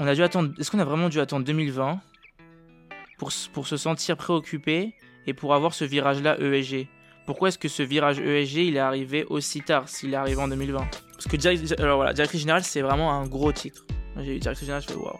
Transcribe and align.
on 0.00 0.06
a 0.06 0.14
dû 0.14 0.22
attendre. 0.22 0.52
Est-ce 0.58 0.70
qu'on 0.70 0.78
a 0.80 0.84
vraiment 0.84 1.08
dû 1.08 1.20
attendre 1.20 1.44
2020 1.44 2.00
pour, 3.18 3.30
se 3.30 3.76
sentir 3.76 4.16
préoccupé 4.16 4.94
et 5.26 5.34
pour 5.34 5.54
avoir 5.54 5.74
ce 5.74 5.84
virage-là 5.84 6.40
ESG 6.40 6.88
Pourquoi 7.26 7.48
est-ce 7.48 7.58
que 7.58 7.68
ce 7.68 7.82
virage 7.82 8.18
ESG 8.18 8.56
il 8.56 8.76
est 8.76 8.80
arrivé 8.80 9.24
aussi 9.28 9.60
tard 9.60 9.88
s'il 9.90 10.14
est 10.14 10.16
arrivé 10.16 10.40
en 10.40 10.48
2020 10.48 10.80
Parce 11.12 11.26
que 11.26 11.80
alors 11.82 12.14
directrice 12.14 12.40
générale, 12.40 12.64
c'est 12.64 12.80
vraiment 12.80 13.12
un 13.12 13.26
gros 13.26 13.52
titre. 13.52 13.84
J'ai 14.16 14.36
eu 14.36 14.38
directrice 14.38 14.66
générale, 14.66 14.82
je 14.82 14.92
fais 14.92 14.98
waouh. 14.98 15.18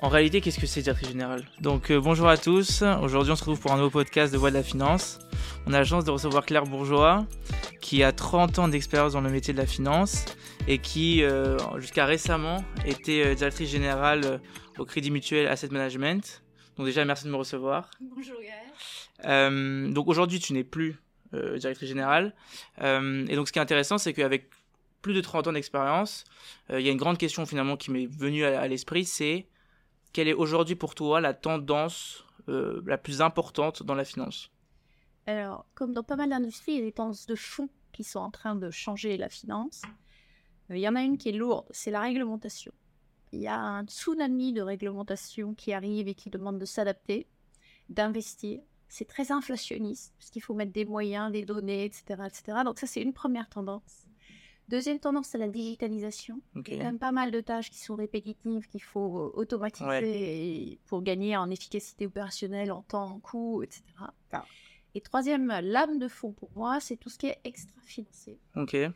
En 0.00 0.08
réalité, 0.08 0.40
qu'est-ce 0.40 0.58
que 0.58 0.66
c'est 0.66 0.80
directrice 0.80 1.10
générale? 1.10 1.44
Donc 1.60 1.90
euh, 1.90 2.00
bonjour 2.00 2.28
à 2.28 2.38
tous. 2.38 2.82
Aujourd'hui, 3.02 3.32
on 3.32 3.36
se 3.36 3.42
retrouve 3.42 3.60
pour 3.60 3.72
un 3.72 3.76
nouveau 3.76 3.90
podcast 3.90 4.32
de 4.32 4.38
Voix 4.38 4.50
de 4.50 4.56
la 4.56 4.62
Finance. 4.62 5.18
On 5.66 5.74
a 5.74 5.78
la 5.78 5.84
chance 5.84 6.06
de 6.06 6.10
recevoir 6.10 6.46
Claire 6.46 6.64
Bourgeois, 6.64 7.26
qui 7.82 8.02
a 8.02 8.12
30 8.12 8.60
ans 8.60 8.68
d'expérience 8.68 9.12
dans 9.12 9.20
le 9.20 9.28
métier 9.28 9.52
de 9.52 9.58
la 9.58 9.66
finance 9.66 10.24
et 10.66 10.78
qui, 10.78 11.22
euh, 11.22 11.58
jusqu'à 11.78 12.06
récemment, 12.06 12.64
était 12.86 13.26
euh, 13.26 13.34
directrice 13.34 13.68
générale 13.68 14.22
euh, 14.24 14.38
au 14.78 14.86
Crédit 14.86 15.10
Mutuel 15.10 15.48
Asset 15.48 15.68
Management. 15.68 16.42
Donc 16.78 16.86
déjà, 16.86 17.04
merci 17.04 17.24
de 17.24 17.30
me 17.30 17.36
recevoir. 17.36 17.90
Bonjour 18.00 18.40
Gaël. 18.40 18.72
Euh, 19.26 19.90
donc 19.90 20.08
aujourd'hui, 20.08 20.38
tu 20.38 20.54
n'es 20.54 20.64
plus 20.64 20.96
euh, 21.34 21.58
directrice 21.58 21.88
générale. 21.88 22.34
Et 22.80 23.36
donc 23.36 23.48
ce 23.48 23.52
qui 23.52 23.58
est 23.58 23.62
intéressant, 23.62 23.98
c'est 23.98 24.14
qu'avec 24.14 24.48
plus 25.02 25.12
de 25.12 25.20
30 25.20 25.48
ans 25.48 25.52
d'expérience, 25.52 26.24
il 26.70 26.80
y 26.80 26.88
a 26.88 26.92
une 26.92 26.98
grande 26.98 27.18
question 27.18 27.44
finalement 27.44 27.76
qui 27.76 27.90
m'est 27.90 28.06
venue 28.06 28.44
à, 28.44 28.60
à 28.60 28.68
l'esprit, 28.68 29.04
c'est 29.04 29.48
quelle 30.12 30.28
est 30.28 30.34
aujourd'hui 30.34 30.76
pour 30.76 30.94
toi 30.94 31.20
la 31.20 31.34
tendance 31.34 32.24
la 32.46 32.98
plus 32.98 33.20
importante 33.20 33.82
dans 33.82 33.94
la 33.96 34.04
finance? 34.04 34.52
Alors, 35.26 35.66
comme 35.74 35.92
dans 35.92 36.02
pas 36.02 36.16
mal 36.16 36.30
d'industries, 36.30 36.72
il 36.72 36.78
y 36.78 36.82
a 36.82 36.84
des 36.84 36.92
tendances 36.92 37.26
de 37.26 37.34
fond 37.34 37.68
qui 37.92 38.04
sont 38.04 38.18
en 38.20 38.30
train 38.30 38.56
de 38.56 38.70
changer 38.70 39.16
la 39.16 39.28
finance. 39.28 39.82
Euh, 40.70 40.76
Il 40.76 40.80
y 40.80 40.88
en 40.88 40.96
a 40.96 41.02
une 41.02 41.18
qui 41.18 41.28
est 41.28 41.32
lourde, 41.32 41.66
c'est 41.70 41.90
la 41.90 42.00
réglementation. 42.00 42.72
Il 43.32 43.40
y 43.40 43.46
a 43.46 43.58
un 43.58 43.84
tsunami 43.84 44.52
de 44.52 44.60
réglementation 44.62 45.54
qui 45.54 45.72
arrive 45.72 46.08
et 46.08 46.14
qui 46.14 46.28
demande 46.30 46.58
de 46.58 46.64
s'adapter, 46.64 47.26
d'investir. 47.88 48.60
C'est 48.88 49.06
très 49.06 49.32
inflationniste, 49.32 50.12
parce 50.18 50.30
qu'il 50.30 50.42
faut 50.42 50.52
mettre 50.54 50.72
des 50.72 50.84
moyens, 50.84 51.32
des 51.32 51.44
données, 51.46 51.84
etc. 51.84 52.04
etc. 52.26 52.58
Donc 52.64 52.78
ça, 52.78 52.86
c'est 52.86 53.00
une 53.00 53.14
première 53.14 53.48
tendance. 53.48 54.06
Deuxième 54.68 54.98
tendance, 55.00 55.28
c'est 55.28 55.38
la 55.38 55.48
digitalisation. 55.48 56.40
Il 56.54 56.62
y 56.68 56.74
a 56.74 56.78
quand 56.78 56.84
même 56.84 56.98
pas 56.98 57.12
mal 57.12 57.30
de 57.30 57.40
tâches 57.40 57.70
qui 57.70 57.78
sont 57.78 57.94
répétitives, 57.94 58.68
qu'il 58.68 58.82
faut 58.82 59.18
euh, 59.18 59.32
automatiser 59.34 59.86
Ouais. 59.88 60.78
pour 60.86 61.02
gagner 61.02 61.36
en 61.36 61.50
efficacité 61.50 62.06
opérationnelle, 62.06 62.70
en 62.70 62.82
temps, 62.82 63.04
en 63.04 63.18
coût, 63.18 63.62
etc. 63.62 63.82
Ah. 64.30 64.44
Et 64.94 65.00
troisième 65.00 65.48
lame 65.62 65.98
de 65.98 66.08
fond 66.08 66.32
pour 66.32 66.50
moi, 66.54 66.78
c'est 66.80 66.96
tout 66.96 67.08
ce 67.08 67.18
qui 67.18 67.26
est 67.26 67.38
extra-financier. 67.44 68.38
Ok. 68.56 68.74
Euh, 68.74 68.92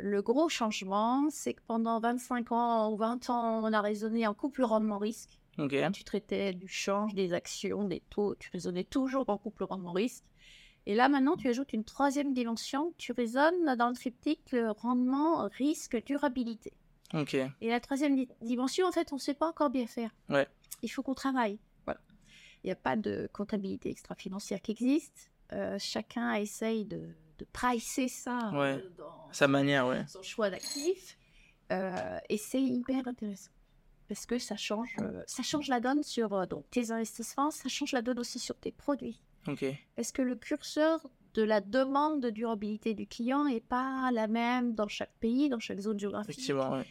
le 0.00 0.20
gros 0.22 0.48
changement, 0.48 1.28
c'est 1.30 1.54
que 1.54 1.62
pendant 1.66 2.00
25 2.00 2.52
ans 2.52 2.92
ou 2.92 2.96
20 2.96 3.30
ans, 3.30 3.60
on 3.64 3.72
a 3.72 3.80
raisonné 3.80 4.26
en 4.26 4.34
couple 4.34 4.62
rendement-risque. 4.64 5.38
Ok. 5.58 5.74
Tu 5.92 6.04
traitais 6.04 6.52
du 6.52 6.68
change, 6.68 7.14
des 7.14 7.32
actions, 7.32 7.84
des 7.84 8.00
taux, 8.10 8.34
tu 8.36 8.50
raisonnais 8.50 8.84
toujours 8.84 9.28
en 9.28 9.38
couple 9.38 9.64
rendement-risque. 9.64 10.24
Et 10.86 10.94
là, 10.94 11.08
maintenant, 11.08 11.36
tu 11.36 11.48
ajoutes 11.48 11.72
une 11.72 11.84
troisième 11.84 12.32
dimension, 12.32 12.92
tu 12.98 13.12
raisonnes 13.12 13.76
dans 13.76 13.88
le 13.90 13.94
triptyque 13.94 14.50
le 14.52 14.70
rendement, 14.70 15.48
risque, 15.56 16.02
durabilité. 16.04 16.72
Ok. 17.14 17.34
Et 17.34 17.68
la 17.68 17.80
troisième 17.80 18.16
di- 18.16 18.28
dimension, 18.40 18.86
en 18.86 18.92
fait, 18.92 19.12
on 19.12 19.16
ne 19.16 19.20
sait 19.20 19.34
pas 19.34 19.48
encore 19.48 19.70
bien 19.70 19.86
faire. 19.86 20.10
Ouais. 20.28 20.46
Il 20.82 20.88
faut 20.88 21.02
qu'on 21.02 21.14
travaille. 21.14 21.58
Il 22.62 22.68
n'y 22.68 22.72
a 22.72 22.76
pas 22.76 22.96
de 22.96 23.28
comptabilité 23.32 23.90
extra-financière 23.90 24.60
qui 24.60 24.72
existe. 24.72 25.30
Euh, 25.52 25.76
chacun 25.78 26.34
essaye 26.34 26.84
de, 26.84 27.08
de 27.38 27.46
pricer 27.52 28.08
ça 28.08 28.50
Ouais. 28.52 28.74
euh, 28.76 28.90
dans 28.98 29.28
Sa 29.32 29.48
manière, 29.48 29.86
ouais. 29.86 30.04
son 30.06 30.22
choix 30.22 30.50
d'actifs. 30.50 31.16
Euh, 31.72 32.18
et 32.28 32.36
c'est 32.36 32.60
hyper 32.62 33.06
intéressant. 33.08 33.50
Parce 34.08 34.26
que 34.26 34.38
ça 34.38 34.56
change, 34.56 34.94
euh, 35.00 35.22
ça 35.26 35.42
change 35.44 35.68
la 35.68 35.78
donne 35.80 36.02
sur 36.02 36.46
donc, 36.48 36.68
tes 36.70 36.90
investissements, 36.90 37.50
ça 37.52 37.68
change 37.68 37.92
la 37.92 38.02
donne 38.02 38.18
aussi 38.18 38.38
sur 38.40 38.56
tes 38.56 38.72
produits. 38.72 39.20
Ok. 39.46 39.64
Est-ce 39.96 40.12
que 40.12 40.20
le 40.22 40.34
curseur 40.34 41.00
de 41.34 41.42
la 41.42 41.60
demande 41.60 42.20
de 42.20 42.28
durabilité 42.30 42.94
du 42.94 43.06
client 43.06 43.44
n'est 43.44 43.60
pas 43.60 44.10
la 44.12 44.26
même 44.26 44.74
dans 44.74 44.88
chaque 44.88 45.12
pays, 45.20 45.48
dans 45.48 45.60
chaque 45.60 45.78
zone 45.78 45.98
géographique 45.98 46.30
Effectivement, 46.30 46.72
ouais. 46.72 46.84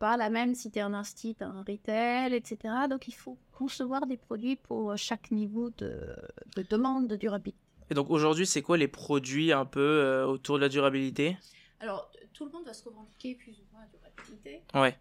pas 0.00 0.16
la 0.16 0.30
même 0.30 0.56
si 0.56 0.70
tu 0.72 0.80
es 0.80 0.82
un 0.82 0.94
instit, 0.94 1.36
un 1.40 1.62
retail, 1.62 2.34
etc. 2.34 2.58
Donc 2.90 3.06
il 3.06 3.14
faut 3.14 3.38
concevoir 3.54 4.06
des 4.06 4.16
produits 4.16 4.56
pour 4.56 4.90
euh, 4.92 4.96
chaque 4.96 5.30
niveau 5.30 5.70
de, 5.70 6.16
de 6.56 6.62
demande 6.62 7.08
de 7.08 7.16
durabilité. 7.16 7.58
Et 7.90 7.94
donc 7.94 8.10
aujourd'hui, 8.10 8.46
c'est 8.46 8.62
quoi 8.62 8.76
les 8.76 8.88
produits 8.88 9.52
un 9.52 9.64
peu 9.66 9.80
euh, 9.80 10.26
autour 10.26 10.56
de 10.56 10.62
la 10.62 10.68
durabilité? 10.68 11.36
Alors, 11.80 12.10
tout 12.32 12.44
le 12.46 12.50
monde 12.50 12.64
va 12.64 12.72
se 12.72 12.84
revendiquer 12.88 13.34
plus 13.34 13.52
ou 13.52 13.62
moins 13.72 13.82
durabilité. 13.92 14.62
Ouais. 14.74 14.98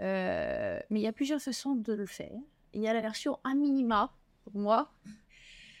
Euh, 0.00 0.80
mais 0.90 1.00
il 1.00 1.02
y 1.02 1.06
a 1.06 1.12
plusieurs 1.12 1.40
façons 1.40 1.74
de 1.76 1.92
le 1.92 2.06
faire. 2.06 2.32
Il 2.74 2.80
y 2.80 2.88
a 2.88 2.92
la 2.92 3.00
version 3.00 3.38
à 3.44 3.54
minima, 3.54 4.12
pour 4.44 4.56
moi. 4.56 4.90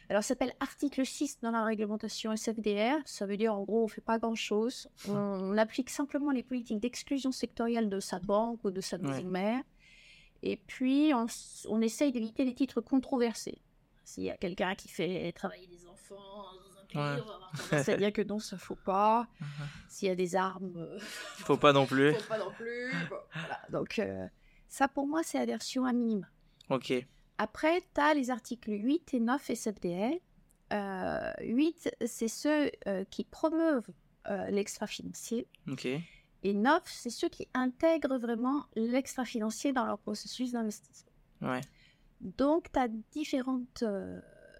Alors, 0.08 0.22
ça 0.22 0.28
s'appelle 0.28 0.52
article 0.60 1.04
6 1.06 1.38
dans 1.40 1.50
la 1.50 1.64
réglementation 1.64 2.32
SFDR. 2.32 2.96
Ça 3.06 3.24
veut 3.26 3.36
dire, 3.36 3.54
en 3.54 3.62
gros, 3.62 3.80
on 3.80 3.86
ne 3.86 3.90
fait 3.90 4.00
pas 4.02 4.18
grand-chose. 4.18 4.88
On, 5.08 5.14
on 5.14 5.56
applique 5.58 5.88
simplement 5.90 6.30
les 6.30 6.42
politiques 6.42 6.80
d'exclusion 6.80 7.32
sectorielle 7.32 7.88
de 7.88 7.98
sa 7.98 8.18
banque 8.18 8.60
ou 8.64 8.70
de 8.70 8.80
sa 8.80 8.98
maison 8.98 9.14
Ouais. 9.14 9.22
mère. 9.22 9.62
Et 10.42 10.56
puis, 10.56 11.12
on, 11.14 11.26
on 11.68 11.80
essaye 11.80 12.12
d'éviter 12.12 12.44
les 12.44 12.54
titres 12.54 12.80
controversés. 12.80 13.60
S'il 14.04 14.24
y 14.24 14.30
a 14.30 14.36
quelqu'un 14.36 14.74
qui 14.74 14.88
fait 14.88 15.30
travailler 15.32 15.66
des 15.68 15.86
enfants 15.86 16.16
dans 16.16 16.80
un 16.80 16.84
pays, 16.86 16.96
on 16.96 17.00
va 17.00 17.12
avoir 17.34 17.52
tendance 17.52 17.88
à 17.88 17.96
dire 17.96 18.12
que 18.12 18.22
non, 18.22 18.38
ça 18.40 18.56
ne 18.56 18.60
faut 18.60 18.74
pas. 18.74 19.28
S'il 19.88 20.08
y 20.08 20.10
a 20.10 20.14
des 20.16 20.34
armes... 20.34 20.72
euh, 20.76 20.98
Faut 21.38 21.56
pas 21.56 21.72
non 21.72 21.86
plus. 21.86 22.12
faut 22.14 22.28
pas 22.28 22.38
non 22.38 22.50
plus. 22.50 22.90
Bon, 23.08 23.16
voilà. 23.34 23.60
Donc, 23.70 23.98
euh, 24.00 24.26
ça 24.68 24.88
pour 24.88 25.06
moi, 25.06 25.22
c'est 25.22 25.38
la 25.38 25.46
version 25.46 25.84
à 25.84 25.92
minima. 25.92 26.26
Ok. 26.70 26.92
Après, 27.38 27.80
tu 27.94 28.00
as 28.00 28.12
les 28.14 28.30
articles 28.30 28.70
8 28.72 29.14
et 29.14 29.20
9 29.20 29.50
SFDR. 29.50 30.12
Euh, 30.72 31.32
8, 31.42 31.94
c'est 32.06 32.28
ceux 32.28 32.70
euh, 32.88 33.04
qui 33.10 33.24
promeuvent 33.24 33.88
l'extra-financier. 34.48 35.46
Ok. 35.70 35.88
Et 36.42 36.54
9, 36.54 36.82
c'est 36.86 37.10
ceux 37.10 37.28
qui 37.28 37.46
intègrent 37.54 38.18
vraiment 38.18 38.64
l'extra-financier 38.74 39.72
dans 39.72 39.84
leur 39.86 39.98
processus 39.98 40.52
d'investissement. 40.52 41.10
Ouais. 41.42 41.60
Donc, 42.20 42.70
tu 42.72 42.78
as 42.78 42.88
différents 42.88 43.62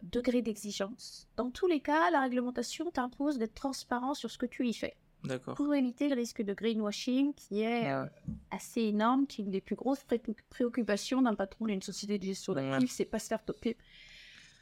degrés 0.03 0.43
d'exigence. 0.43 1.29
Dans 1.37 1.51
tous 1.51 1.67
les 1.67 1.81
cas, 1.81 2.11
la 2.11 2.21
réglementation 2.23 2.91
t'impose 2.91 3.39
d'être 3.39 3.55
transparent 3.55 4.15
sur 4.15 4.31
ce 4.31 4.39
que 4.39 4.47
tu 4.47 4.67
y 4.67 4.75
fais 4.75 4.97
D'accord. 5.25 5.55
pour 5.55 5.73
éviter 5.75 6.09
le 6.09 6.17
risque 6.17 6.43
de 6.43 6.53
greenwashing 6.55 7.35
qui 7.35 7.63
est 7.63 7.93
euh, 7.93 8.05
assez 8.51 8.81
énorme, 8.83 9.27
qui 9.29 9.43
est 9.43 9.45
une 9.45 9.51
des 9.53 9.61
plus 9.61 9.77
grosses 9.77 10.03
pré- 10.03 10.21
préoccupations 10.51 11.23
d'un 11.23 11.35
patron 11.37 11.67
d'une 11.67 11.83
société 11.83 12.19
de 12.19 12.25
gestion 12.25 12.53
Ouais. 12.55 12.69
d'actifs, 12.69 12.91
c'est 12.91 13.05
pas 13.05 13.21
se 13.21 13.29
faire 13.29 13.45
toper 13.45 13.77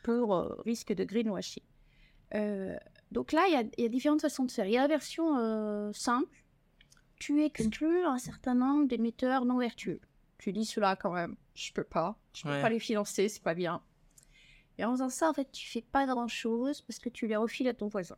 pour 0.03 0.35
euh, 0.35 0.55
risque 0.67 0.93
de 0.93 1.05
greenwashing. 1.05 1.63
Euh, 2.35 2.77
donc 3.11 3.33
là, 3.33 3.45
il 3.49 3.53
y 3.55 3.57
a- 3.57 3.65
il 3.79 3.83
y, 3.83 3.87
a 3.87 3.89
différentes 3.89 4.21
façons 4.21 4.45
de 4.45 4.51
faire. 4.51 4.67
Il 4.67 4.73
y 4.73 4.77
a 4.79 4.83
la 4.83 4.89
version 4.89 5.39
euh, 5.39 5.91
simple, 5.95 6.40
tu 7.21 7.45
exclus 7.45 8.05
un 8.05 8.19
certain 8.19 8.55
nombre 8.55 8.89
d'émetteurs 8.89 9.45
non 9.45 9.59
vertueux. 9.59 10.01
Tu 10.39 10.53
dis 10.53 10.65
cela 10.65 10.97
quand 10.97 11.13
même, 11.13 11.37
je 11.55 11.71
peux 11.73 11.85
pas, 11.85 12.17
je 12.35 12.43
peux 12.43 12.49
Ouais. 12.49 12.63
pas 12.63 12.71
les 12.71 12.81
financer, 12.81 13.29
c'est 13.29 13.43
pas 13.43 13.55
bien. 13.55 13.81
Et 14.79 14.85
en 14.85 14.93
faisant 14.93 15.11
ça, 15.11 15.29
en 15.29 15.35
fait, 15.35 15.53
tu 15.53 15.69
fais 15.69 15.83
pas 15.83 16.07
grand 16.07 16.27
chose 16.29 16.81
parce 16.81 16.99
que 16.99 17.11
tu 17.11 17.27
les 17.29 17.37
refiles 17.37 17.69
à 17.69 17.75
ton 17.75 17.87
voisin 17.89 18.17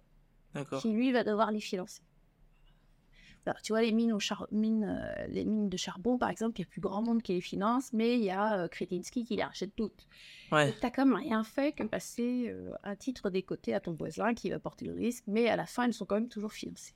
qui 0.81 0.93
lui 0.93 1.13
va 1.13 1.25
devoir 1.25 1.51
les 1.51 1.61
financer. 1.61 2.03
Alors, 3.45 3.61
tu 3.61 3.73
vois, 3.73 3.83
les 3.83 3.91
mines, 3.91 4.13
au 4.13 4.21
char- 4.21 4.47
mines, 4.53 4.85
euh, 4.85 5.27
les 5.27 5.45
mines 5.45 5.69
de 5.69 5.77
charbon, 5.77 6.17
par 6.17 6.29
exemple, 6.31 6.61
il 6.61 6.63
y 6.63 6.67
a 6.67 6.69
plus 6.71 6.81
grand 6.81 7.03
monde 7.03 7.23
qui 7.23 7.33
les 7.33 7.41
finance, 7.41 7.93
mais 7.93 8.17
il 8.17 8.23
y 8.23 8.31
a 8.31 8.61
euh, 8.61 8.69
Kretinsky 8.69 9.25
qui 9.25 9.35
les 9.35 9.43
rachète 9.43 9.75
toutes. 9.75 10.07
Ouais. 10.53 10.73
Tu 10.79 10.87
as 10.87 10.93
comme 10.93 11.15
rien 11.15 11.43
fait 11.43 11.73
que 11.73 11.83
passer 11.83 12.51
euh, 12.51 12.71
un 12.85 12.95
titre 12.95 13.31
des 13.31 13.43
côtés 13.43 13.75
à 13.75 13.81
ton 13.81 13.95
voisin 13.95 14.33
qui 14.35 14.49
va 14.51 14.61
porter 14.61 14.85
le 14.85 14.93
risque, 14.93 15.25
mais 15.27 15.49
à 15.49 15.57
la 15.57 15.67
fin, 15.67 15.89
ils 15.89 15.93
sont 15.93 16.05
quand 16.07 16.15
même 16.15 16.29
toujours 16.29 16.53
financés. 16.53 16.95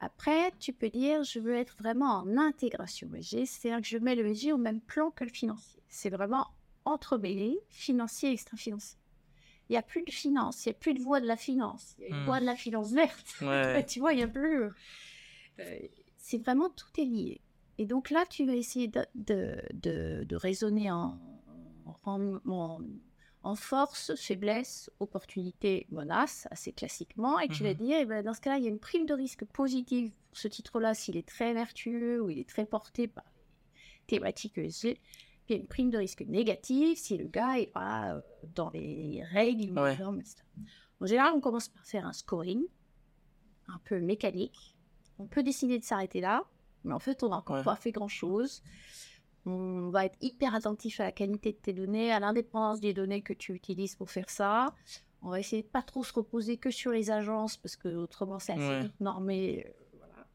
Après, 0.00 0.52
tu 0.58 0.72
peux 0.72 0.90
dire, 0.90 1.24
je 1.24 1.38
veux 1.40 1.54
être 1.54 1.76
vraiment 1.78 2.16
en 2.18 2.36
intégration 2.36 3.08
ESG, 3.14 3.46
c'est-à-dire 3.46 3.80
que 3.80 3.86
je 3.88 3.98
mets 3.98 4.14
le 4.14 4.26
ESG 4.28 4.52
au 4.52 4.58
même 4.58 4.80
plan 4.80 5.10
que 5.10 5.24
le 5.24 5.30
financier. 5.30 5.80
C'est 5.88 6.10
vraiment 6.10 6.46
entremêlé, 6.84 7.58
financier 7.70 8.28
et 8.30 8.32
extra-financier. 8.32 8.98
Il 9.68 9.72
n'y 9.72 9.78
a 9.78 9.82
plus 9.82 10.02
de 10.04 10.10
finance, 10.12 10.64
il 10.64 10.68
n'y 10.68 10.74
a 10.76 10.78
plus 10.78 10.94
de 10.94 11.00
voie 11.02 11.20
de 11.20 11.26
la 11.26 11.36
finance, 11.36 11.94
il 11.98 12.02
y 12.02 12.06
a 12.06 12.08
une 12.10 12.22
Hmm. 12.22 12.26
voie 12.26 12.40
de 12.40 12.44
la 12.44 12.54
finance 12.56 12.92
verte. 12.92 13.34
Ouais. 13.40 13.84
tu 13.88 13.98
vois, 14.00 14.12
il 14.12 14.16
n'y 14.18 14.22
a 14.22 14.28
plus. 14.28 14.62
euh, 14.64 14.70
euh, 15.60 15.78
c'est 16.18 16.38
vraiment 16.38 16.68
tout 16.70 16.86
est 16.98 17.04
lié. 17.04 17.40
Et 17.78 17.86
donc 17.86 18.10
là, 18.10 18.24
tu 18.28 18.44
vas 18.46 18.54
essayer 18.54 18.88
de, 18.88 19.04
de, 19.14 19.60
de, 19.74 20.24
de 20.24 20.36
raisonner 20.36 20.90
en, 20.90 21.18
en, 22.04 22.38
en, 22.46 22.80
en 23.46 23.54
force, 23.54 24.14
faiblesse, 24.16 24.90
opportunité, 24.98 25.86
menace, 25.90 26.48
assez 26.50 26.72
classiquement, 26.72 27.38
et 27.38 27.48
tu 27.48 27.62
vas 27.62 27.70
Mhm. 27.74 27.76
dire, 27.76 27.98
eh 28.00 28.04
ben, 28.04 28.24
dans 28.24 28.34
ce 28.34 28.40
cas-là, 28.40 28.58
il 28.58 28.64
y 28.64 28.66
a 28.66 28.70
une 28.70 28.80
prime 28.80 29.06
de 29.06 29.14
risque 29.14 29.44
positive 29.44 30.10
pour 30.28 30.36
ce 30.38 30.48
titre-là, 30.48 30.94
s'il 30.94 31.16
est 31.16 31.26
très 31.26 31.54
vertueux 31.54 32.20
ou 32.20 32.28
il 32.30 32.38
est 32.40 32.48
très 32.48 32.66
porté 32.66 33.06
par 33.06 33.24
les 33.24 34.06
thématiques 34.18 34.58
ESG. 34.58 34.94
Puis 34.94 35.00
il 35.48 35.52
y 35.52 35.58
a 35.58 35.60
une 35.62 35.68
prime 35.68 35.90
de 35.90 35.98
risque 35.98 36.22
négative 36.22 36.96
si 36.96 37.16
le 37.16 37.28
gars 37.28 37.58
est 37.60 37.68
pas 37.68 38.14
euh, 38.16 38.20
dans 38.54 38.70
les 38.70 39.22
règles, 39.30 39.66
les 39.74 39.80
Ouais. 39.80 39.96
normes, 39.96 40.18
etc. 40.20 40.42
En 41.00 41.06
général, 41.06 41.32
on 41.36 41.40
commence 41.40 41.68
par 41.68 41.84
faire 41.86 42.04
un 42.04 42.12
scoring, 42.12 42.64
un 43.68 43.78
peu 43.84 44.00
mécanique. 44.00 44.74
On 45.20 45.26
peut 45.26 45.44
décider 45.44 45.78
de 45.78 45.84
s'arrêter 45.84 46.20
là, 46.20 46.44
Mais 46.84 46.92
en 46.94 46.98
fait, 47.00 47.22
on 47.22 47.28
n'a 47.28 47.36
encore 47.36 47.56
Ouais. 47.58 47.64
pas 47.64 47.76
fait 47.76 47.92
grand-chose. 47.92 48.62
On 49.46 49.90
va 49.90 50.04
être 50.06 50.18
hyper 50.20 50.54
attentif 50.54 50.98
à 51.00 51.04
la 51.04 51.12
qualité 51.12 51.52
de 51.52 51.56
tes 51.58 51.72
données, 51.72 52.12
à 52.12 52.18
l'indépendance 52.20 52.80
des 52.80 52.92
données 52.92 53.22
que 53.22 53.32
tu 53.32 53.52
utilises 53.54 53.94
pour 53.94 54.10
faire 54.10 54.28
ça. 54.28 54.74
On 55.22 55.30
va 55.30 55.40
essayer 55.40 55.62
de 55.62 55.68
pas 55.68 55.82
trop 55.82 56.02
se 56.04 56.12
reposer 56.12 56.56
que 56.56 56.70
sur 56.70 56.90
les 56.90 57.10
agences 57.10 57.56
parce 57.56 57.76
que 57.76 57.88
autrement 57.88 58.38
c'est 58.38 58.52
assez 58.52 58.62
Ouais. 58.84 58.90
normé. 59.00 59.64
euh, 59.66 59.70
voilà. 59.98 60.26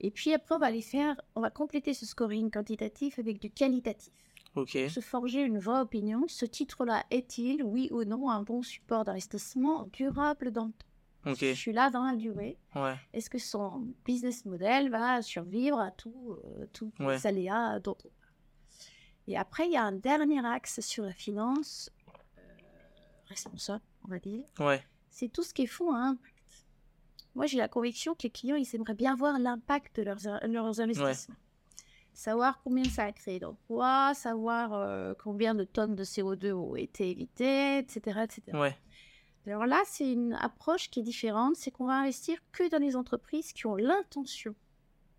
Et 0.00 0.10
puis 0.10 0.32
après, 0.32 0.54
on 0.54 0.58
va 0.58 0.66
aller 0.66 0.82
faire, 0.82 1.20
on 1.34 1.40
va 1.40 1.50
compléter 1.50 1.94
ce 1.94 2.04
scoring 2.04 2.50
quantitatif 2.50 3.18
avec 3.18 3.40
du 3.40 3.50
qualitatif. 3.50 4.12
Ok. 4.56 4.70
Se 4.88 5.00
forger 5.00 5.42
une 5.42 5.58
vraie 5.58 5.80
opinion. 5.80 6.24
Ce 6.28 6.46
titre-là 6.46 7.04
est-il, 7.10 7.62
oui 7.62 7.88
ou 7.92 8.04
non, 8.04 8.30
un 8.30 8.42
bon 8.42 8.62
support 8.62 9.04
d'investissement 9.04 9.86
durable 9.92 10.50
dans 10.50 10.66
le 10.66 10.72
temps? 10.72 10.86
Ok. 11.32 11.38
Je 11.40 11.52
suis 11.54 11.72
là 11.72 11.90
dans 11.90 12.04
la 12.04 12.14
durée. 12.14 12.56
Ouais. 12.76 12.94
Est-ce 13.12 13.28
que 13.28 13.38
son 13.38 13.88
business 14.04 14.44
model 14.44 14.90
va 14.90 15.20
survivre 15.22 15.80
à 15.80 15.90
tout, 15.90 16.36
euh, 16.44 16.66
tous 16.72 16.92
Ouais. 17.00 17.16
les 17.16 17.26
aléas 17.26 17.80
dont 17.80 17.96
on 18.04 18.08
Et 19.28 19.36
après, 19.36 19.66
il 19.66 19.72
y 19.72 19.76
a 19.76 19.82
un 19.82 19.92
dernier 19.92 20.44
axe 20.46 20.80
sur 20.80 21.04
la 21.04 21.12
finance 21.12 21.90
euh, 22.38 22.42
responsable, 23.26 23.82
on 24.04 24.08
va 24.08 24.18
dire. 24.18 24.44
Ouais. 24.60 24.82
C'est 25.10 25.28
tout 25.28 25.42
ce 25.42 25.52
qui 25.52 25.62
est 25.62 25.66
fonds 25.66 25.92
à 25.92 25.98
impact. 25.98 26.34
Moi, 27.34 27.46
j'ai 27.46 27.58
la 27.58 27.68
conviction 27.68 28.14
que 28.14 28.22
les 28.22 28.30
clients, 28.30 28.56
ils 28.56 28.74
aimeraient 28.74 28.94
bien 28.94 29.14
voir 29.14 29.38
l'impact 29.38 29.96
de 29.96 30.02
leurs, 30.02 30.46
leurs 30.46 30.80
investissements. 30.80 31.36
Savoir 32.14 32.62
combien 32.62 32.84
ça 32.84 33.04
a 33.04 33.12
créé 33.12 33.38
d'emplois, 33.38 34.14
savoir 34.14 34.72
euh, 34.72 35.12
combien 35.22 35.54
de 35.54 35.64
tonnes 35.64 35.94
de 35.94 36.04
CO2 36.04 36.52
ont 36.52 36.76
été 36.76 37.10
évitées, 37.10 37.78
etc. 37.78 38.20
etc. 38.24 38.42
Ouais. 38.54 38.74
Alors 39.46 39.66
là, 39.66 39.82
c'est 39.84 40.10
une 40.10 40.32
approche 40.32 40.88
qui 40.88 41.00
est 41.00 41.02
différente, 41.02 41.56
c'est 41.56 41.70
qu'on 41.70 41.86
va 41.86 41.98
investir 41.98 42.38
que 42.52 42.68
dans 42.70 42.80
les 42.80 42.96
entreprises 42.96 43.52
qui 43.52 43.66
ont 43.66 43.76
l'intention 43.76 44.54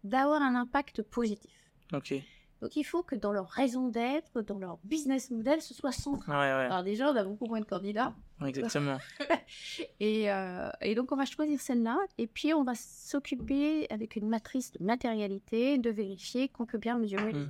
d'avoir 0.03 0.41
un 0.41 0.55
impact 0.55 1.03
positif. 1.03 1.71
Ok. 1.93 2.15
Ouais, 2.61 2.67
Donc 2.67 2.75
il 2.75 2.83
faut 2.83 3.03
que 3.03 3.15
dans 3.15 3.31
leur 3.31 3.47
raison 3.49 3.87
d'être, 3.89 4.41
dans 4.41 4.57
leur 4.59 4.77
business 4.83 5.29
model, 5.31 5.61
ce 5.61 5.73
soit 5.73 5.91
central. 5.91 6.35
ouais. 6.35 6.65
Alors 6.65 6.83
déjà, 6.83 7.11
on 7.11 7.15
a 7.15 7.23
beaucoup 7.23 7.45
moins 7.45 7.59
de 7.59 7.65
candidats. 7.65 8.13
Exactement. 8.45 8.97
Et, 9.99 10.31
euh, 10.31 10.69
et 10.81 10.93
donc 10.95 11.11
on 11.11 11.15
va 11.15 11.25
choisir 11.25 11.59
celle-là, 11.59 11.97
et 12.17 12.27
puis 12.27 12.53
on 12.53 12.63
va 12.63 12.73
s'occuper 12.75 13.87
avec 13.89 14.15
une 14.15 14.27
matrice 14.29 14.71
de 14.73 14.83
matérialité, 14.83 15.77
de 15.77 15.89
vérifier 15.89 16.47
qu'on 16.49 16.65
peut 16.65 16.77
bien 16.77 16.97
mesurer 16.97 17.31
les 17.33 17.39
Mm. 17.39 17.43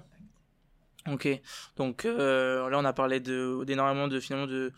impacts. 1.08 1.14
Ok. 1.14 1.42
Donc 1.78 2.06
euh, 2.06 2.70
là, 2.70 2.78
on 2.80 2.86
a 2.86 2.94
parlé 2.94 3.20
d'énormément 3.20 4.08
de 4.08 4.20
finalement 4.20 4.48
de 4.48 4.72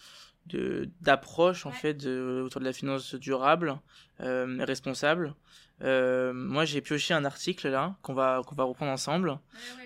d'approches 1.02 1.66
en 1.68 1.70
Ouais. 1.70 1.76
fait 1.76 1.94
de, 1.94 2.42
autour 2.44 2.60
de 2.60 2.66
la 2.66 2.74
finance 2.74 3.14
durable, 3.16 3.80
euh, 4.22 4.58
responsable. 4.66 5.36
Euh, 5.82 6.34
moi, 6.34 6.66
j'ai 6.66 6.82
pioché 6.82 7.14
un 7.14 7.26
article 7.26 7.70
là 7.70 7.96
qu'on 8.02 8.14
va 8.14 8.42
qu'on 8.46 8.56
va 8.56 8.64
reprendre 8.64 8.92
ensemble. 8.92 9.40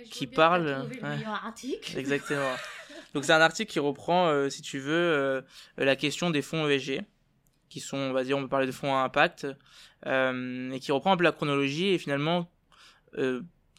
Qui 0.10 0.28
parle- 0.28 0.88
ouais. 1.02 1.24
article. 1.26 1.98
Exactement. 1.98 2.52
Donc 3.14 3.26
c'est 3.26 3.34
un 3.34 3.42
article 3.42 3.72
qui 3.72 3.80
reprend, 3.80 4.28
euh, 4.28 4.50
si 4.50 4.62
tu 4.64 4.80
veux, 4.80 4.92
euh, 4.92 5.42
la 5.78 5.96
question 5.96 6.32
des 6.32 6.42
fonds 6.42 6.68
ESG, 6.68 7.02
qui 7.70 7.80
sont, 7.80 7.98
on 7.98 8.12
va 8.12 8.24
dire, 8.24 8.38
on 8.38 8.42
peut 8.42 8.50
parler 8.50 8.66
de 8.66 8.72
fonds 8.72 8.96
à 8.96 9.02
impact, 9.04 9.48
et 10.06 10.80
qui 10.82 10.92
reprend 10.92 11.14
un 11.14 11.18
peu 11.18 11.24
la 11.24 11.32
chronologie 11.32 11.90
et 11.90 11.98
finalement, 11.98 12.50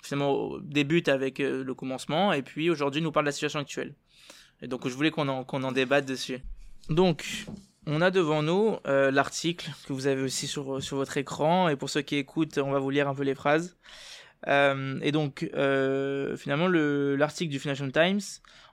finalement 0.02 0.58
débute 0.62 1.08
avec 1.08 1.38
le 1.38 1.74
commencement 1.74 2.32
et 2.32 2.42
puis 2.42 2.70
aujourd'hui 2.70 3.02
nous 3.02 3.12
parle 3.12 3.24
de 3.26 3.28
la 3.28 3.32
situation 3.32 3.58
actuelle. 3.60 3.94
Et 4.62 4.68
donc 4.68 4.88
je 4.88 4.94
voulais 4.94 5.10
qu'on 5.10 5.28
en, 5.28 5.44
qu'on 5.44 5.62
en 5.64 5.72
débatte 5.72 6.06
dessus. 6.06 6.38
Donc 6.88 7.46
on 7.86 8.00
a 8.00 8.10
devant 8.10 8.42
nous 8.42 8.76
euh, 8.86 9.10
l'article 9.10 9.70
que 9.86 9.92
vous 9.92 10.06
avez 10.06 10.22
aussi 10.22 10.46
sur, 10.46 10.82
sur 10.82 10.96
votre 10.96 11.16
écran 11.16 11.68
et 11.68 11.76
pour 11.76 11.90
ceux 11.90 12.02
qui 12.02 12.16
écoutent, 12.16 12.58
on 12.58 12.70
va 12.70 12.78
vous 12.78 12.90
lire 12.90 13.08
un 13.08 13.14
peu 13.14 13.22
les 13.22 13.34
phrases. 13.34 13.76
Euh, 14.46 14.98
et 15.02 15.12
donc, 15.12 15.48
euh, 15.54 16.36
finalement, 16.36 16.66
le- 16.68 17.16
l'article 17.16 17.50
du 17.50 17.58
Financial 17.58 17.90
Times, 17.90 18.20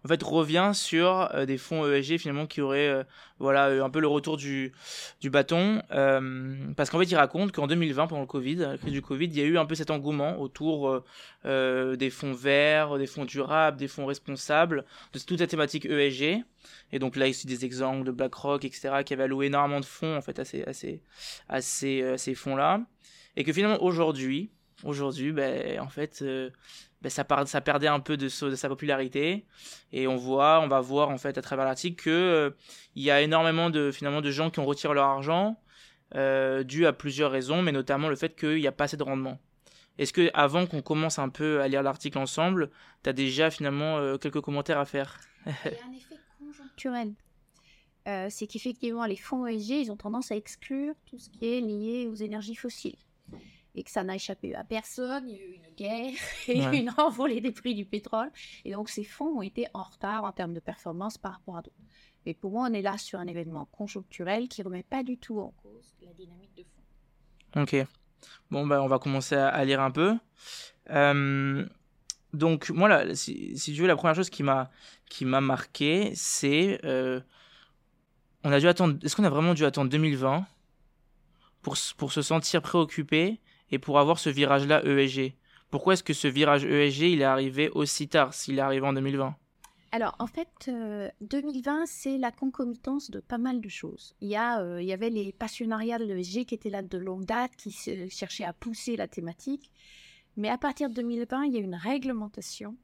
en 0.04 0.08
fait, 0.08 0.22
revient 0.24 0.72
sur 0.74 1.30
euh, 1.34 1.46
des 1.46 1.58
fonds 1.58 1.86
ESG 1.90 2.18
finalement 2.18 2.48
qui 2.48 2.60
auraient, 2.60 2.90
euh, 2.90 3.04
voilà, 3.40 3.84
un 3.84 3.90
peu 3.90 4.00
le 4.02 4.08
retour 4.08 4.36
du, 4.36 4.74
du 5.22 5.30
bâton, 5.30 5.82
parce 6.76 6.90
qu'en 6.90 7.00
fait, 7.00 7.06
il 7.06 7.16
raconte 7.16 7.52
qu'en 7.52 7.68
2020, 7.68 8.08
pendant 8.08 8.22
le 8.22 8.28
Covid, 8.28 8.56
la 8.56 8.78
crise 8.78 8.92
du 8.94 9.02
Covid, 9.02 9.26
il 9.28 9.38
y 9.38 9.42
a 9.42 9.46
eu 9.46 9.58
un 9.58 9.66
peu 9.66 9.76
cet 9.76 9.92
engouement 9.92 10.40
autour 10.40 11.04
des 11.46 12.10
fonds 12.12 12.34
verts, 12.34 12.98
des 12.98 13.08
fonds 13.08 13.26
durables, 13.26 13.78
des 13.78 13.88
fonds 13.88 14.06
responsables, 14.06 14.86
de 15.14 15.20
toute 15.20 15.40
la 15.40 15.48
thématique 15.48 15.86
ESG. 15.86 16.44
Et 16.92 17.00
donc 17.00 17.16
là, 17.16 17.28
ici 17.28 17.48
des 17.48 17.66
exemples 17.66 18.06
de 18.06 18.12
BlackRock, 18.12 18.66
etc., 18.66 19.04
qui 19.06 19.14
avaient 19.14 19.24
alloué 19.24 19.48
énormément 19.48 19.80
de 19.80 19.86
fonds 19.86 20.16
en 20.18 20.22
fait 20.22 20.38
à 20.40 20.46
ces, 20.46 20.64
à 21.50 21.62
ces 21.62 22.36
fonds-là, 22.36 22.82
et 23.36 23.44
que 23.44 23.54
finalement 23.54 23.82
aujourd'hui, 23.82 24.52
aujourd'hui, 24.84 25.32
ben, 25.32 25.80
en 25.80 25.90
fait, 25.90 26.20
euh, 26.22 26.50
ben, 27.02 27.10
ça, 27.10 27.24
perdait 27.24 27.88
un 27.88 28.00
peu 28.00 28.18
de, 28.18 28.30
sa 28.30 28.70
popularité. 28.70 29.46
Et 29.92 30.08
on 30.08 30.16
voit, 30.16 30.62
on 30.62 30.68
va 30.68 30.80
voir 30.82 31.10
en 31.10 31.18
fait 31.18 31.38
à 31.38 31.42
travers 31.42 31.66
l'article 31.66 32.04
que 32.04 32.10
euh, 32.10 32.50
y 32.96 33.12
a 33.12 33.22
énormément 33.22 33.70
de 33.70 33.92
finalement 33.92 34.22
de 34.22 34.32
gens 34.32 34.50
qui 34.50 34.60
ont 34.60 34.66
retiré 34.66 34.94
leur 34.94 35.06
argent 35.06 35.60
euh, 36.16 36.64
dû 36.64 36.86
à 36.86 36.94
plusieurs 36.94 37.32
raisons, 37.32 37.62
mais 37.62 37.72
notamment 37.72 38.10
le 38.10 38.16
fait 38.16 38.36
qu'il 38.36 38.58
n'y 38.58 38.68
a 38.68 38.72
pas 38.72 38.86
assez 38.86 38.98
de 38.98 39.04
rendement. 39.04 39.40
Est-ce 39.98 40.14
que 40.14 40.32
avant 40.34 40.66
qu'on 40.66 40.82
commence 40.82 41.20
un 41.20 41.30
peu 41.30 41.62
à 41.62 41.68
lire 41.68 41.84
l'article 41.84 42.18
ensemble, 42.18 42.72
tu 43.04 43.10
as 43.10 43.14
déjà 43.14 43.52
finalement 43.52 44.18
quelques 44.18 44.42
commentaires 44.42 44.80
à 44.80 44.86
faire? 44.86 45.20
Il 45.46 45.52
y 45.52 45.68
un 45.68 45.94
effet 45.94 46.16
conjoncturel. 46.40 47.14
C'est 48.30 48.48
qu'effectivement, 48.48 49.06
les 49.06 49.18
fonds 49.18 49.46
ESG, 49.46 49.92
ont 49.92 49.98
tendance 49.98 50.32
à 50.32 50.36
exclure 50.36 50.96
tout 51.06 51.20
ce 51.20 51.30
qui 51.30 51.46
est 51.46 51.60
lié 51.60 52.08
aux 52.08 52.16
énergies 52.16 52.56
fossiles. 52.56 52.96
Et 53.76 53.84
que 53.84 53.92
ça 53.92 54.04
n'a 54.04 54.16
échappé 54.16 54.54
à 54.54 54.64
personne, 54.66 55.30
il 55.30 55.36
y 55.36 55.40
a 55.40 55.46
eu 55.46 55.54
une 55.54 55.76
guerre 55.76 56.14
et 56.48 56.60
Ouais. 56.68 56.80
une 56.80 56.92
envolée 56.98 57.40
des 57.40 57.52
prix 57.52 57.74
du 57.74 57.86
pétrole. 57.86 58.30
Et 58.66 58.74
donc, 58.74 58.90
ces 58.90 59.04
fonds 59.06 59.38
ont 59.38 59.42
été 59.42 59.68
en 59.74 59.84
retard 59.84 60.24
en 60.26 60.32
termes 60.34 60.54
de 60.54 60.60
performance 60.60 61.18
par 61.18 61.34
rapport 61.34 61.58
à 61.58 61.62
d'autres. 61.62 61.76
Et 62.26 62.34
pour 62.34 62.52
moi, 62.52 62.68
on 62.70 62.74
est 62.74 62.82
là 62.82 62.98
sur 62.98 63.20
un 63.20 63.28
événement 63.28 63.66
conjoncturel 63.72 64.48
qui 64.50 64.62
ne 64.62 64.66
remet 64.66 64.84
pas 64.84 65.04
du 65.04 65.18
tout 65.18 65.40
en 65.40 65.54
cause 65.64 65.96
la 66.02 66.14
dynamique 66.14 66.54
de 66.56 66.64
fond. 66.64 67.62
Ok. 67.62 67.76
Bon, 68.52 68.68
bah, 68.68 68.82
on 68.84 68.88
va 68.88 69.00
commencer 69.00 69.36
à, 69.36 69.48
à 69.48 69.64
lire 69.66 69.82
un 69.82 69.90
peu. 69.92 70.16
Euh, 70.90 71.66
donc, 72.34 72.70
moi, 72.70 72.88
là, 72.90 73.16
si, 73.16 73.58
si 73.58 73.74
tu 73.74 73.82
veux, 73.82 73.88
la 73.88 73.96
première 73.96 74.16
chose 74.16 74.30
qui 74.30 74.44
m'a 74.44 74.70
marqué, 75.42 76.12
c'est. 76.14 76.80
euh, 76.84 77.22
on 78.44 78.52
a 78.52 78.60
dû 78.60 78.68
attendre. 78.68 78.98
Est-ce 79.04 79.16
qu'on 79.16 79.24
a 79.24 79.30
vraiment 79.30 79.54
dû 79.54 79.64
attendre 79.66 79.90
2020 79.90 80.46
pour, 81.62 81.76
pour 81.98 82.12
se 82.12 82.22
sentir 82.22 82.62
préoccupé 82.62 83.40
et 83.72 83.80
pour 83.80 84.00
avoir 84.00 84.20
ce 84.20 84.30
virage-là 84.30 84.84
ESG 84.86 85.34
Pourquoi 85.70 85.94
est-ce 85.94 86.04
que 86.04 86.14
ce 86.14 86.28
virage 86.28 86.66
ESG, 86.66 87.02
il 87.02 87.22
est 87.22 87.26
arrivé 87.26 87.70
aussi 87.70 88.08
tard, 88.08 88.34
s'il 88.34 88.58
est 88.58 88.62
arrivé 88.62 88.86
en 88.86 88.94
2020 88.94 89.36
Alors, 89.92 90.16
en 90.20 90.28
fait, 90.28 90.50
euh, 90.68 91.10
2020, 91.22 91.86
c'est 91.86 92.18
la 92.18 92.32
concomitance 92.32 93.10
de 93.12 93.20
pas 93.20 93.38
mal 93.38 93.62
de 93.62 93.70
choses. 93.70 94.16
Il 94.22 94.30
y, 94.30 94.36
a, 94.36 94.62
euh, 94.62 94.82
il 94.82 94.88
y 94.88 94.94
avait 94.94 95.10
les 95.10 95.32
passionnariats 95.32 96.00
de 96.00 96.06
l'ESG 96.06 96.46
qui 96.46 96.56
étaient 96.56 96.70
là 96.70 96.82
de 96.82 96.98
longue 96.98 97.26
date, 97.26 97.56
qui 97.56 97.72
cherchaient 98.10 98.44
à 98.44 98.54
pousser 98.54 98.96
la 98.96 99.08
thématique. 99.08 99.72
Mais 100.38 100.50
à 100.50 100.58
partir 100.58 100.90
de 100.90 100.96
2020, 100.96 101.46
il 101.46 101.54
y 101.54 101.58
a 101.58 101.62
une 101.62 101.76
réglementation, 101.76 102.78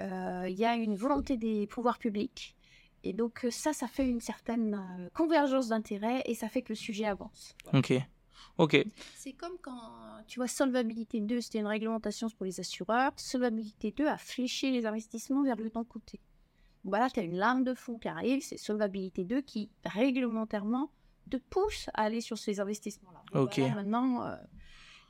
euh, 0.00 0.46
il 0.48 0.58
y 0.58 0.64
a 0.64 0.74
une 0.74 0.96
volonté 0.96 1.36
des 1.36 1.66
pouvoirs 1.66 1.98
publics. 1.98 2.56
Et 3.04 3.12
donc, 3.12 3.44
euh, 3.44 3.50
ça, 3.50 3.72
ça 3.72 3.86
fait 3.86 4.08
une 4.08 4.20
certaine 4.20 4.74
euh, 4.74 5.08
convergence 5.14 5.68
d'intérêts 5.68 6.22
et 6.26 6.34
ça 6.34 6.48
fait 6.48 6.62
que 6.62 6.70
le 6.70 6.76
sujet 6.76 7.04
avance. 7.04 7.54
Ok. 7.72 7.94
Ok. 8.58 8.76
C'est 9.16 9.32
comme 9.32 9.56
quand, 9.62 9.80
tu 10.26 10.38
vois, 10.40 10.48
Solvabilité 10.48 11.20
2, 11.20 11.40
c'était 11.40 11.58
une 11.60 11.66
réglementation 11.66 12.28
pour 12.30 12.44
les 12.46 12.58
assureurs. 12.60 13.12
Solvabilité 13.16 13.92
2 13.92 14.06
a 14.06 14.16
fléché 14.18 14.70
les 14.70 14.86
investissements 14.86 15.42
vers 15.42 15.56
le 15.56 15.70
non-coté. 15.74 16.20
Voilà, 16.84 17.10
tu 17.10 17.20
as 17.20 17.24
une 17.24 17.36
lame 17.36 17.64
de 17.64 17.74
fond 17.74 17.98
qui 17.98 18.08
arrive, 18.08 18.42
c'est 18.42 18.56
Solvabilité 18.56 19.24
2 19.24 19.40
qui, 19.42 19.68
réglementairement, 19.84 20.90
te 21.30 21.36
pousse 21.36 21.88
à 21.94 22.02
aller 22.04 22.20
sur 22.20 22.38
ces 22.38 22.58
investissements-là. 22.60 23.22
Donc 23.32 23.48
Ok. 23.48 23.58
voilà, 23.58 23.74
maintenant, 23.74 24.24
euh, 24.24 24.36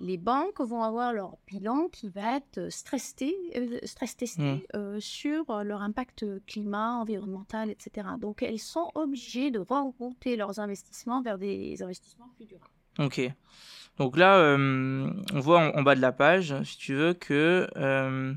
les 0.00 0.16
banques 0.16 0.60
vont 0.60 0.82
avoir 0.82 1.12
leur 1.12 1.36
bilan 1.46 1.88
qui 1.88 2.08
va 2.08 2.36
être 2.36 2.70
stress, 2.70 3.14
euh, 3.22 3.78
stress 3.84 4.16
testé 4.16 4.42
Mm. 4.42 4.58
euh, 4.76 5.00
sur 5.00 5.50
euh, 5.50 5.62
leur 5.62 5.82
impact 5.82 6.24
climat, 6.46 6.94
environnemental, 6.94 7.70
etc. 7.70 8.08
Donc, 8.18 8.42
elles 8.42 8.58
sont 8.58 8.90
obligées 8.94 9.50
de 9.50 9.58
rerouter 9.60 10.36
leurs 10.36 10.58
investissements 10.60 11.22
vers 11.22 11.38
des 11.38 11.80
investissements 11.82 12.28
plus 12.36 12.46
durables. 12.46 12.70
Ok. 12.98 13.20
Donc 13.98 14.16
là, 14.16 14.36
euh, 14.36 15.10
on 15.32 15.40
voit 15.40 15.76
en, 15.76 15.82
bas 15.82 15.94
de 15.94 16.00
la 16.00 16.12
page, 16.12 16.54
si 16.62 16.78
tu 16.78 16.94
veux, 16.94 17.14
que 17.14 17.68
euh, 17.76 18.32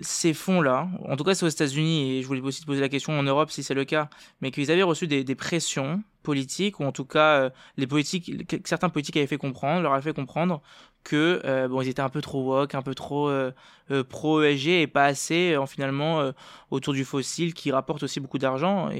ces 0.00 0.34
fonds-là, 0.34 0.88
en 1.08 1.16
tout 1.16 1.24
cas 1.24 1.34
c'est 1.34 1.46
aux 1.46 1.48
États-Unis, 1.48 2.18
et 2.18 2.22
je 2.22 2.26
voulais 2.26 2.42
aussi 2.42 2.60
te 2.60 2.66
poser 2.66 2.82
la 2.82 2.90
question 2.90 3.18
en 3.18 3.22
Europe 3.22 3.50
si 3.50 3.62
c'est 3.62 3.72
le 3.74 3.86
cas, 3.86 4.10
mais 4.42 4.50
qu'ils 4.50 4.70
avaient 4.70 4.82
reçu 4.82 5.06
des, 5.06 5.24
pressions 5.34 6.02
politiques, 6.22 6.80
ou 6.80 6.84
en 6.84 6.92
tout 6.92 7.06
cas 7.06 7.50
euh, 7.78 7.86
politiques, 7.86 8.46
que- 8.46 8.56
certains 8.64 8.90
politiques 8.90 9.16
avaient 9.16 9.26
fait 9.26 9.38
comprendre, 9.38 9.82
leur 9.82 9.94
avaient 9.94 10.02
fait 10.02 10.14
comprendre 10.14 10.60
que 11.02 11.40
bon 11.68 11.80
ils 11.82 11.88
étaient 11.88 12.02
un 12.02 12.08
peu 12.10 12.20
trop 12.20 12.42
woke, 12.42 12.74
un 12.74 12.82
peu 12.82 12.94
trop 12.94 13.28
euh, 13.30 13.52
euh, 13.90 14.02
pro 14.02 14.42
ESG 14.42 14.68
et 14.82 14.86
pas 14.86 15.04
assez 15.04 15.56
finalement 15.68 16.32
autour 16.70 16.92
du 16.92 17.04
fossile 17.04 17.54
qui 17.54 17.70
rapporte 17.70 18.02
aussi 18.02 18.20
beaucoup 18.20 18.38
d'argent 18.38 18.90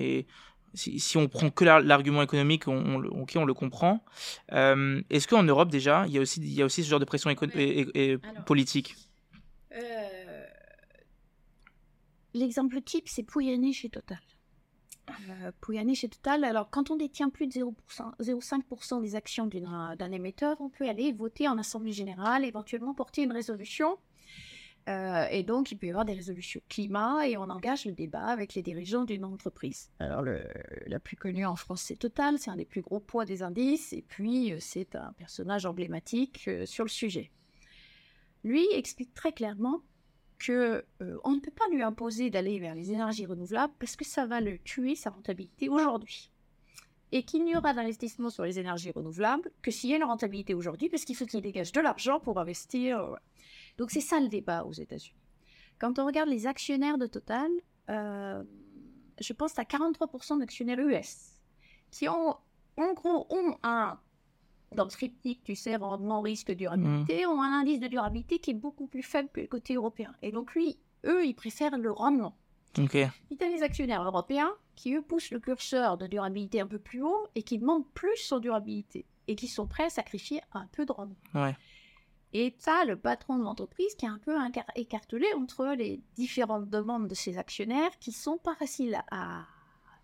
si, 0.76 1.16
on 1.16 1.28
prend 1.28 1.50
que 1.50 1.64
l'argument 1.64 2.22
économique, 2.22 2.68
on, 2.68 2.76
on, 2.76 3.26
on, 3.34 3.44
le 3.44 3.54
comprend. 3.54 4.04
Euh, 4.52 5.02
est-ce 5.10 5.26
qu'en 5.26 5.42
Europe 5.42 5.70
déjà, 5.70 6.04
il 6.06 6.12
y, 6.12 6.18
a 6.18 6.20
aussi, 6.20 6.40
il 6.40 6.52
y 6.52 6.62
a 6.62 6.64
aussi 6.64 6.84
ce 6.84 6.88
genre 6.88 7.00
de 7.00 7.04
pression 7.04 7.30
et, 7.30 8.18
politique? 8.44 8.94
L'exemple 12.34 12.82
type, 12.82 13.08
c'est 13.08 13.22
Pouyanné 13.22 13.72
chez 13.72 13.88
Total. 13.88 14.20
Euh, 15.10 15.52
Pouyanné 15.62 15.94
chez 15.94 16.08
Total, 16.08 16.44
alors 16.44 16.68
quand 16.68 16.90
on 16.90 16.96
détient 16.96 17.30
plus 17.30 17.46
de 17.46 17.52
0,5% 17.52 19.00
des 19.00 19.14
actions 19.14 19.46
d'un 19.46 20.12
émetteur, 20.12 20.60
on 20.60 20.68
peut 20.68 20.86
aller 20.86 21.12
voter 21.12 21.48
en 21.48 21.56
Assemblée 21.56 21.92
Générale, 21.92 22.44
éventuellement 22.44 22.92
porter 22.92 23.22
une 23.22 23.32
résolution 23.32 23.96
euh, 24.88 25.26
et 25.30 25.42
donc, 25.42 25.72
il 25.72 25.78
peut 25.78 25.86
y 25.86 25.90
avoir 25.90 26.04
des 26.04 26.12
résolutions 26.12 26.60
climat 26.68 27.26
et 27.26 27.36
on 27.36 27.50
engage 27.50 27.86
le 27.86 27.92
débat 27.92 28.26
avec 28.26 28.54
les 28.54 28.62
dirigeants 28.62 29.04
d'une 29.04 29.24
entreprise. 29.24 29.90
Alors, 29.98 30.24
la 30.86 31.00
plus 31.00 31.16
connue 31.16 31.44
en 31.44 31.56
France, 31.56 31.82
c'est 31.82 31.96
Total, 31.96 32.38
c'est 32.38 32.50
un 32.50 32.56
des 32.56 32.64
plus 32.64 32.82
gros 32.82 33.00
poids 33.00 33.24
des 33.24 33.42
indices, 33.42 33.92
et 33.92 34.02
puis 34.02 34.52
euh, 34.52 34.58
c'est 34.60 34.94
un 34.94 35.12
personnage 35.14 35.66
emblématique 35.66 36.44
euh, 36.46 36.66
sur 36.66 36.84
le 36.84 36.90
sujet. 36.90 37.32
Lui 38.44 38.64
explique 38.72 39.12
très 39.12 39.32
clairement 39.32 39.80
que 40.38 40.84
on 41.24 41.30
ne 41.30 41.40
peut 41.40 41.50
pas 41.50 41.64
lui 41.72 41.82
imposer 41.82 42.28
d'aller 42.28 42.58
vers 42.58 42.74
les 42.74 42.92
énergies 42.92 43.24
renouvelables 43.24 43.72
parce 43.78 43.96
que 43.96 44.04
ça 44.04 44.26
va 44.26 44.42
le 44.42 44.58
tuer 44.58 44.94
sa 44.94 45.08
rentabilité 45.08 45.70
aujourd'hui. 45.70 46.30
Et 47.10 47.22
qu'il 47.22 47.44
n'y 47.44 47.56
aura 47.56 47.72
d'investissement 47.72 48.28
sur 48.28 48.44
les 48.44 48.58
énergies 48.58 48.90
renouvelables 48.90 49.50
que 49.62 49.70
s'il 49.70 49.90
y 49.90 49.94
a 49.94 49.96
une 49.96 50.04
rentabilité 50.04 50.52
aujourd'hui, 50.52 50.90
parce 50.90 51.06
qu'il 51.06 51.16
faut 51.16 51.24
qu'il 51.24 51.40
dégage 51.40 51.72
de 51.72 51.80
l'argent 51.80 52.20
pour 52.20 52.38
investir. 52.38 53.16
Donc 53.78 53.90
c'est 53.90 54.00
ça 54.00 54.20
le 54.20 54.28
débat 54.28 54.64
aux 54.64 54.72
États-Unis. 54.72 55.20
Quand 55.78 55.98
on 55.98 56.06
regarde 56.06 56.28
les 56.28 56.46
actionnaires 56.46 56.98
de 56.98 57.06
Total, 57.06 57.50
euh, 57.90 58.42
je 59.20 59.32
pense 59.32 59.58
à 59.58 59.62
43% 59.62 60.38
d'actionnaires 60.38 60.78
US 60.80 61.40
qui 61.90 62.08
ont, 62.08 62.36
en 62.76 62.92
gros, 62.94 63.26
ont 63.30 63.56
un, 63.62 63.98
dans 64.74 64.84
le 64.84 64.90
triptyque, 64.90 65.42
tu 65.44 65.54
sais, 65.54 65.76
rendement, 65.76 66.20
risque, 66.20 66.52
durabilité, 66.52 67.24
mmh. 67.24 67.28
ont 67.28 67.42
un 67.42 67.60
indice 67.60 67.80
de 67.80 67.88
durabilité 67.88 68.38
qui 68.38 68.50
est 68.50 68.54
beaucoup 68.54 68.86
plus 68.86 69.02
faible 69.02 69.28
que 69.32 69.40
le 69.40 69.46
côté 69.46 69.74
européen. 69.74 70.14
Et 70.22 70.32
donc, 70.32 70.54
lui, 70.54 70.78
eux, 71.04 71.24
ils 71.24 71.34
préfèrent 71.34 71.78
le 71.78 71.92
rendement. 71.92 72.36
Ok. 72.78 72.94
Il 72.94 73.38
y 73.40 73.44
a 73.44 73.48
les 73.48 73.62
actionnaires 73.62 74.02
européens 74.02 74.52
qui, 74.74 74.94
eux, 74.94 75.02
poussent 75.02 75.30
le 75.30 75.40
curseur 75.40 75.96
de 75.96 76.06
durabilité 76.06 76.60
un 76.60 76.66
peu 76.66 76.78
plus 76.78 77.02
haut 77.02 77.28
et 77.34 77.42
qui 77.42 77.58
demandent 77.58 77.88
plus 77.94 78.30
en 78.32 78.38
durabilité 78.38 79.06
et 79.28 79.34
qui 79.34 79.48
sont 79.48 79.66
prêts 79.66 79.84
à 79.84 79.90
sacrifier 79.90 80.40
un 80.52 80.66
peu 80.72 80.84
de 80.84 80.92
rendement. 80.92 81.16
Ouais. 81.34 81.56
Et 82.38 82.54
ça, 82.58 82.84
le 82.84 82.96
patron 82.96 83.38
de 83.38 83.44
l'entreprise 83.44 83.94
qui 83.94 84.04
est 84.04 84.10
un 84.10 84.18
peu 84.18 84.36
écartelé 84.74 85.24
entre 85.38 85.68
les 85.68 86.02
différentes 86.16 86.68
demandes 86.68 87.08
de 87.08 87.14
ses 87.14 87.38
actionnaires 87.38 87.98
qui 87.98 88.12
sont 88.12 88.36
pas 88.36 88.54
faciles 88.54 89.02
à, 89.10 89.46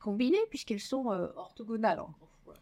combiner 0.01 0.39
puisqu'elles 0.49 0.81
sont 0.81 1.13
euh, 1.13 1.29
orthogonales. 1.37 2.03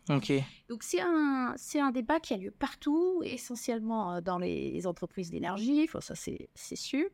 Ok. 0.08 0.32
Donc 0.68 0.82
c'est 0.82 1.00
un, 1.00 1.54
c'est 1.56 1.78
un 1.78 1.92
débat 1.92 2.18
qui 2.18 2.34
a 2.34 2.36
lieu 2.36 2.50
partout, 2.50 3.22
essentiellement 3.24 4.14
euh, 4.14 4.20
dans 4.20 4.38
les 4.38 4.88
entreprises 4.88 5.30
d'énergie, 5.30 5.84
enfin, 5.84 6.00
ça 6.00 6.16
c'est, 6.16 6.48
c'est 6.56 6.74
sûr. 6.74 7.08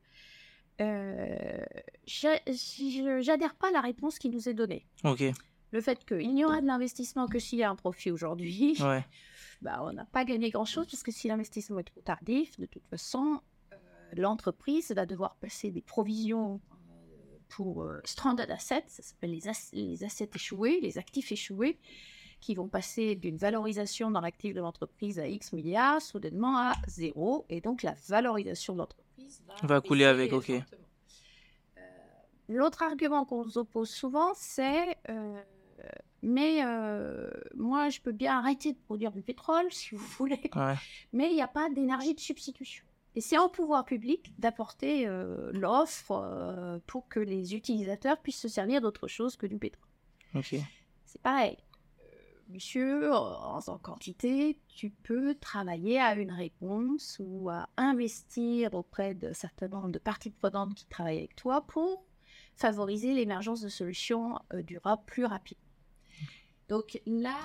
Euh, 0.81 1.63
j'adhère 2.07 3.55
pas 3.55 3.69
à 3.69 3.73
la 3.73 3.83
réponse 3.83 4.19
qui 4.19 4.31
nous 4.31 4.49
est 4.49 4.55
donnée. 4.55 4.87
Ok. 5.05 5.23
Le 5.73 5.81
fait 5.83 6.07
qu'il 6.07 6.33
n'y 6.33 6.47
aura 6.47 6.63
de 6.63 6.67
l'investissement 6.67 7.27
que 7.27 7.39
s'il 7.39 7.59
y 7.59 7.63
a 7.63 7.69
un 7.69 7.77
profit 7.77 8.11
aujourd'hui. 8.11 8.79
Ouais. 8.81 9.05
Bah, 9.63 9.81
on 9.83 9.93
n'a 9.93 10.05
pas 10.05 10.25
gagné 10.25 10.51
grand-chose 10.51 10.87
parce 10.87 11.03
que 11.03 11.13
si 11.13 11.29
l'investissement 11.29 11.79
est 11.79 11.85
trop 11.85 12.01
tardif, 12.01 12.59
de 12.59 12.67
toute 12.67 12.87
façon, 12.89 13.41
euh, 13.73 13.77
l'entreprise 14.17 14.93
va 14.93 15.07
devoir 15.07 15.37
passer 15.37 15.71
des 15.71 15.81
provisions 15.81 16.61
euh, 16.71 17.39
pour 17.49 17.83
euh, 17.83 18.01
stranded 18.05 18.51
assets, 18.51 18.85
ça 18.89 19.03
s'appelle 19.03 19.31
les, 19.31 19.51
les, 19.73 20.05
assets 20.05 20.31
échoués, 20.35 20.81
les 20.81 20.99
actifs 20.99 21.33
échoués, 21.33 21.79
qui 22.41 22.55
vont 22.55 22.69
passer 22.69 23.15
d'une 23.15 23.39
valorisation 23.39 24.11
dans 24.11 24.21
l'actif 24.21 24.53
de 24.53 24.61
l'entreprise 24.61 25.19
à 25.19 25.27
X 25.27 25.55
milliards, 25.55 26.03
soudainement 26.03 26.59
à 26.59 26.75
zéro, 26.87 27.47
et 27.49 27.63
donc 27.63 27.83
la 27.83 27.95
valorisation 28.09 28.75
de 28.75 28.81
l'entreprise 28.81 29.43
va, 29.63 29.81
couler 29.81 30.05
avec, 30.05 30.33
ok. 30.35 30.53
L'autre 32.49 32.83
argument 32.83 33.25
qu'on 33.25 33.45
nous 33.45 33.59
oppose 33.59 33.91
souvent, 33.91 34.33
c'est 34.35 34.97
mais 36.27 36.65
euh, 36.65 37.31
moi, 37.55 37.89
je 37.89 38.01
peux 38.01 38.11
bien 38.11 38.39
arrêter 38.39 38.73
de 38.73 38.79
produire 38.79 39.13
du 39.13 39.23
pétrole, 39.23 39.71
si 39.71 39.95
vous 39.95 40.05
voulez. 40.19 40.51
Mais 41.13 41.31
il 41.31 41.35
n'y 41.37 41.41
a 41.41 41.47
pas 41.47 41.71
d'énergie 41.71 42.15
de 42.15 42.21
substitution. 42.21 42.85
Et 43.15 43.21
c'est 43.21 43.39
au 43.39 43.49
pouvoir 43.49 43.85
public 43.85 44.35
d'apporter 44.37 45.07
euh, 45.07 45.53
l'offre 45.53 46.11
euh, 46.11 46.81
pour 46.89 47.07
que 47.07 47.21
les 47.21 47.55
utilisateurs 47.55 48.19
puissent 48.19 48.41
se 48.41 48.49
servir 48.49 48.81
d'autre 48.81 49.07
chose 49.07 49.37
que 49.37 49.47
du 49.47 49.57
pétrole. 49.57 49.89
C'est 51.05 51.23
pareil. 51.23 51.57
Monsieur, 52.49 53.15
en, 53.15 53.61
en 53.65 53.79
quantité, 53.79 54.59
tu 54.67 54.91
peux 54.91 55.37
travailler 55.37 56.01
à 56.01 56.17
une 56.17 56.33
réponse 56.33 57.21
ou 57.21 57.51
à 57.51 57.69
investir 57.77 58.75
auprès 58.75 59.15
de 59.15 59.33
certains 59.33 59.69
nombre 59.69 59.91
de 59.91 60.01
parties 60.01 60.31
prenantes 60.31 60.75
qui 60.75 60.87
travaillent 60.87 61.19
avec 61.19 61.37
toi 61.37 61.65
pour 61.65 62.05
favoriser 62.57 63.15
l'émergence 63.15 63.61
de 63.61 63.69
solutions 63.69 64.41
durables 64.53 65.03
plus 65.07 65.25
rapidement. 65.25 65.66
Donc 66.69 67.01
la 67.07 67.37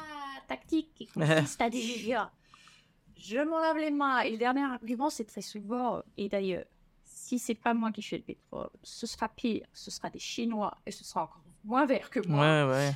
tactique 0.47 1.09
consiste 1.13 1.61
à 1.61 1.69
dire 1.69 2.31
je 3.17 3.37
m'en 3.37 3.59
lave 3.59 3.77
les 3.77 3.91
mains 3.91 4.21
et 4.21 4.31
le 4.31 4.37
dernier 4.37 4.63
argument 4.63 5.09
c'est 5.09 5.25
très 5.25 5.41
souvent 5.41 6.01
et 6.17 6.27
d'ailleurs 6.27 6.65
si 7.03 7.37
c'est 7.37 7.55
pas 7.55 7.73
moi 7.73 7.91
qui 7.91 8.01
fais 8.01 8.17
le 8.17 8.23
pétrole 8.23 8.69
ce 8.81 9.05
sera 9.05 9.29
pire 9.29 9.65
ce 9.73 9.91
sera 9.91 10.09
des 10.09 10.19
Chinois 10.19 10.75
et 10.85 10.91
ce 10.91 11.03
sera 11.03 11.23
encore 11.23 11.43
moins 11.63 11.85
vert 11.85 12.09
que 12.09 12.25
moi. 12.27 12.65
Ouais 12.65 12.71
ouais. 12.71 12.91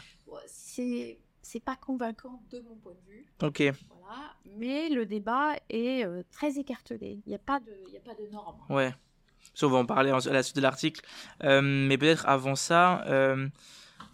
C'est 0.47 1.19
c'est 1.41 1.59
pas 1.59 1.75
convaincant 1.75 2.41
de 2.49 2.59
mon 2.61 2.75
point 2.75 2.93
de 2.93 3.11
vue. 3.11 3.25
Ok. 3.43 3.61
Voilà. 4.01 4.33
Mais 4.57 4.89
le 4.89 5.05
débat 5.05 5.53
est 5.69 6.03
euh, 6.03 6.23
très 6.31 6.57
écartelé. 6.57 7.21
Il 7.25 7.29
n'y 7.29 7.35
a 7.35 7.39
pas 7.39 7.59
de 7.59 7.71
il 7.87 7.95
a 7.95 7.99
pas 7.99 8.15
de 8.15 8.27
normes. 8.31 8.59
Ouais. 8.69 8.93
Ça, 9.53 9.67
on 9.67 9.69
va 9.69 9.77
en 9.77 9.85
parler 9.85 10.09
à 10.09 10.33
la 10.33 10.43
suite 10.43 10.55
de 10.55 10.61
l'article. 10.61 11.01
Euh, 11.43 11.61
mais 11.61 11.97
peut-être 11.97 12.27
avant 12.27 12.55
ça, 12.55 13.05
euh, 13.05 13.47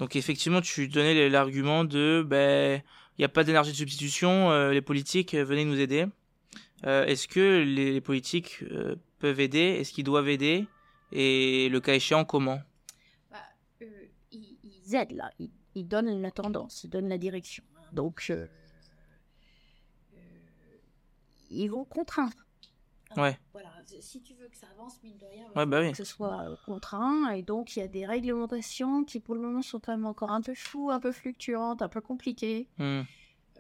donc 0.02 0.16
effectivement, 0.16 0.62
tu 0.62 0.88
donnais 0.88 1.30
l'argument 1.30 1.84
de, 1.84 2.26
ben, 2.28 2.82
il 3.12 3.22
n'y 3.22 3.26
a 3.26 3.30
pas 3.30 3.44
d'énergie 3.44 3.70
de 3.70 3.78
substitution, 3.78 4.50
euh, 4.50 4.72
les 4.72 4.82
politiques, 4.82 5.36
euh, 5.36 5.46
venez 5.46 5.64
nous 5.64 5.80
aider. 5.80 6.08
Euh, 6.88 7.06
est-ce 7.06 7.28
que 7.28 7.62
les, 7.62 8.02
politiques 8.02 8.64
peuvent 9.20 9.40
aider? 9.40 9.60
Est-ce 9.60 9.94
qu'ils 9.94 10.04
doivent 10.04 10.30
aider? 10.30 10.66
Et 11.12 11.70
le 11.70 11.80
cas 11.80 11.94
échéant, 11.94 12.26
comment? 12.26 12.60
Bah, 13.30 13.44
ils, 14.32 14.96
aident 14.96 15.12
là, 15.12 15.30
ils, 15.76 15.88
donnent 15.88 16.20
la 16.20 16.32
tendance, 16.32 16.84
ils 16.84 16.90
donnent 16.90 17.10
la 17.10 17.20
direction. 17.20 17.64
Donc, 17.92 18.34
ils 21.52 21.68
vont 21.68 21.86
contraindre. 21.86 22.48
Ouais. 23.18 23.38
Voilà, 23.54 23.70
si 24.00 24.22
tu 24.22 24.34
veux 24.36 24.48
que 24.48 24.58
ça 24.58 24.68
avance, 24.72 25.02
mine 25.04 25.18
de 25.18 25.26
rien, 25.26 25.46
bah 25.54 25.90
que 25.90 25.98
ce 25.98 26.04
soit 26.04 26.42
euh, 26.42 26.56
contraint. 26.66 27.32
Et 27.32 27.42
donc, 27.42 27.76
il 27.76 27.80
y 27.80 27.84
a 27.84 27.88
des 27.88 28.06
réglementations 28.06 29.04
qui, 29.04 29.20
pour 29.20 29.36
le 29.36 29.42
moment, 29.42 29.62
sont 29.62 29.80
quand 29.80 29.92
même 29.92 30.06
encore 30.06 30.32
un 30.32 30.42
peu 30.42 30.54
floues, 30.56 30.92
un 30.92 31.00
peu 31.00 31.12
fluctuantes, 31.12 31.82
un 31.82 31.90
peu 31.90 32.02
compliquées. 32.02 32.68
Hmm. 32.78 33.02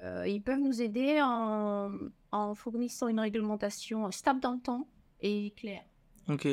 Euh, 0.03 0.27
ils 0.27 0.41
peuvent 0.41 0.59
nous 0.59 0.81
aider 0.81 1.19
en, 1.21 1.91
en, 2.31 2.55
fournissant 2.55 3.07
une 3.07 3.19
réglementation 3.19 4.09
stable 4.11 4.39
dans 4.39 4.53
le 4.53 4.59
temps 4.59 4.87
et 5.21 5.53
claire. 5.55 5.83
Ok. 6.27 6.47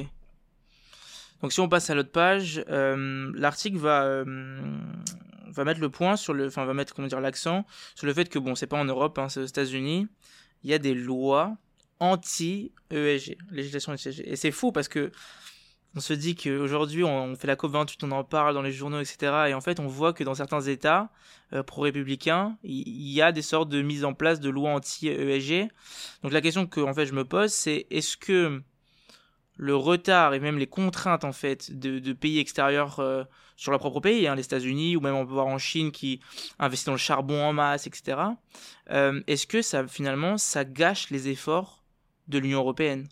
Donc, 1.41 1.53
si 1.53 1.61
on 1.61 1.69
passe 1.69 1.89
à 1.89 1.95
l'autre 1.95 2.13
page, 2.13 2.63
euh, 2.69 3.33
l'article 3.35 3.79
va, 3.79 4.25
va 4.25 5.65
mettre 5.65 5.81
le 5.81 5.89
point 5.89 6.17
sur 6.17 6.35
le. 6.35 6.49
Enfin, 6.49 6.65
va 6.65 6.75
mettre, 6.75 6.95
comment 6.95 7.09
dire, 7.09 7.21
l'accent 7.21 7.65
sur 7.95 8.07
le 8.07 8.13
fait 8.13 8.29
que, 8.29 8.39
bon, 8.39 8.55
c'est 8.55 8.67
pas 8.67 8.79
en 8.79 8.85
Europe, 8.85 9.19
hein, 9.19 9.29
c'est 9.29 9.41
aux 9.41 9.47
États-Unis. 9.47 10.09
Il 10.65 10.71
y 10.71 10.75
a 10.75 10.79
des 10.79 10.95
lois 10.95 11.57
anti-ESG, 12.01 13.37
législation 13.51 13.95
ESG. 13.95 14.23
Et 14.25 14.37
c'est 14.37 14.51
fou 14.51 14.73
parce 14.73 14.89
que 14.89 15.11
on 15.97 16.01
se 16.01 16.13
dit 16.13 16.37
qu'aujourd'hui, 16.37 17.03
on 17.03 17.35
fait 17.35 17.47
la 17.47 17.57
COP28, 17.57 17.97
on 18.03 18.13
en 18.13 18.23
parle 18.23 18.55
dans 18.55 18.63
les 18.63 18.73
journaux, 18.73 19.01
etc. 19.01 19.47
Et 19.49 19.55
en 19.55 19.61
fait, 19.61 19.81
on 19.81 19.87
voit 19.87 20.13
que 20.13 20.23
dans 20.23 20.35
certains 20.35 20.61
États 20.61 21.11
euh, 21.53 21.63
pro-républicains, 21.63 22.57
il 22.63 23.09
y, 23.11 23.23
a 23.23 23.33
des 23.33 23.43
sortes 23.43 23.71
de 23.71 23.81
mise 23.81 24.05
en 24.05 24.13
place 24.13 24.39
de 24.39 24.51
lois 24.51 24.71
anti-ESG. 24.71 25.69
Donc 26.23 26.33
la 26.33 26.41
question 26.41 26.67
que 26.67 26.81
en 26.81 26.93
fait 26.93 27.07
je 27.07 27.15
me 27.15 27.25
pose, 27.25 27.53
c'est 27.53 27.87
est-ce 27.91 28.17
que 28.17 28.63
le 29.57 29.75
retard 29.75 30.35
et 30.35 30.41
même 30.41 30.59
les 30.59 30.67
contraintes 30.67 31.25
en 31.25 31.33
fait 31.33 31.77
de, 31.77 32.13
pays 32.13 32.39
extérieurs 32.39 33.01
euh, 33.01 33.25
sur 33.57 33.73
leur 33.73 33.81
propre 33.81 34.01
pays, 34.01 34.29
hein, 34.29 34.37
les 34.37 34.45
États-Unis 34.45 34.95
ou 34.95 35.01
même 35.01 35.15
on 35.15 35.27
peut 35.27 35.33
voir 35.33 35.47
en 35.47 35.59
Chine 35.59 35.91
qui 35.91 36.21
investit 36.59 36.87
dans 36.87 36.93
le 36.93 36.99
charbon 36.99 37.43
en 37.43 37.53
masse, 37.53 37.87
etc. 37.87 38.19
Euh, 38.91 39.21
est-ce 39.27 39.47
que 39.47 39.63
ça 39.63 39.87
finalement 39.89 40.37
ça 40.37 40.65
gâche 40.65 41.11
les 41.11 41.29
efforts 41.29 41.78
de 42.29 42.39
l'Union 42.39 42.59
européenne 42.61 43.09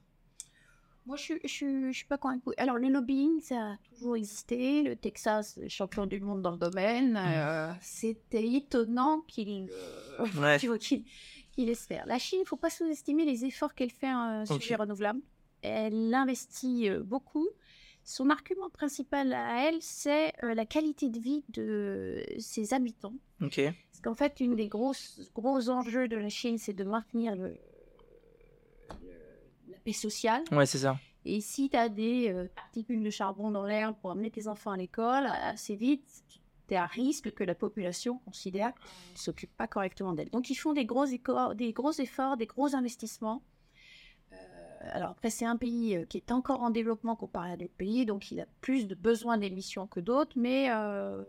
Moi, 1.07 1.17
je 1.17 1.65
ne 1.65 1.93
suis 1.93 2.05
pas 2.07 2.19
convaincue. 2.19 2.51
Alors, 2.59 2.77
le 2.77 2.89
lobbying, 2.89 3.41
ça 3.41 3.73
a 3.73 3.77
toujours 3.89 4.17
existé. 4.17 4.83
Le 4.83 4.97
Texas 4.97 5.59
champion 5.69 6.07
du 6.07 6.21
monde 6.21 6.43
dans 6.43 6.51
le 6.53 6.59
domaine. 6.59 7.13
Mmh. 7.13 7.17
Euh, 7.17 7.73
c'était 7.81 8.47
étonnant 8.53 9.21
qu'il 9.27 9.69
euh, 9.71 10.59
qu 10.79 11.65
laisse 11.65 11.87
faire. 11.87 12.05
La 12.07 12.19
Chine, 12.19 12.39
il 12.41 12.43
ne 12.43 12.47
faut 12.47 12.57
pas 12.57 12.71
sous-estimer 12.71 13.25
les 13.25 13.45
efforts 13.45 13.75
qu'elle 13.75 13.91
fait 13.91 14.11
sur 14.45 14.57
euh, 14.57 14.59
sujet 14.59 14.75
renouvelable. 14.77 15.21
Elle 15.63 16.13
investit 16.15 16.91
beaucoup. 17.05 17.49
Son 18.05 18.31
argument 18.31 18.71
principal 18.71 19.33
à 19.33 19.67
elle, 19.69 19.79
c'est 19.81 20.33
euh, 20.45 20.55
la 20.55 20.65
qualité 20.65 21.09
de 21.09 21.19
vie 21.19 21.45
de 21.49 22.23
ses 22.39 22.73
habitants. 22.73 23.15
Ok. 23.43 23.57
Parce 23.91 24.01
qu'en 24.01 24.15
fait, 24.15 24.39
une 24.39 24.55
des 24.55 24.69
grosses, 24.69 25.21
gros 25.35 25.69
enjeux 25.71 26.07
de 26.07 26.17
la 26.17 26.29
Chine, 26.29 26.57
c'est 26.57 26.73
de 26.73 26.85
maintenir 26.85 27.35
le- 27.35 27.59
la 29.69 29.79
paix 29.79 29.93
sociale. 29.93 30.43
Ouais, 30.53 30.67
c'est 30.67 30.79
ça. 30.79 30.97
Et 31.25 31.41
si 31.41 31.69
tu 31.71 31.77
as 31.77 31.89
des 31.89 32.29
euh, 32.33 32.47
particules 32.55 33.03
de 33.03 33.11
charbon 33.11 33.51
dans 33.51 33.65
l'air 33.65 33.95
pour 33.97 34.13
amener 34.13 34.31
tes 34.31 34.47
enfants 34.47 34.71
à 34.71 34.77
l'école, 34.77 35.27
assez 35.27 35.75
vite, 35.75 36.05
tu 36.69 36.75
es 36.75 36.77
à 36.77 36.87
risque 36.87 37.33
que 37.33 37.43
la 37.45 37.55
population 37.55 38.19
considère 38.25 38.73
qu'on 38.75 39.13
ne 39.13 39.19
s'occupe 39.19 39.55
pas 39.57 39.67
correctement 39.67 40.13
d'elle. 40.13 40.31
Donc, 40.31 40.51
ils 40.51 40.55
font 40.55 40.73
des 40.73 40.85
gros, 40.85 41.05
des 41.55 41.73
gros 41.73 41.93
efforts, 41.93 42.37
des 42.37 42.47
gros 42.47 42.75
investissements. 42.77 43.43
Euh, 44.33 44.37
alors, 44.93 45.11
après, 45.11 45.31
c'est 45.31 45.45
un 45.47 45.57
pays 45.57 45.97
euh, 45.97 46.05
qui 46.05 46.19
est 46.19 46.31
encore 46.31 46.63
en 46.63 46.71
développement 46.71 47.17
comparé 47.17 47.53
à 47.53 47.57
d'autres 47.57 47.73
pays, 47.77 48.07
donc 48.07 48.31
il 48.31 48.41
a 48.41 48.47
plus 48.61 48.87
de 48.87 48.95
besoins 48.95 49.37
d'émissions 49.39 49.87
que 49.89 49.99
d'autres, 50.01 50.37
mais 50.39 50.71
euh, 50.71 51.25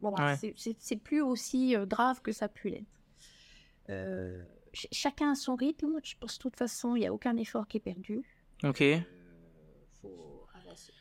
bon, 0.00 0.14
Ouais. 0.14 0.36
c'est- 0.36 0.96
plus 0.96 1.20
aussi 1.20 1.74
euh, 1.76 1.84
grave 1.86 2.20
que 2.22 2.30
ça 2.32 2.44
a 2.44 2.48
pu 2.48 2.68
l'être. 2.70 2.86
Euh, 4.72 4.76
ch- 4.76 4.88
chacun 4.92 5.32
a 5.32 5.34
son 5.34 5.54
rythme. 5.54 5.98
Je 6.02 6.14
pense 6.18 6.38
de 6.38 6.42
toute 6.42 6.56
façon, 6.56 6.96
il 6.96 7.00
n'y 7.00 7.06
a 7.06 7.12
aucun 7.12 7.36
effort 7.36 7.66
qui 7.68 7.76
est 7.78 7.80
perdu. 7.80 8.22
Ok. 8.64 8.82
faut 10.00 10.46
avancer. 10.54 10.92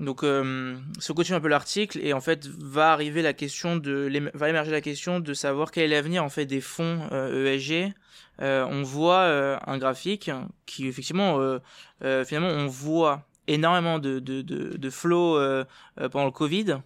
Donc, 0.00 0.24
euh, 0.24 0.76
si 0.98 1.10
on 1.10 1.14
continue 1.14 1.36
un 1.36 1.40
peu 1.40 1.48
l'article, 1.48 2.00
et 2.02 2.12
en 2.12 2.20
fait, 2.20 2.46
va 2.46 2.92
arriver 2.92 3.22
la 3.22 3.34
question 3.34 3.76
de, 3.76 4.30
va 4.34 4.48
émerger 4.48 4.72
la 4.72 4.80
question 4.80 5.20
de 5.20 5.34
savoir 5.34 5.70
quel 5.70 5.84
est 5.84 5.94
l'avenir 5.94 6.24
en 6.24 6.28
fait 6.28 6.46
des 6.46 6.60
fonds 6.60 7.06
euh, 7.12 7.46
ESG. 7.54 7.92
Euh, 8.40 8.66
on 8.68 8.82
voit 8.82 9.20
euh, 9.20 9.58
un 9.66 9.78
graphique 9.78 10.30
qui 10.66 10.88
effectivement, 10.88 11.40
euh, 11.40 11.58
euh, 12.02 12.24
finalement, 12.24 12.48
on 12.48 12.66
voit 12.66 13.26
énormément 13.46 13.98
de 13.98 14.18
de 14.18 14.40
de, 14.42 14.76
de 14.76 14.90
flow 14.90 15.36
euh, 15.36 15.64
euh, 16.00 16.08
pendant 16.08 16.24
le 16.26 16.30
Covid. 16.32 16.78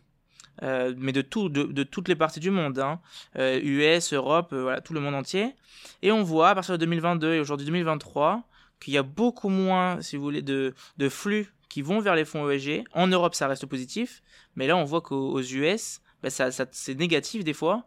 Euh, 0.62 0.94
mais 0.96 1.12
de 1.12 1.22
tout, 1.22 1.48
de, 1.48 1.82
toutes 1.82 2.08
les 2.08 2.16
parties 2.16 2.40
du 2.40 2.50
monde, 2.50 2.78
hein. 2.78 3.00
Euh, 3.38 3.60
US, 3.62 4.12
Europe, 4.12 4.52
euh, 4.52 4.62
voilà, 4.62 4.80
tout 4.80 4.94
le 4.94 5.00
monde 5.00 5.14
entier. 5.14 5.54
Et 6.02 6.12
on 6.12 6.22
voit 6.22 6.50
à 6.50 6.54
partir 6.54 6.74
de 6.74 6.78
2022 6.78 7.34
et 7.34 7.40
aujourd'hui 7.40 7.66
2023 7.66 8.42
qu'il 8.80 8.94
y 8.94 8.98
a 8.98 9.02
beaucoup 9.02 9.48
moins, 9.48 10.00
si 10.02 10.16
vous 10.16 10.22
voulez, 10.22 10.42
de, 10.42 10.74
flux 11.08 11.52
qui 11.68 11.82
vont 11.82 12.00
vers 12.00 12.14
les 12.14 12.24
fonds 12.24 12.48
ESG. 12.48 12.84
En 12.92 13.06
Europe, 13.06 13.34
ça 13.34 13.48
reste 13.48 13.66
positif, 13.66 14.22
mais 14.54 14.66
là, 14.66 14.76
on 14.76 14.84
voit 14.84 15.00
qu'aux 15.00 15.32
aux 15.32 15.42
US, 15.42 16.00
bah, 16.22 16.30
ça, 16.30 16.50
c'est 16.70 16.94
négatif 16.94 17.44
des 17.44 17.52
fois. 17.52 17.84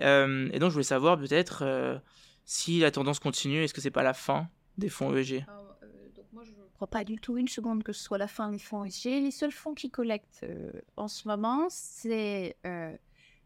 Euh, 0.00 0.48
et 0.52 0.58
donc, 0.58 0.70
je 0.70 0.74
voulais 0.74 0.84
savoir 0.84 1.18
peut-être 1.18 1.62
euh, 1.62 1.98
si 2.44 2.80
la 2.80 2.90
tendance 2.90 3.18
continue, 3.18 3.62
est-ce 3.64 3.74
que 3.74 3.80
c'est 3.80 3.90
pas 3.90 4.02
la 4.02 4.14
fin 4.14 4.48
des 4.76 4.88
fonds 4.88 5.14
ESG 5.14 5.44
ne 5.46 5.67
crois 6.78 6.88
pas 6.88 7.04
du 7.04 7.16
tout 7.16 7.36
une 7.36 7.48
seconde 7.48 7.82
que 7.82 7.92
ce 7.92 8.02
soit 8.02 8.18
la 8.18 8.28
fin 8.28 8.50
des 8.50 8.58
fonds 8.58 8.84
ESG. 8.84 9.04
Les 9.22 9.30
seuls 9.30 9.52
fonds 9.52 9.74
qui 9.74 9.90
collectent 9.90 10.40
euh, 10.44 10.70
en 10.96 11.08
ce 11.08 11.26
moment, 11.26 11.66
c'est 11.70 12.56
euh, 12.66 12.96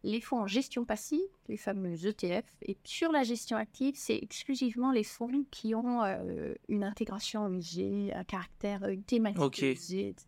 les 0.03 0.21
fonds 0.21 0.41
en 0.41 0.47
gestion 0.47 0.85
passive, 0.85 1.21
les 1.49 1.57
fameux 1.57 1.95
ETF. 2.07 2.45
Et 2.63 2.77
sur 2.85 3.11
la 3.11 3.23
gestion 3.23 3.57
active, 3.57 3.95
c'est 3.97 4.17
exclusivement 4.21 4.93
les 4.93 5.05
fonds 5.05 5.45
qui 5.51 5.75
ont 5.75 6.03
euh, 6.05 6.55
une 6.69 6.85
intégration 6.85 7.49
ESG, 7.59 8.13
un 8.15 8.25
caractère, 8.25 8.87
une 8.89 9.03
thématique 9.03 9.43
Ok. 9.43 9.63
ESG, 9.63 9.93
etc. 10.09 10.27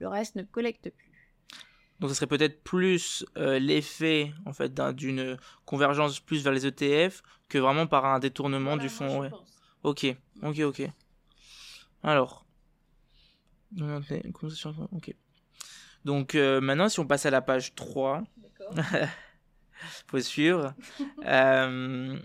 Le 0.00 0.08
reste 0.08 0.36
ne 0.36 0.42
collecte 0.42 0.90
plus. 0.90 1.06
Donc, 1.98 2.10
ce 2.10 2.14
serait 2.16 2.26
peut-être 2.28 2.62
plus 2.62 3.24
euh, 3.36 3.58
l'effet 3.58 4.32
en 4.46 4.52
fait 4.52 4.72
d'un- 4.72 4.92
d'une 4.92 5.36
convergence 5.64 6.20
plus 6.20 6.44
vers 6.44 6.52
les 6.52 6.66
ETF 6.66 7.22
que 7.48 7.58
vraiment 7.58 7.86
par 7.88 8.04
un 8.04 8.18
détournement 8.20 8.76
du 8.76 8.88
fonds. 8.88 9.20
ouais. 9.20 9.30
Ok, 9.82 10.06
ok, 10.42 10.58
ok. 10.60 10.82
Alors. 12.02 12.46
Ok. 14.92 15.14
Donc 16.04 16.34
euh, 16.34 16.60
maintenant, 16.60 16.88
si 16.88 17.00
on 17.00 17.06
passe 17.06 17.26
à 17.26 17.30
la 17.30 17.42
page 17.42 17.74
3, 17.74 18.22
D'accord. 18.36 19.08
faut 20.08 20.20
suivre. 20.20 20.74
Euh, 21.26 22.18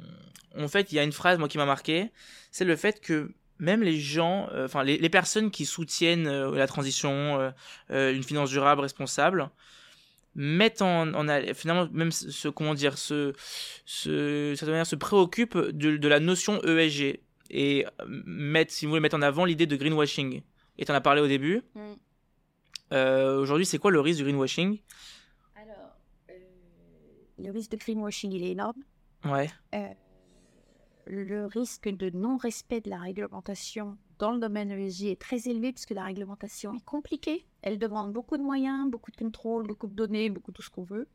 en 0.57 0.67
fait, 0.67 0.91
il 0.91 0.95
y 0.95 0.99
a 0.99 1.03
une 1.03 1.11
phrase 1.11 1.37
moi 1.39 1.47
qui 1.47 1.57
m'a 1.57 1.65
marqué, 1.65 2.11
c'est 2.51 2.65
le 2.65 2.75
fait 2.75 3.01
que 3.01 3.33
même 3.59 3.83
les 3.83 3.99
gens, 3.99 4.49
euh, 4.51 4.65
enfin 4.65 4.83
les, 4.83 4.97
les 4.97 5.09
personnes 5.09 5.51
qui 5.51 5.65
soutiennent 5.65 6.27
euh, 6.27 6.55
la 6.55 6.67
transition, 6.67 7.51
une 7.89 8.23
finance 8.23 8.49
durable, 8.49 8.81
responsable, 8.81 9.49
mettent 10.35 10.81
en, 10.81 11.05
finalement 11.53 11.87
même 11.91 12.11
ce 12.11 12.47
comment 12.47 12.73
dire, 12.73 12.97
ce, 12.97 13.33
ce, 13.85 14.51
de 14.51 14.55
certaine 14.55 14.73
manière, 14.73 14.87
se 14.87 14.95
préoccupent 14.95 15.57
de, 15.57 15.97
de 15.97 16.07
la 16.07 16.19
notion 16.19 16.61
ESG 16.63 17.19
et 17.49 17.85
euh, 17.85 18.05
mettent, 18.25 18.71
si 18.71 18.85
vous 18.85 18.91
voulez, 18.91 19.01
mettre 19.01 19.17
en 19.17 19.21
avant 19.21 19.45
l'idée 19.45 19.65
de 19.65 19.75
greenwashing. 19.75 20.41
Et 20.77 20.85
tu 20.85 20.91
en 20.91 20.95
as 20.95 21.01
parlé 21.01 21.21
au 21.21 21.27
début. 21.27 21.61
Mm. 21.75 21.93
Euh, 22.93 23.39
Aujourd'hui, 23.39 23.65
c'est 23.65 23.77
quoi 23.77 23.91
le 23.91 23.99
risque 23.99 24.19
du 24.19 24.25
greenwashing? 24.25 24.79
Alors, 25.55 25.97
euh, 26.29 26.33
le 27.39 27.51
risque 27.51 27.71
de 27.71 27.77
greenwashing, 27.77 28.31
il 28.31 28.43
est 28.43 28.51
énorme. 28.51 28.83
Ouais. 29.25 29.49
Euh, 29.73 29.87
le 31.05 31.45
risque 31.45 31.89
de 31.89 32.09
non-respect 32.09 32.81
de 32.81 32.89
la 32.89 32.99
réglementation 32.99 33.97
dans 34.19 34.31
le 34.31 34.39
domaine 34.39 34.71
ESG 34.71 35.07
est 35.07 35.21
très 35.21 35.47
élevé 35.49 35.73
puisque 35.73 35.91
la 35.91 36.03
réglementation 36.03 36.75
est 36.75 36.85
compliquée. 36.85 37.45
Elle 37.61 37.77
demande 37.77 38.13
beaucoup 38.13 38.37
de 38.37 38.43
moyens, 38.43 38.89
beaucoup 38.89 39.11
de 39.11 39.17
contrôle, 39.17 39.67
beaucoup 39.67 39.87
de 39.87 39.93
données, 39.93 40.29
beaucoup 40.29 40.51
de 40.51 40.55
tout 40.55 40.61
ce 40.61 40.69
qu'on 40.69 40.83
veut. 40.83 41.07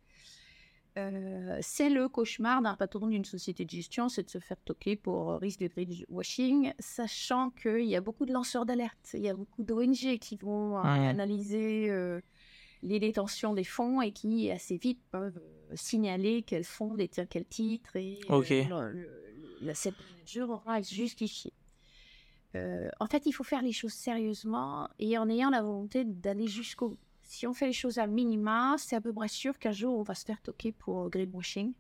Euh, 0.99 1.57
c'est 1.63 1.89
le 1.91 2.09
cauchemar 2.09 2.61
d'un 2.61 2.75
patron 2.75 3.07
d'une 3.07 3.25
société 3.25 3.65
de 3.65 3.71
gestion, 3.71 4.09
c'est 4.09 4.25
de 4.25 4.31
se 4.31 4.39
faire 4.41 4.57
toquer 4.65 4.97
pour 4.97 5.31
euh, 5.31 5.37
risque 5.39 5.61
de 5.61 5.69
greenwashing, 5.69 6.73
sachant 6.81 7.51
qu'il 7.51 7.85
y 7.87 7.95
a 7.95 8.01
beaucoup 8.01 8.27
de 8.27 8.33
lanceurs 8.33 8.67
d'alerte, 8.67 9.11
il 9.15 9.21
y 9.21 9.29
a 9.29 9.35
beaucoup 9.35 9.63
d'ONG 9.63 10.19
qui 10.19 10.37
vont 10.37 10.77
euh, 10.79 10.83
Ouais. 10.83 11.07
analyser 11.07 11.89
euh, 11.89 12.21
les 12.83 12.99
détentions 12.99 13.55
des 13.55 13.65
fonds 13.65 14.03
et 14.03 14.11
qui 14.13 14.51
assez 14.51 14.77
vite 14.77 15.01
peuvent 15.11 15.41
signaler 15.75 16.43
quels 16.43 16.65
fonds 16.65 16.95
détient 16.95 17.27
quel 17.27 17.45
titre 17.45 17.95
et 17.97 18.19
euh, 18.31 18.37
Ok. 18.39 18.51
le- 18.51 18.93
le- 18.93 19.59
la 19.61 19.75
cette 19.75 19.95
manager 20.13 20.51
aura 20.51 20.75
à 20.75 20.83
justifier. 20.83 21.53
En 22.99 23.07
fait, 23.07 23.25
il 23.27 23.33
faut 23.33 23.45
faire 23.45 23.63
les 23.63 23.71
choses 23.73 23.93
sérieusement 23.93 24.89
et 24.99 25.17
en 25.17 25.29
ayant 25.29 25.51
la 25.51 25.63
volonté 25.63 26.05
d'aller 26.05 26.49
jusqu'au 26.49 26.89
bout. 26.89 26.99
Si 27.31 27.47
on 27.47 27.53
fait 27.53 27.67
les 27.67 27.73
choses 27.75 27.99
à 27.99 28.07
minima, 28.07 28.77
c'est 28.79 28.97
à 28.97 29.03
peu 29.03 29.13
près 29.13 29.29
sûr 29.29 29.59
qu'un 29.59 29.71
jour 29.71 29.99
on 29.99 30.03
va 30.03 30.15
se 30.15 30.25
faire 30.25 30.41
toquer 30.41 30.73
pour 30.73 31.05
euh, 31.05 31.09
greenwashing. 31.11 31.75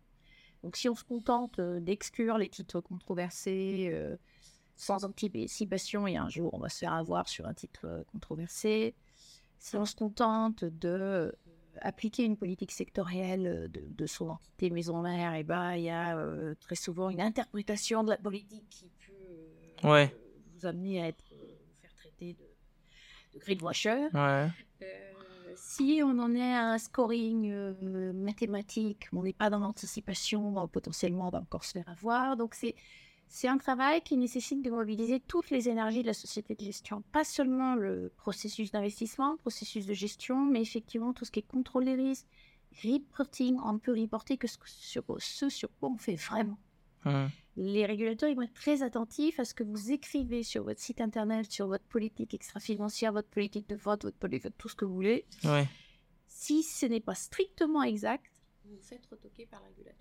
Donc 0.62 0.76
si 0.76 0.88
on 0.90 0.94
se 0.94 1.04
contente 1.04 1.58
euh, 1.58 1.80
d'exclure 1.80 2.36
les 2.36 2.50
titres 2.50 2.80
controversés 2.82 3.88
euh, 3.90 4.16
sans 4.76 5.04
anticipation 5.06 6.06
et 6.06 6.16
un 6.18 6.28
jour 6.28 6.52
on 6.52 6.58
va 6.58 6.68
se 6.68 6.78
faire 6.80 6.92
avoir 6.92 7.28
sur 7.28 7.46
un 7.46 7.54
titre 7.54 7.86
euh, 7.86 8.04
controversé, 8.12 8.94
si 9.58 9.74
on 9.76 9.86
se 9.86 9.96
contente 9.96 10.64
de 10.64 11.34
appliquer 11.80 12.24
une 12.24 12.36
politique 12.36 12.72
sectorielle 12.72 13.70
de, 13.72 13.82
de 13.88 14.06
son 14.06 14.28
entité 14.30 14.68
maison 14.68 15.00
mère, 15.00 15.34
et 15.34 15.44
ben 15.44 15.74
il 15.76 15.84
y 15.84 15.90
a 15.90 16.18
euh, 16.18 16.54
très 16.60 16.74
souvent 16.74 17.08
une 17.08 17.20
interprétation 17.22 18.04
de 18.04 18.10
la 18.10 18.18
politique 18.18 18.68
qui 18.68 18.90
peut 19.06 19.12
euh, 19.84 19.88
Ouais. 19.90 20.14
vous 20.54 20.66
amener 20.66 21.00
à 21.02 21.06
être 21.08 21.24
vous 21.30 21.80
faire 21.80 21.94
traiter 21.94 22.34
de, 22.34 22.44
de 23.34 23.38
greenwasher. 23.38 24.08
Ouais. 24.12 24.48
Si 25.60 26.00
on 26.04 26.18
en 26.18 26.34
est 26.34 26.54
à 26.54 26.70
un 26.70 26.78
scoring 26.78 27.50
euh, 27.50 28.12
mathématique, 28.12 29.08
on 29.12 29.22
n'est 29.22 29.32
pas 29.32 29.50
dans 29.50 29.58
l'anticipation, 29.58 30.68
potentiellement 30.68 31.28
on 31.28 31.30
va 31.30 31.40
encore 31.40 31.64
se 31.64 31.72
faire 31.72 31.88
avoir. 31.88 32.36
Donc 32.36 32.54
c'est 32.54 32.74
c'est 33.30 33.48
un 33.48 33.58
travail 33.58 34.00
qui 34.00 34.16
nécessite 34.16 34.62
de 34.64 34.70
mobiliser 34.70 35.20
toutes 35.20 35.50
les 35.50 35.68
énergies 35.68 36.00
de 36.00 36.06
la 36.06 36.14
société 36.14 36.54
de 36.54 36.64
gestion, 36.64 37.02
pas 37.12 37.24
seulement 37.24 37.74
le 37.74 38.10
processus 38.16 38.72
d'investissement, 38.72 39.36
processus 39.36 39.84
de 39.84 39.92
gestion, 39.92 40.46
mais 40.46 40.62
effectivement 40.62 41.12
tout 41.12 41.26
ce 41.26 41.30
qui 41.30 41.40
est 41.40 41.46
contrôle 41.46 41.84
des 41.84 41.94
risques, 41.94 42.26
reporting. 42.82 43.58
On 43.62 43.74
ne 43.74 43.78
peut 43.78 43.92
reporter 43.92 44.38
que 44.38 44.46
sur 44.48 45.04
ce 45.18 45.48
sur 45.50 45.68
quoi 45.78 45.90
on 45.90 45.98
fait 45.98 46.14
vraiment 46.14 46.56
Les 47.56 47.86
régulateurs 47.86 48.28
ils 48.28 48.36
vont 48.36 48.42
être 48.42 48.52
très 48.54 48.82
attentifs 48.82 49.40
à 49.40 49.44
ce 49.44 49.52
que 49.52 49.64
vous 49.64 49.90
écrivez 49.90 50.42
sur 50.44 50.62
votre 50.62 50.80
site 50.80 51.00
internet, 51.00 51.50
sur 51.50 51.66
votre 51.66 51.84
politique 51.84 52.32
extra-financière, 52.34 53.12
votre 53.12 53.28
politique 53.28 53.68
de 53.68 53.74
vote, 53.74 54.04
votre 54.04 54.16
politique, 54.16 54.52
tout 54.58 54.68
ce 54.68 54.76
que 54.76 54.84
vous 54.84 54.94
voulez. 54.94 55.24
Ouais. 55.44 55.66
Si 56.28 56.62
ce 56.62 56.86
n'est 56.86 57.00
pas 57.00 57.14
strictement 57.16 57.82
exact, 57.82 58.30
vous 58.64 58.76
vous 58.76 58.82
faites 58.82 59.04
retoquer 59.10 59.46
par 59.46 59.60
le 59.60 59.66
régulateur. 59.68 59.98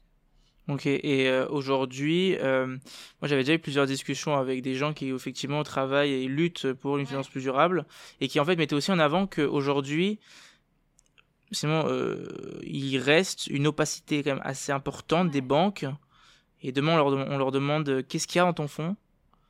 Ok, 0.69 0.86
et 0.86 1.29
euh, 1.29 1.47
aujourd'hui, 1.47 2.36
euh, 2.36 2.67
moi 2.67 3.29
j'avais 3.29 3.43
déjà 3.43 3.53
eu 3.53 3.60
plusieurs 3.60 3.86
discussions 3.88 4.36
avec 4.36 4.62
des 4.62 4.75
gens 4.75 4.93
qui 4.93 5.07
effectivement 5.10 5.63
travaillent 5.63 6.12
et 6.12 6.27
luttent 6.27 6.73
pour 6.73 6.97
une 6.97 7.03
Ouais. 7.03 7.07
finance 7.07 7.29
plus 7.29 7.41
durable 7.41 7.86
et 8.19 8.27
qui 8.27 8.39
en 8.41 8.45
fait 8.45 8.57
mettaient 8.57 8.75
aussi 8.75 8.91
en 8.91 8.99
avant 8.99 9.27
qu'aujourd'hui, 9.27 10.19
sinon 11.53 11.86
euh, 11.88 12.27
il 12.63 12.97
reste 12.97 13.47
une 13.47 13.65
opacité 13.65 14.21
quand 14.23 14.33
même 14.36 14.41
assez 14.43 14.73
importante 14.73 15.31
des 15.31 15.39
banques 15.41 15.86
et 16.62 16.72
demain 16.72 17.00
on 17.00 17.38
leur, 17.38 17.52
demande 17.52 17.89
euh, 17.89 18.04
qu'est-ce 18.08 18.28
qu'il 18.28 18.38
y 18.38 18.41
a 18.41 18.46
dans 18.46 18.54
ton 18.54 18.67
fonds 18.67 18.96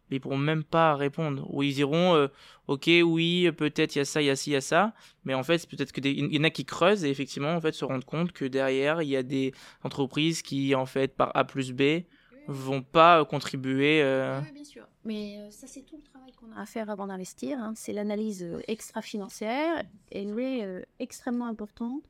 mais 0.09 0.17
ils 0.17 0.19
pourront 0.19 0.37
même 0.37 0.63
pas 0.63 0.95
répondre 0.95 1.45
ou 1.53 1.63
ils 1.63 1.73
diront 1.73 2.15
euh, 2.15 2.27
ok 2.67 2.89
oui 3.03 3.51
peut-être 3.51 3.95
il 3.95 3.99
y 3.99 4.01
a 4.01 4.05
ça 4.05 4.21
il 4.21 4.25
y 4.25 4.29
a 4.29 4.35
ci 4.35 4.51
il 4.51 4.53
y 4.53 4.55
a 4.55 4.61
ça 4.61 4.93
mais 5.25 5.33
en 5.33 5.43
fait 5.43 5.67
peut-être 5.67 5.91
que 5.91 6.01
il 6.01 6.33
y 6.33 6.39
en 6.39 6.43
a 6.43 6.49
qui 6.49 6.65
creusent 6.65 7.03
et 7.03 7.09
effectivement 7.09 7.53
en 7.53 7.61
fait 7.61 7.73
se 7.73 7.85
rendent 7.85 8.05
compte 8.05 8.31
que 8.31 8.45
derrière 8.45 9.01
il 9.01 9.09
y 9.09 9.15
a 9.15 9.23
des 9.23 9.53
entreprises 9.83 10.41
qui 10.41 10.75
en 10.75 10.85
fait 10.85 11.15
par 11.15 11.31
A 11.35 11.43
plus 11.43 11.73
B 11.73 12.03
vont 12.47 12.81
pas 12.81 13.19
euh, 13.19 13.25
contribuer 13.25 14.01
euh, 14.01 14.39
bien 14.53 14.63
sûr. 14.63 14.87
mais 15.03 15.51
ça, 15.51 15.67
c'est 15.67 15.81
tout 15.81 15.97
le 15.97 16.03
travail 16.03 16.31
qu'on 16.31 16.51
a 16.53 16.61
à 16.61 16.65
faire 16.65 16.89
avant 16.89 17.07
d'investir. 17.07 17.59
hein. 17.59 17.73
C'est 17.75 17.91
l'analyse 17.91 18.47
extra-financière. 18.67 19.83
Elle 20.11 20.39
est 20.39 20.85
extrêmement 20.99 21.47
importante. 21.47 22.03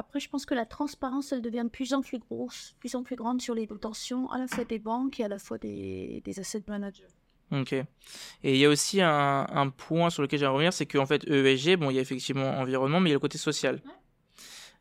Après, 0.00 0.18
je 0.18 0.30
pense 0.30 0.46
que 0.46 0.54
la 0.54 0.64
transparence, 0.64 1.30
elle 1.32 1.42
devient 1.42 1.62
de 1.64 1.68
plus 1.68 1.92
en 1.92 2.00
plus 2.00 2.18
grosse, 2.18 2.72
de 2.72 2.78
plus 2.78 2.94
en 2.94 3.02
plus 3.02 3.16
grande 3.16 3.42
sur 3.42 3.54
les 3.54 3.66
tensions 3.66 4.30
à 4.30 4.38
la 4.38 4.46
fois 4.48 4.64
des 4.64 4.78
banques 4.78 5.20
et 5.20 5.24
à 5.24 5.28
la 5.28 5.38
fois 5.38 5.58
des, 5.58 6.22
des 6.24 6.40
asset 6.40 6.62
managers. 6.68 7.04
Ok. 7.52 7.74
Et 7.74 7.84
il 8.42 8.56
y 8.56 8.64
a 8.64 8.70
aussi 8.70 9.02
un, 9.02 9.46
un 9.50 9.68
point 9.68 10.08
sur 10.08 10.22
lequel 10.22 10.38
j'aimerais 10.38 10.54
revenir, 10.54 10.72
c'est 10.72 10.86
qu'en 10.86 11.04
fait, 11.04 11.28
ESG, 11.28 11.76
bon, 11.76 11.90
il 11.90 11.96
y 11.96 11.98
a 11.98 12.02
effectivement 12.02 12.48
environnement, 12.58 12.98
mais 12.98 13.10
il 13.10 13.12
y 13.12 13.14
a 13.14 13.16
le 13.16 13.20
côté 13.20 13.36
social. 13.36 13.82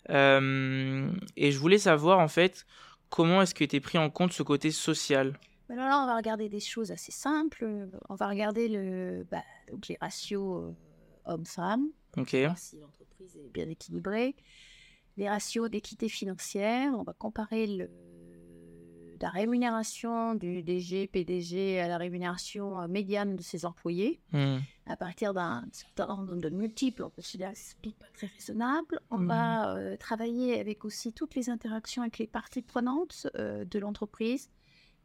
Euh, 0.09 1.11
et 1.35 1.51
je 1.51 1.59
voulais 1.59 1.77
savoir, 1.77 2.19
en 2.19 2.29
fait, 2.29 2.65
comment 3.09 3.41
est-ce 3.41 3.53
que 3.53 3.63
était 3.63 3.81
pris 3.81 3.97
en 3.97 4.09
compte 4.09 4.31
ce 4.31 4.43
côté 4.43 4.71
social? 4.71 5.37
Alors 5.69 5.87
là, 5.89 6.01
on 6.01 6.05
va 6.07 6.15
regarder 6.15 6.47
des 6.47 6.59
choses 6.61 6.91
assez 6.91 7.11
simples. 7.11 7.89
On 8.07 8.15
va 8.15 8.27
regarder 8.29 8.69
le, 8.69 9.27
bah, 9.29 9.43
donc 9.69 9.87
les 9.87 9.97
ratios 9.99 10.63
euh, 10.63 10.71
hommes-femmes, 11.25 11.89
Ok. 12.17 12.33
voir 12.35 12.57
si 12.57 12.79
l'entreprise 12.79 13.35
est 13.37 13.49
bien 13.53 13.69
équilibrée. 13.69 14.35
Les 15.17 15.27
ratios 15.29 15.69
d'équité 15.69 16.07
financière, 16.09 16.93
on 16.97 17.03
va 17.03 17.13
comparer 17.13 17.67
le, 17.67 17.89
la 19.21 19.29
rémunération 19.29 20.33
du 20.35 20.63
DG, 20.63 21.07
PDG 21.07 21.79
à 21.79 21.87
la 21.89 21.97
rémunération 21.97 22.79
euh, 22.79 22.87
médiane 22.87 23.35
de 23.35 23.41
ses 23.41 23.65
employés. 23.65 24.21
Hmm. 24.31 24.59
À 24.85 24.95
partir 24.95 25.33
d'un 25.33 25.65
certain 25.73 26.07
nombre 26.07 26.37
de 26.37 26.49
multiples, 26.49 27.03
on 27.03 27.09
peut 27.09 27.21
se 27.21 27.35
dire 27.37 27.51
que 27.51 27.57
c'est 27.57 27.77
pas 27.95 28.05
très 28.13 28.27
raisonnable. 28.27 28.99
On 29.11 29.17
Mhm. 29.19 29.27
va 29.27 29.75
euh, 29.75 29.97
travailler 29.97 30.59
avec 30.59 30.85
aussi 30.85 31.11
toutes 31.11 31.35
les 31.35 31.49
interactions 31.49 32.01
avec 32.01 32.17
les 32.17 32.27
parties 32.27 32.61
prenantes 32.61 33.27
euh, 33.35 33.65
de 33.65 33.77
l'entreprise. 33.79 34.49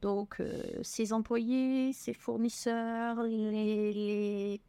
Donc, 0.00 0.36
euh, 0.38 0.62
ses 0.82 1.12
employés, 1.12 1.92
ses 1.92 2.14
fournisseurs, 2.14 3.22
les, 3.24 3.92
les, 3.92 4.60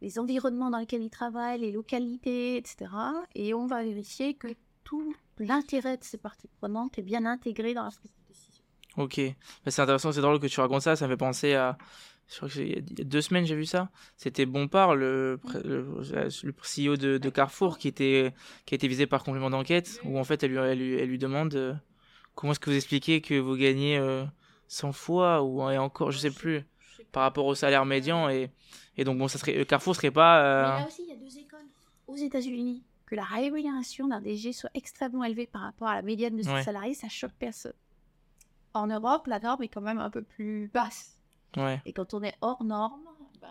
les 0.00 0.18
environnements 0.18 0.70
dans 0.70 0.78
lesquels 0.78 1.02
ils 1.02 1.10
travaillent, 1.10 1.60
les 1.60 1.72
localités, 1.72 2.56
etc. 2.56 2.86
Et 3.34 3.52
on 3.54 3.66
va 3.66 3.82
vérifier 3.82 4.34
que 4.34 4.48
tout 4.88 5.14
l'intérêt 5.38 5.96
de 5.98 6.04
ces 6.04 6.16
parties 6.18 6.48
prenantes 6.58 6.98
est 6.98 7.02
bien 7.02 7.24
intégré 7.26 7.74
dans 7.74 7.84
la 7.84 7.90
prise 7.90 8.10
de 8.10 8.32
décision. 8.32 8.62
Ok. 8.96 9.20
Bah, 9.64 9.70
c'est 9.70 9.82
intéressant, 9.82 10.12
c'est 10.12 10.20
drôle 10.20 10.40
que 10.40 10.46
tu 10.46 10.60
racontes 10.60 10.82
ça. 10.82 10.96
Ça 10.96 11.06
me 11.06 11.12
fait 11.12 11.16
penser 11.16 11.54
à. 11.54 11.76
Je 12.30 12.36
crois 12.36 12.48
que 12.48 12.58
il 12.60 12.70
y 12.98 13.00
a- 13.00 13.04
deux 13.04 13.20
semaines, 13.22 13.46
j'ai 13.46 13.54
vu 13.54 13.64
ça. 13.64 13.90
C'était 14.16 14.44
Bompard, 14.46 14.94
le, 14.96 15.38
pré- 15.42 15.62
le, 15.64 15.82
le 16.42 16.52
CEO 16.62 16.96
de, 16.96 17.16
de 17.18 17.30
Carrefour, 17.30 17.78
qui 17.78 17.88
était, 17.88 18.34
qui 18.66 18.74
a 18.74 18.76
été 18.76 18.86
visé 18.88 19.06
par 19.06 19.24
complément 19.24 19.48
d'enquête, 19.50 20.00
où 20.04 20.18
en 20.18 20.24
fait, 20.24 20.42
elle 20.42 20.50
lui, 20.52 20.58
elle 20.58 20.78
lui, 20.78 20.94
elle 20.98 21.08
lui 21.08 21.18
demande 21.18 21.54
euh, 21.54 21.74
comment 22.34 22.52
est-ce 22.52 22.60
que 22.60 22.68
vous 22.70 22.76
expliquez 22.76 23.20
que 23.22 23.38
vous 23.38 23.56
gagnez 23.56 23.96
euh, 23.96 24.24
100 24.66 24.92
fois, 24.92 25.42
ou 25.42 25.70
et 25.70 25.78
encore, 25.78 26.10
je 26.10 26.18
sais 26.18 26.30
plus, 26.30 26.64
par 27.12 27.22
rapport 27.22 27.46
au 27.46 27.54
salaire 27.54 27.86
médian. 27.86 28.28
Et, 28.28 28.50
et 28.98 29.04
donc, 29.04 29.16
bon, 29.16 29.26
ça 29.28 29.38
serait, 29.38 29.56
euh, 29.58 29.64
Carrefour 29.64 29.96
serait 29.96 30.10
pas. 30.10 30.42
euh, 30.44 30.62
Mais 30.74 30.80
là 30.80 30.86
aussi, 30.86 31.02
il 31.04 31.08
y 31.08 31.12
a 31.12 31.16
deux 31.16 31.38
écoles. 31.38 31.64
Aux 32.08 32.16
États-Unis, 32.16 32.82
que 33.08 33.14
la 33.16 33.24
rémunération 33.24 34.06
d'un 34.08 34.20
DG 34.20 34.52
soit 34.52 34.70
extrêmement 34.74 35.24
élevée 35.24 35.46
par 35.46 35.62
rapport 35.62 35.88
à 35.88 35.94
la 35.94 36.02
médiane 36.02 36.36
de 36.36 36.42
ses 36.42 36.50
Ouais. 36.52 36.62
salariés, 36.62 36.94
ça 36.94 37.08
choque 37.08 37.32
personne. 37.38 37.72
En 38.74 38.86
Europe, 38.86 39.26
la 39.26 39.40
norme 39.40 39.62
est 39.62 39.68
quand 39.68 39.80
même 39.80 39.98
un 39.98 40.10
peu 40.10 40.22
plus 40.22 40.70
basse. 40.72 41.18
Ouais. 41.56 41.80
Et 41.86 41.92
quand 41.92 42.12
on 42.14 42.22
est 42.22 42.34
hors 42.42 42.62
norme, 42.64 43.00
bah, 43.40 43.48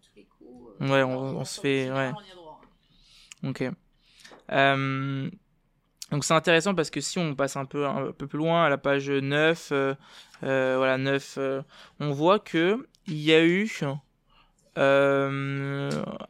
tous 0.00 0.10
les 0.16 0.24
coups. 0.24 0.70
euh, 0.80 0.88
Ouais, 0.88 1.02
on- 1.02 1.32
les 1.32 1.36
on 1.38 1.44
se 1.44 1.60
fait- 1.60 1.90
ouais. 1.90 2.12
on 2.16 2.36
droit. 2.36 2.60
Ok. 3.44 3.64
Euh, 4.50 5.30
donc 6.10 6.24
c'est 6.24 6.34
intéressant 6.34 6.74
parce 6.74 6.90
que 6.90 7.00
si 7.00 7.18
on 7.18 7.34
passe 7.34 7.56
un 7.56 7.64
peu, 7.66 7.86
un 7.86 8.12
peu 8.12 8.26
plus 8.26 8.38
loin 8.38 8.64
à 8.64 8.68
la 8.68 8.78
page 8.78 9.10
9, 9.10 9.70
euh, 9.72 9.94
euh, 10.42 10.74
voilà, 10.76 10.98
9, 10.98 11.34
euh, 11.38 11.62
on 12.00 12.12
voit 12.12 12.38
que 12.38 12.88
il 13.06 13.18
y 13.18 13.32
a 13.32 13.44
eu, 13.44 13.66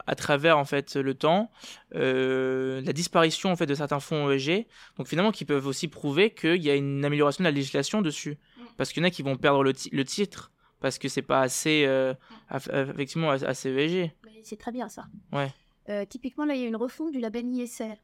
à 0.07 0.15
travers 0.15 0.59
en 0.59 0.65
fait 0.65 0.97
le 0.97 1.15
temps, 1.15 1.51
euh, 1.95 2.81
la 2.83 2.93
disparition 2.93 3.51
en 3.51 3.57
fait 3.57 3.67
de 3.67 3.75
certains 3.75 4.01
fonds 4.01 4.31
ESG, 4.31 4.67
donc 4.97 5.07
finalement 5.09 5.33
qui 5.33 5.45
peuvent 5.45 5.67
aussi 5.67 5.89
prouver 5.89 6.31
qu'il 6.31 6.63
y 6.63 6.71
a 6.71 6.75
une 6.75 7.05
amélioration 7.05 7.43
de 7.43 7.49
la 7.49 7.53
législation 7.55 8.03
dessus, 8.03 8.39
parce 8.77 8.93
qu'il 8.93 9.03
y 9.03 9.05
en 9.05 9.09
a 9.09 9.11
qui 9.11 9.23
vont 9.23 9.37
perdre 9.37 9.63
le, 9.63 9.73
ti- 9.73 9.91
le 9.93 10.05
titre 10.05 10.51
parce 10.81 10.99
que 10.99 11.09
c'est 11.09 11.23
pas 11.23 11.41
assez, 11.41 11.85
euh, 11.87 12.15
effectivement 12.53 13.31
assez 13.31 13.69
ESG. 13.71 14.13
Mais 14.25 14.41
C'est 14.45 14.57
très 14.59 14.71
bien 14.71 14.89
ça. 14.89 15.07
Ouais. 15.33 15.53
Euh, 15.89 16.05
typiquement, 16.05 16.45
là, 16.45 16.55
il 16.55 16.61
y 16.61 16.65
a 16.65 16.69
une 16.69 16.77
refonte 16.77 17.11
du 17.13 17.19
label 17.19 17.47
ISR. 17.47 17.95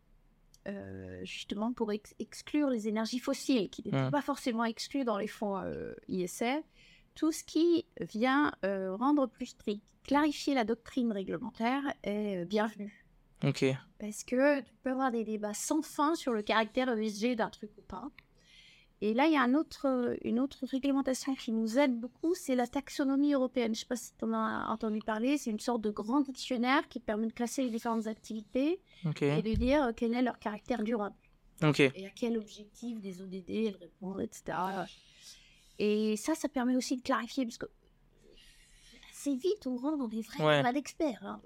euh, 0.67 1.21
justement 1.25 1.75
pour 1.75 1.93
ex- 1.93 2.15
exclure 2.19 2.71
les 2.71 2.89
énergies 2.89 3.19
fossiles, 3.19 3.69
qui 3.69 3.83
n'étaient 3.85 4.07
Mm. 4.09 4.11
pas 4.11 4.23
forcément 4.23 4.65
exclues 4.65 5.05
dans 5.05 5.19
les 5.19 5.27
fonds 5.27 5.59
euh, 5.59 5.93
ISR. 6.09 6.61
Tout 7.15 7.33
ce 7.33 7.45
qui 7.45 7.87
vient 8.01 8.53
euh, 8.65 8.95
rendre 8.97 9.27
plus 9.27 9.47
strict, 9.47 9.83
clarifier 10.03 10.55
la 10.55 10.65
doctrine 10.65 11.13
réglementaire 11.13 11.83
est 12.03 12.43
euh, 12.43 12.45
bienvenu. 12.45 13.05
Ok. 13.45 13.65
Parce 13.99 14.25
que 14.25 14.61
tu 14.61 14.73
peux 14.83 14.91
avoir 14.91 15.11
des 15.13 15.25
débats 15.25 15.55
sans 15.55 15.83
fin 15.83 16.15
sur 16.15 16.33
le 16.33 16.43
caractère 16.43 16.89
ESG 16.89 17.37
d'un 17.37 17.51
truc 17.51 17.71
ou 17.79 17.83
pas. 17.83 18.09
Et 19.01 19.13
là, 19.13 19.27
il 19.27 19.35
y 19.35 19.37
a 19.37 19.43
un 19.43 19.55
autre, 19.55 20.17
une 20.23 20.41
autre 20.41 20.65
réglementation 20.67 21.35
qui 21.35 21.53
nous 21.53 21.79
aide 21.79 21.99
beaucoup, 21.99 22.35
c'est 22.35 22.55
la 22.55 22.67
taxonomie 22.67 23.35
européenne. 23.35 23.67
Je 23.67 23.71
ne 23.71 23.75
sais 23.75 23.87
pas 23.87 23.97
si 23.97 24.13
tu 24.17 24.25
en 24.25 24.33
as 24.33 24.69
entendu 24.71 25.01
parler, 25.01 25.37
c'est 25.37 25.51
une 25.51 25.61
sorte 25.61 25.83
de 25.83 25.91
grand 25.91 26.21
dictionnaire 26.21 26.89
qui 26.89 27.01
permet 27.01 27.27
de 27.27 27.33
classer 27.33 27.65
les 27.65 27.71
différentes 27.71 28.07
activités 28.07 28.81
et 29.21 29.43
de 29.43 29.55
dire 29.55 29.85
euh, 29.85 29.93
quel 29.95 30.15
est 30.15 30.23
leur 30.23 30.39
caractère 30.39 30.83
durable 30.83 31.17
Ok. 31.63 31.81
et 31.81 32.07
à 32.07 32.11
quel 32.17 32.39
objectif 32.39 33.01
des 33.01 33.21
ODD 33.21 33.51
elles 33.51 33.77
répondent, 33.77 34.21
etc. 34.21 34.57
Et 35.79 36.17
ça, 36.17 36.35
ça 36.35 36.49
permet 36.49 36.77
aussi 36.77 36.97
de 36.97 37.03
clarifier, 37.03 37.45
parce 37.45 37.59
que 37.59 37.67
assez 39.13 39.35
vite, 39.35 39.67
on 39.67 39.77
rentre 39.77 39.99
dans 39.99 40.09
des 40.09 40.23
vrais 40.23 40.45
Ouais. 40.45 40.57
débats 40.59 40.73
d'experts. 40.73 41.21
hein. 41.25 41.41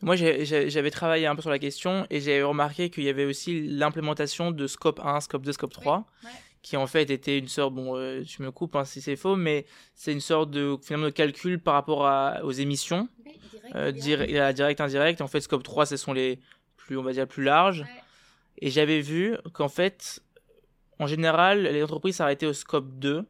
Moi, 0.00 0.14
j'ai- 0.14 0.44
j'ai- 0.44 0.70
j'avais 0.70 0.90
travaillé 0.92 1.26
un 1.26 1.34
peu 1.34 1.42
sur 1.42 1.50
la 1.50 1.58
question 1.58 2.06
et 2.08 2.20
j'avais 2.20 2.42
remarqué 2.42 2.88
qu'il 2.88 3.02
y 3.04 3.08
avait 3.08 3.24
aussi 3.24 3.66
l'implémentation 3.66 4.52
de 4.52 4.66
Scope 4.68 5.00
1, 5.00 5.20
Scope 5.20 5.42
2, 5.42 5.52
Scope 5.52 5.72
3, 5.72 6.06
ouais. 6.24 6.30
qui 6.62 6.76
en 6.76 6.86
fait 6.86 7.10
était 7.10 7.36
une 7.38 7.48
sorte, 7.48 7.74
bon, 7.74 7.96
euh, 7.96 8.22
tu 8.22 8.42
me 8.42 8.52
coupes 8.52 8.76
hein, 8.76 8.84
si 8.84 9.00
c'est 9.00 9.16
faux, 9.16 9.34
mais 9.34 9.66
c'est 9.94 10.12
une 10.12 10.20
sorte 10.20 10.50
de, 10.52 10.76
finalement, 10.82 11.06
de 11.06 11.10
calcul 11.10 11.58
par 11.60 11.74
rapport 11.74 12.06
à, 12.06 12.44
aux 12.44 12.52
émissions, 12.52 13.08
euh, 13.74 13.90
direct, 13.90 14.80
indirect. 14.80 15.20
En 15.20 15.26
fait, 15.26 15.40
Scope 15.40 15.64
3, 15.64 15.84
ce 15.84 15.96
sont 15.96 16.12
les 16.12 16.38
plus, 16.76 16.96
on 16.96 17.02
va 17.02 17.12
dire, 17.12 17.26
plus 17.26 17.42
larges. 17.42 17.80
Ouais. 17.80 18.02
Et 18.60 18.70
j'avais 18.70 19.00
vu 19.00 19.36
qu'en 19.52 19.68
fait, 19.68 20.20
en 20.98 21.06
général, 21.06 21.62
les 21.62 21.82
entreprises 21.82 22.16
s'arrêtaient 22.16 22.46
au 22.46 22.52
Scope 22.52 22.98
2, 22.98 23.24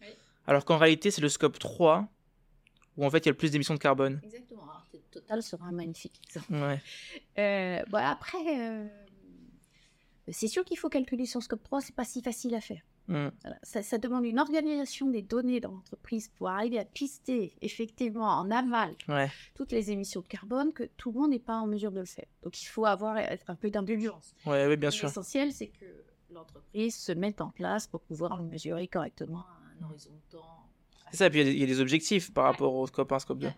Oui. 0.00 0.06
alors 0.46 0.64
qu'en 0.64 0.78
réalité, 0.78 1.10
c'est 1.10 1.20
le 1.22 1.28
Scope 1.28 1.58
3 1.58 2.06
où 2.96 3.04
en 3.06 3.10
fait, 3.10 3.18
il 3.18 3.26
y 3.26 3.28
a 3.28 3.32
le 3.32 3.36
plus 3.36 3.50
d'émissions 3.50 3.74
de 3.74 3.78
carbone. 3.78 4.20
Exactement. 4.24 4.62
Alors, 4.62 4.84
Total 5.10 5.42
sera 5.42 5.66
un 5.66 5.72
magnifique 5.72 6.20
exemple. 6.28 6.52
Ouais. 6.54 6.80
Euh, 7.38 7.82
bon, 7.88 7.98
après, 7.98 8.38
euh, 8.60 8.86
c'est 10.28 10.46
sûr 10.48 10.64
qu'il 10.64 10.78
faut 10.78 10.88
calculer 10.88 11.26
sur 11.26 11.42
Scope 11.42 11.62
3, 11.64 11.80
c'est 11.80 11.94
pas 11.94 12.04
si 12.04 12.22
facile 12.22 12.54
à 12.54 12.60
faire. 12.60 12.82
Mm. 13.08 13.28
Voilà. 13.42 13.58
Ça, 13.64 13.82
ça 13.82 13.98
demande 13.98 14.24
une 14.24 14.38
organisation 14.38 15.08
des 15.08 15.22
données 15.22 15.58
dans 15.58 15.72
l'entreprise 15.72 16.28
pour 16.36 16.48
arriver 16.48 16.78
à 16.78 16.84
pister 16.84 17.54
effectivement 17.60 18.26
en 18.28 18.50
aval 18.52 18.94
Ouais. 19.08 19.28
toutes 19.54 19.72
les 19.72 19.90
émissions 19.90 20.20
de 20.20 20.26
carbone 20.28 20.72
que 20.72 20.84
tout 20.96 21.10
le 21.10 21.18
monde 21.18 21.30
n'est 21.30 21.38
pas 21.40 21.56
en 21.56 21.66
mesure 21.66 21.90
de 21.90 21.98
le 22.00 22.06
faire. 22.06 22.26
Donc 22.42 22.60
il 22.62 22.66
faut 22.66 22.84
avoir 22.86 23.16
un 23.48 23.54
peu 23.56 23.70
d'indulgence. 23.70 24.34
Ouais, 24.46 24.66
ouais, 24.68 24.76
bien 24.76 24.90
sûr. 24.92 25.08
L'essentiel, 25.08 25.52
c'est 25.52 25.68
que 25.68 25.86
l'entreprise 26.32 26.96
se 26.96 27.12
mette 27.12 27.40
en 27.40 27.50
place 27.50 27.86
pour 27.86 28.00
pouvoir 28.00 28.36
le 28.36 28.44
mesurer 28.44 28.88
correctement 28.88 29.40
à 29.40 29.84
un 29.84 29.88
horizon 29.88 30.10
de 30.10 30.36
temps. 30.36 30.66
C'est 31.10 31.18
ça, 31.18 31.26
et 31.26 31.30
puis 31.30 31.40
il 31.40 31.46
y 31.46 31.48
a 31.48 31.50
des- 31.50 31.56
il 31.56 31.60
y, 31.60 31.64
a 31.64 31.66
des 31.66 31.80
objectifs 31.80 32.32
par 32.32 32.44
rapport 32.44 32.74
au 32.74 32.86
scope 32.86 33.10
1, 33.12 33.18
scope 33.18 33.38
2. 33.38 33.48
Ouais. 33.48 33.56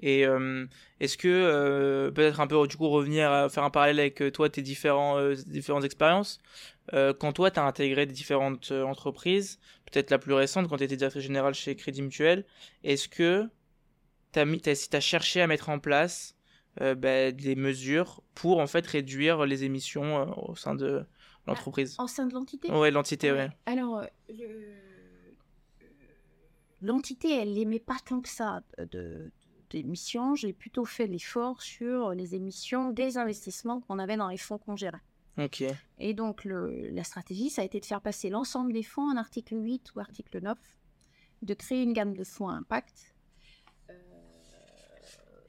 Et 0.00 0.26
euh, 0.26 0.66
est-ce 1.00 1.16
que, 1.18 1.28
euh, 1.28 2.10
peut-être 2.10 2.40
un 2.40 2.46
peu, 2.46 2.66
du 2.66 2.76
coup, 2.76 2.88
revenir 2.88 3.30
à 3.30 3.48
faire 3.48 3.62
un 3.62 3.70
parallèle 3.70 4.00
avec 4.00 4.22
euh, 4.22 4.30
toi, 4.30 4.48
tes 4.48 4.62
différents, 4.62 5.18
euh, 5.18 5.34
différentes 5.34 5.84
expériences, 5.84 6.40
euh, 6.94 7.12
quand 7.12 7.32
toi, 7.32 7.50
tu 7.50 7.60
as 7.60 7.64
intégré 7.64 8.06
des 8.06 8.14
différentes 8.14 8.72
entreprises, 8.72 9.58
peut-être 9.90 10.10
la 10.10 10.18
plus 10.18 10.32
récente, 10.32 10.68
quand 10.68 10.78
tu 10.78 10.84
étais 10.84 10.96
directrice 10.96 11.22
générale 11.22 11.54
chez 11.54 11.76
Crédit 11.76 12.02
Mutuel, 12.02 12.46
est-ce 12.84 13.08
que 13.08 13.48
tu 14.32 14.40
as, 14.40 15.00
cherché 15.00 15.42
à 15.42 15.46
mettre 15.46 15.68
en 15.68 15.78
place 15.78 16.36
euh, 16.80 16.94
bah, 16.94 17.30
des 17.30 17.54
mesures 17.54 18.22
pour, 18.34 18.58
en 18.60 18.66
fait, 18.66 18.86
réduire 18.86 19.44
les 19.44 19.64
émissions 19.64 20.20
euh, 20.20 20.24
au 20.36 20.56
sein 20.56 20.74
de 20.74 21.04
l'entreprise 21.46 21.96
En 21.98 22.06
sein 22.06 22.26
de 22.26 22.34
l'entité 22.34 22.70
Ouais, 22.70 22.90
l'entité, 22.90 23.32
ouais. 23.32 23.38
Ouais. 23.46 23.50
Alors, 23.66 23.98
euh, 23.98 24.06
euh, 24.30 24.78
l'entité, 26.80 27.30
elle 27.32 27.54
n'émet 27.54 27.80
pas 27.80 27.96
tant 28.04 28.20
que 28.20 28.28
ça 28.28 28.62
de- 28.78 28.84
de- 28.86 29.30
d'émissions. 29.70 30.34
J'ai 30.34 30.52
plutôt 30.52 30.84
fait 30.84 31.06
l'effort 31.06 31.62
sur 31.62 32.10
les 32.12 32.34
émissions 32.34 32.90
des 32.90 33.16
investissements 33.18 33.80
qu'on 33.80 33.98
avait 33.98 34.16
dans 34.16 34.28
les 34.28 34.36
fonds 34.36 34.58
qu'on 34.58 34.76
gérait. 34.76 35.00
Ok. 35.38 35.64
Et 35.98 36.12
donc, 36.14 36.44
le- 36.44 36.90
la 36.90 37.04
stratégie, 37.04 37.48
ça 37.48 37.62
a 37.62 37.64
été 37.64 37.80
de 37.80 37.86
faire 37.86 38.02
passer 38.02 38.28
l'ensemble 38.28 38.72
des 38.72 38.82
fonds 38.82 39.10
en 39.10 39.16
article 39.16 39.54
8 39.56 39.94
ou 39.94 40.00
article 40.00 40.40
9, 40.42 40.58
de 41.40 41.54
créer 41.54 41.82
une 41.82 41.94
gamme 41.94 42.14
de 42.14 42.24
fonds 42.24 42.48
à 42.48 42.52
impact. 42.54 43.11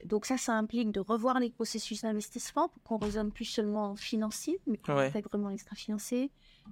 Euh, 0.04 0.08
donc 0.08 0.26
ça, 0.26 0.36
ça 0.36 0.54
implique 0.54 0.92
de 0.92 1.00
revoir 1.00 1.40
les 1.40 1.50
processus 1.50 2.02
d'investissement 2.02 2.68
pour 2.68 2.82
qu'on 2.82 2.98
raisonne 2.98 3.32
plus 3.32 3.44
seulement 3.44 3.96
financier, 3.96 4.60
mais 4.66 4.76
qu'on 4.78 4.96
Ouais. 4.96 5.06
intègre 5.08 5.28
vraiment 5.30 5.48
l'extra-financier, 5.48 6.30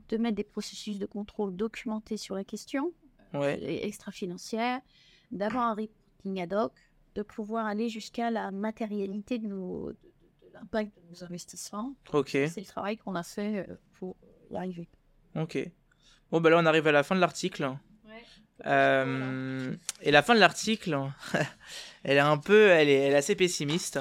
de 0.09 0.17
mettre 0.17 0.37
des 0.37 0.45
processus 0.45 0.99
de 0.99 1.07
contrôle 1.07 1.55
documentés 1.57 2.17
sur 2.17 2.35
la 2.35 2.45
question, 2.45 2.93
Ouais. 3.35 3.59
et 3.61 3.87
extra-financière, 3.87 4.81
d'avoir 5.31 5.69
un 5.69 5.75
reporting 5.75 6.41
ad 6.41 6.53
hoc, 6.53 6.73
de 7.15 7.23
pouvoir 7.23 7.67
aller 7.67 7.89
jusqu'à 7.89 8.31
la 8.31 8.51
matérialité 8.51 9.39
de, 9.39 9.47
nos, 9.47 9.89
de, 9.89 9.93
de- 9.93 10.49
de 10.49 10.53
l'impact 10.55 10.93
de 10.97 11.03
nos 11.11 11.25
investissements. 11.25 11.95
C'est 12.27 12.57
le 12.59 12.65
travail 12.65 12.97
qu'on 12.97 13.15
a 13.15 13.23
fait 13.23 13.69
euh, 13.69 13.77
pour 13.99 14.17
y 14.51 14.57
arriver. 14.57 14.89
ok. 15.37 15.71
Bon, 16.31 16.41
bah 16.41 16.49
là, 16.49 16.59
on 16.59 16.65
arrive 16.65 16.87
à 16.87 16.93
la 16.93 17.03
fin 17.03 17.15
de 17.15 17.21
l'article. 17.21 17.77
Euh, 18.67 19.75
et 20.03 20.11
la 20.11 20.23
fin 20.23 20.35
de 20.35 20.41
l'article, 20.41 20.97
elle 22.05 22.17
est 22.17 22.21
un 22.21 22.39
peu, 22.39 22.69
elle 22.69 22.89
est, 22.89 22.95
elle 22.95 23.13
est 23.13 23.17
assez 23.17 23.35
pessimiste 23.35 23.99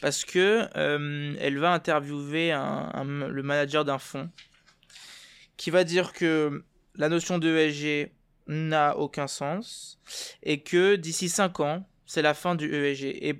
parce 0.00 0.24
que 0.24 0.66
euh, 0.76 1.34
elle 1.40 1.58
va 1.58 1.72
interviewer 1.72 2.52
un- 2.52 2.90
un- 2.94 3.04
le 3.28 3.42
manager 3.42 3.84
d'un 3.84 3.98
fonds 3.98 4.30
qui 5.56 5.70
va 5.70 5.84
dire 5.84 6.12
que 6.12 6.64
la 6.96 7.08
notion 7.08 7.38
de 7.38 7.54
ESG 7.56 8.12
n'a 8.46 8.96
aucun 8.96 9.26
sens 9.26 9.98
et 10.42 10.60
que 10.62 10.96
d'ici 10.96 11.28
5 11.28 11.60
ans, 11.60 11.86
c'est 12.06 12.22
la 12.22 12.34
fin 12.34 12.54
du 12.54 12.72
ESG. 12.74 13.36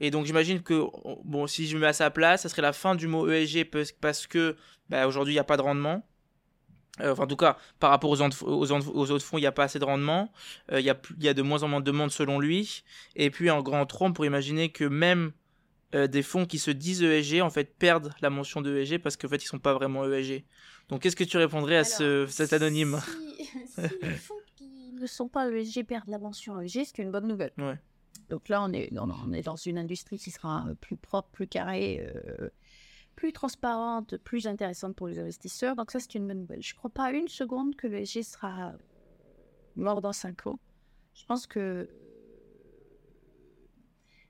Et, 0.00 0.10
donc 0.10 0.26
j'imagine 0.26 0.62
que, 0.62 0.82
bon, 1.24 1.46
si 1.46 1.68
je 1.68 1.76
me 1.76 1.82
mets 1.82 1.86
à 1.88 1.92
sa 1.92 2.10
place, 2.10 2.42
ça 2.42 2.48
serait 2.48 2.62
la 2.62 2.72
fin 2.72 2.94
du 2.94 3.06
mot 3.06 3.30
ESG 3.30 3.64
parce- 3.66 3.92
parce 3.92 4.26
que 4.26 4.56
bah, 4.88 5.06
aujourd'hui, 5.06 5.34
il 5.34 5.36
n'y 5.36 5.40
a 5.40 5.44
pas 5.44 5.56
de 5.56 5.62
rendement. 5.62 6.04
Euh, 7.00 7.12
enfin, 7.12 7.24
en 7.24 7.26
tout 7.26 7.36
cas, 7.36 7.56
par 7.80 7.90
rapport 7.90 8.10
aux, 8.10 8.20
autres- 8.20 8.44
aux, 8.46 8.70
autres- 8.72 8.92
aux 8.94 9.10
autres 9.10 9.24
fonds, 9.24 9.38
il 9.38 9.42
n'y 9.42 9.46
a 9.46 9.52
pas 9.52 9.64
assez 9.64 9.78
de 9.78 9.84
rendement. 9.84 10.32
Euh, 10.72 10.80
Il 10.80 10.86
y, 10.86 10.90
a, 10.90 10.94
plus- 10.94 11.14
il 11.18 11.24
y 11.24 11.28
a 11.28 11.34
de 11.34 11.42
moins 11.42 11.62
en 11.62 11.68
moins 11.68 11.80
de 11.80 11.84
demandes 11.84 12.10
selon 12.10 12.38
lui. 12.40 12.82
Et 13.16 13.30
puis, 13.30 13.50
en 13.50 13.62
grand 13.62 13.86
trompe, 13.86 14.14
pour 14.16 14.24
imaginer 14.26 14.70
que 14.70 14.84
même 14.84 15.32
euh, 15.94 16.06
des 16.06 16.22
fonds 16.22 16.44
qui 16.44 16.58
se 16.58 16.70
disent 16.70 17.02
ESG, 17.02 17.40
en 17.42 17.50
fait, 17.50 17.74
perdent 17.78 18.12
la 18.20 18.28
mention 18.30 18.60
de 18.60 18.76
ESG 18.76 18.98
parce 18.98 19.16
qu'en 19.16 19.28
fait, 19.28 19.42
ils 19.42 19.46
sont 19.46 19.58
pas 19.58 19.72
vraiment 19.74 20.04
ESG. 20.10 20.44
Donc, 20.90 21.02
qu'est-ce 21.02 21.16
que 21.16 21.24
tu 21.24 21.36
répondrais 21.38 21.76
à 21.76 21.84
ce, 21.84 22.26
cet 22.26 22.52
anonyme 22.52 22.98
Si, 23.36 23.44
si 23.66 23.80
les 24.02 24.10
fonds 24.16 24.34
qui 24.56 24.92
ne 25.00 25.06
sont 25.06 25.28
pas 25.28 25.48
ESG 25.50 25.84
perdent 25.84 26.08
la 26.08 26.18
mention 26.18 26.60
ESG, 26.60 26.84
c'est 26.84 26.98
une 27.02 27.10
bonne 27.10 27.26
nouvelle. 27.28 27.52
Ouais. 27.58 27.78
Donc 28.30 28.48
là, 28.50 28.62
on 28.62 28.70
est, 28.74 28.90
on 28.98 29.08
on 29.10 29.32
est 29.32 29.40
dans 29.42 29.56
une 29.56 29.78
industrie 29.78 30.18
qui 30.18 30.30
sera 30.30 30.66
plus 30.82 30.96
propre, 30.96 31.28
plus 31.32 31.46
carrée, 31.46 32.06
euh, 32.14 32.50
plus 33.18 33.32
transparente, 33.32 34.16
plus 34.18 34.46
intéressante 34.46 34.94
pour 34.94 35.08
les 35.08 35.18
investisseurs. 35.18 35.74
Donc 35.74 35.90
ça, 35.90 35.98
c'est 35.98 36.14
une 36.14 36.28
bonne 36.28 36.38
nouvelle. 36.42 36.62
Je 36.62 36.72
ne 36.72 36.78
crois 36.78 36.90
pas 36.90 37.10
une 37.10 37.26
seconde 37.26 37.74
que 37.74 37.88
l'ESG 37.88 38.22
sera 38.22 38.74
mort 39.74 40.00
dans 40.00 40.12
5 40.12 40.46
ans. 40.46 40.60
Je 41.14 41.24
pense 41.26 41.48
que 41.48 41.90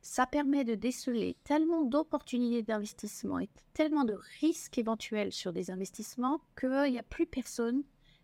ça 0.01 0.27
permet 0.27 0.65
de 0.65 0.75
déceler 0.75 1.37
tellement 1.45 1.85
d'opportunités 1.85 2.63
d'investissement 2.63 3.39
et 3.41 3.51
tellement 3.75 4.05
de 4.05 4.17
risques 4.41 4.79
éventuels 4.79 5.33
sur 5.33 5.53
des 5.53 5.71
investissements 5.71 6.41
qu'il 6.59 6.91
n'y 6.93 6.99
a 6.99 7.03
plus 7.03 7.27
personne 7.27 7.83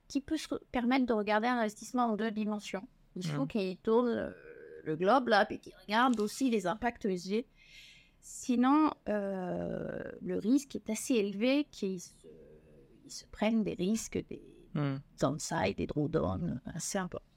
qui 0.09 0.23
peut 0.23 0.39
se 0.39 0.49
permettre 0.73 1.05
de 1.05 1.13
regarder 1.13 1.47
un 1.47 1.59
investissement 1.59 2.05
en 2.05 2.17
deux 2.17 2.31
dimensions. 2.31 2.89
Il 3.17 3.27
faut 3.27 3.45
Mm. 3.45 3.49
qu'il 3.49 3.77
tourne 3.79 4.09
euh, 4.09 4.31
le 4.85 4.97
globe 4.97 5.29
là, 5.29 5.45
puis 5.45 5.59
qu'il 5.61 5.75
regarde 5.87 6.19
aussi 6.21 6.49
les 6.49 6.67
impacts 6.67 7.05
ESG. 7.05 7.45
Sinon, 8.27 8.91
euh, 9.11 10.03
le 10.23 10.39
risque 10.39 10.75
est 10.77 10.89
assez 10.89 11.15
élevé 11.15 11.65
qu'ils 11.71 12.01
se, 12.01 12.11
ils 13.05 13.11
se 13.13 13.27
prennent 13.27 13.63
des 13.63 13.75
risques, 13.75 14.19
des 14.29 14.43
Hmm. 14.75 14.97
downside, 15.21 15.77
des 15.77 15.87
drawdowns 15.87 16.61
assez 16.75 16.99
importants. 16.99 17.29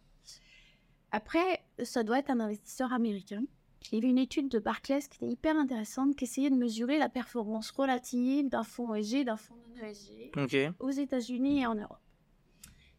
Après, 1.11 1.63
ça 1.83 2.03
doit 2.03 2.17
être 2.17 2.31
un 2.31 2.39
investisseur 2.39 2.91
américain. 2.93 3.43
J'ai 3.81 3.99
vu 3.99 4.07
une 4.07 4.17
étude 4.17 4.49
de 4.49 4.57
Barclays 4.57 5.01
qui 5.01 5.17
était 5.17 5.31
hyper 5.31 5.55
intéressante, 5.55 6.15
qui 6.15 6.23
essayait 6.23 6.49
de 6.49 6.55
mesurer 6.55 6.97
la 6.97 7.09
performance 7.09 7.69
relative 7.69 8.49
d'un 8.49 8.63
fonds 8.63 8.95
ESG, 8.95 9.23
d'un 9.23 9.37
fonds 9.37 9.55
non 9.55 9.85
ESG 9.85 10.31
aux 10.79 10.89
États-Unis 10.89 11.61
et 11.61 11.67
en 11.67 11.75
Europe. 11.75 11.99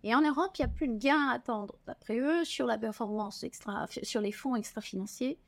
Et 0.05 0.15
en 0.15 0.21
Europe, 0.21 0.53
il 0.57 0.61
n'y 0.63 0.67
a 0.67 0.69
plus 0.69 0.87
de 0.89 0.97
gain 0.99 1.31
à 1.31 1.33
attendre, 1.33 1.77
d'après 1.87 2.21
eux, 2.21 2.45
sur 2.45 2.67
la 2.67 2.79
performance 2.79 3.43
extra, 3.43 3.89
sur 4.05 4.21
les 4.21 4.31
fonds 4.31 4.55
extra-financiers, 4.55 5.39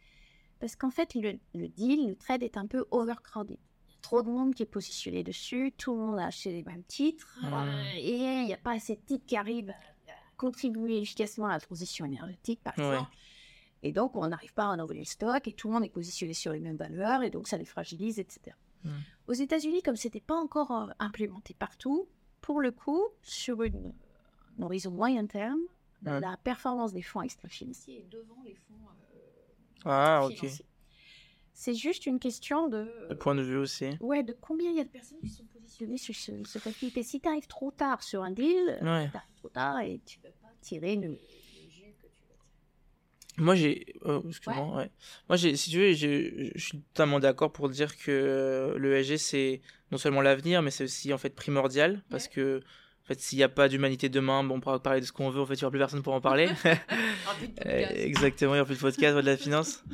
parce 0.60 0.76
qu'en 0.76 0.90
fait, 0.90 1.14
le, 1.14 1.38
le 1.54 1.68
deal, 1.68 2.08
le 2.08 2.14
trade 2.16 2.42
est 2.42 2.56
un 2.56 2.66
peu 2.66 2.84
overcrowded. 2.90 3.56
Il 3.88 3.92
y 3.92 3.96
a 3.96 4.00
trop 4.02 4.22
de 4.22 4.28
monde 4.30 4.54
qui 4.54 4.62
est 4.62 4.66
positionné 4.66 5.22
dessus, 5.24 5.72
tout 5.76 5.92
le 5.92 5.98
monde 5.98 6.18
a 6.18 6.26
acheté 6.26 6.52
les 6.52 6.62
mêmes 6.62 6.84
titres, 6.84 7.38
euh, 7.44 7.82
et 7.96 8.16
il 8.16 8.44
n'y 8.46 8.54
a 8.54 8.58
pas 8.58 8.72
assez 8.72 8.96
de 8.96 9.00
titres 9.00 9.26
qui 9.26 9.36
arrivent 9.36 9.70
à 9.70 10.12
contribuer 10.36 11.00
efficacement 11.02 11.46
à 11.46 11.50
la 11.52 11.60
transition 11.60 12.04
énergétique, 12.06 12.60
par 12.62 12.78
Ouais. 12.78 12.84
exemple. 12.86 13.10
Et 13.82 13.92
donc, 13.92 14.14
on 14.14 14.26
n'arrive 14.28 14.52
pas 14.52 14.64
à 14.64 14.70
renouveler 14.72 15.00
le 15.00 15.04
stock, 15.06 15.46
et 15.48 15.52
tout 15.52 15.68
le 15.68 15.74
monde 15.74 15.84
est 15.84 15.88
positionné 15.90 16.34
sur 16.34 16.52
les 16.52 16.60
mêmes 16.60 16.76
valeurs, 16.76 17.22
et 17.22 17.30
donc 17.30 17.48
ça 17.48 17.56
les 17.56 17.64
fragilise, 17.64 18.18
etc. 18.18 18.56
Aux 19.26 19.32
États-Unis, 19.34 19.82
comme 19.82 19.96
c'était 19.96 20.20
pas 20.20 20.36
encore 20.36 20.70
euh, 20.72 20.86
implémenté 20.98 21.52
partout, 21.54 22.08
pour 22.40 22.60
le 22.60 22.70
coup, 22.72 23.02
sur 23.22 23.62
une, 23.62 23.92
un 24.58 24.62
horizon 24.62 24.90
moyen 24.90 25.26
terme, 25.26 25.60
la 26.02 26.36
performance 26.38 26.94
des 26.94 27.02
fonds 27.02 27.20
extra-financiers 27.20 27.98
est 28.00 28.10
devant 28.10 28.40
les 28.42 28.54
fonds 28.54 28.74
euh, 28.88 29.09
Ah, 29.84 30.22
ok. 30.24 30.46
C'est 31.52 31.74
juste 31.74 32.06
une 32.06 32.18
question 32.18 32.68
de, 32.68 32.90
Le 33.10 33.16
point 33.18 33.34
de 33.34 33.42
vue 33.42 33.56
aussi. 33.56 33.90
ouais, 34.00 34.22
de 34.22 34.32
combien 34.40 34.70
il 34.70 34.76
y 34.76 34.80
a 34.80 34.84
de 34.84 34.88
personnes 34.88 35.20
qui 35.20 35.28
sont 35.28 35.44
positionnées 35.44 35.98
sur 35.98 36.14
ce, 36.14 36.32
ce 36.44 36.58
facilité. 36.58 37.02
Si 37.02 37.20
tu 37.20 37.28
arrives 37.28 37.46
trop 37.46 37.70
tard 37.70 38.02
sur 38.02 38.22
un 38.22 38.30
deal, 38.30 38.78
Ouais. 38.80 39.08
tu 39.10 39.16
arrives 39.16 39.34
trop 39.36 39.48
tard 39.50 39.80
et 39.80 40.00
tu 40.06 40.18
ne 40.18 40.22
peux 40.24 40.34
pas 40.40 40.48
tirer 40.62 40.96
le. 40.96 41.18
Moi, 43.36 43.54
j'ai. 43.54 43.94
oh, 44.04 44.22
Excuse-moi, 44.28 44.76
ouais. 44.76 44.90
Moi, 45.28 45.36
j'ai, 45.36 45.56
si 45.56 45.70
tu 45.70 45.78
veux, 45.78 45.92
je 45.92 46.50
suis 46.56 46.80
totalement 46.92 47.20
d'accord 47.20 47.52
pour 47.52 47.68
dire 47.70 47.96
que 47.96 48.10
euh, 48.10 48.78
le 48.78 48.96
ESG, 48.98 49.16
c'est 49.16 49.60
non 49.92 49.98
seulement 49.98 50.20
l'avenir, 50.20 50.60
mais 50.62 50.70
c'est 50.70 50.84
aussi 50.84 51.12
en 51.12 51.18
fait 51.18 51.30
primordial. 51.34 52.02
Parce 52.10 52.26
Ouais. 52.26 52.32
que, 52.32 52.60
fait, 53.14 53.20
s'il 53.20 53.38
n'y 53.38 53.44
a 53.44 53.48
pas 53.48 53.68
d'humanité 53.68 54.08
demain, 54.08 54.42
bon, 54.44 54.56
on 54.56 54.60
pourra 54.60 54.82
parler 54.82 55.00
de 55.00 55.06
ce 55.06 55.12
qu'on 55.12 55.30
veut, 55.30 55.40
en 55.40 55.46
fait, 55.46 55.54
il 55.54 55.58
n'y 55.58 55.64
aura 55.64 55.70
plus 55.70 55.78
personne 55.78 56.02
pour 56.02 56.14
en 56.14 56.20
parler. 56.20 56.48
Euh, 57.64 57.86
exactement, 57.94 58.52
il 58.54 58.56
n'y 58.56 58.60
aura 58.60 58.66
plus 58.66 58.76
de 58.76 58.80
podcast, 58.80 59.16
de 59.16 59.20
la 59.20 59.36
finance. 59.36 59.84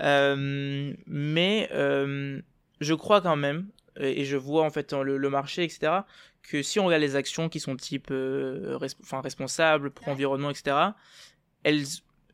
Euh, 0.00 0.92
mais 1.06 1.68
euh, 1.72 2.40
je 2.80 2.94
crois 2.94 3.20
quand 3.20 3.36
même, 3.36 3.68
et 3.98 4.24
je 4.24 4.36
vois 4.36 4.64
en 4.64 4.70
fait 4.70 4.92
le, 4.92 5.16
le 5.16 5.30
marché, 5.30 5.62
etc., 5.64 5.92
que 6.42 6.62
si 6.62 6.78
on 6.80 6.86
regarde 6.86 7.02
les 7.02 7.16
actions 7.16 7.48
qui 7.48 7.60
sont 7.60 7.76
type 7.76 8.08
euh, 8.10 8.76
res- 8.78 8.96
enfin, 9.02 9.20
responsables, 9.20 9.90
pro-environnement, 9.90 10.50
etc., 10.50 10.76
elles, 11.64 11.84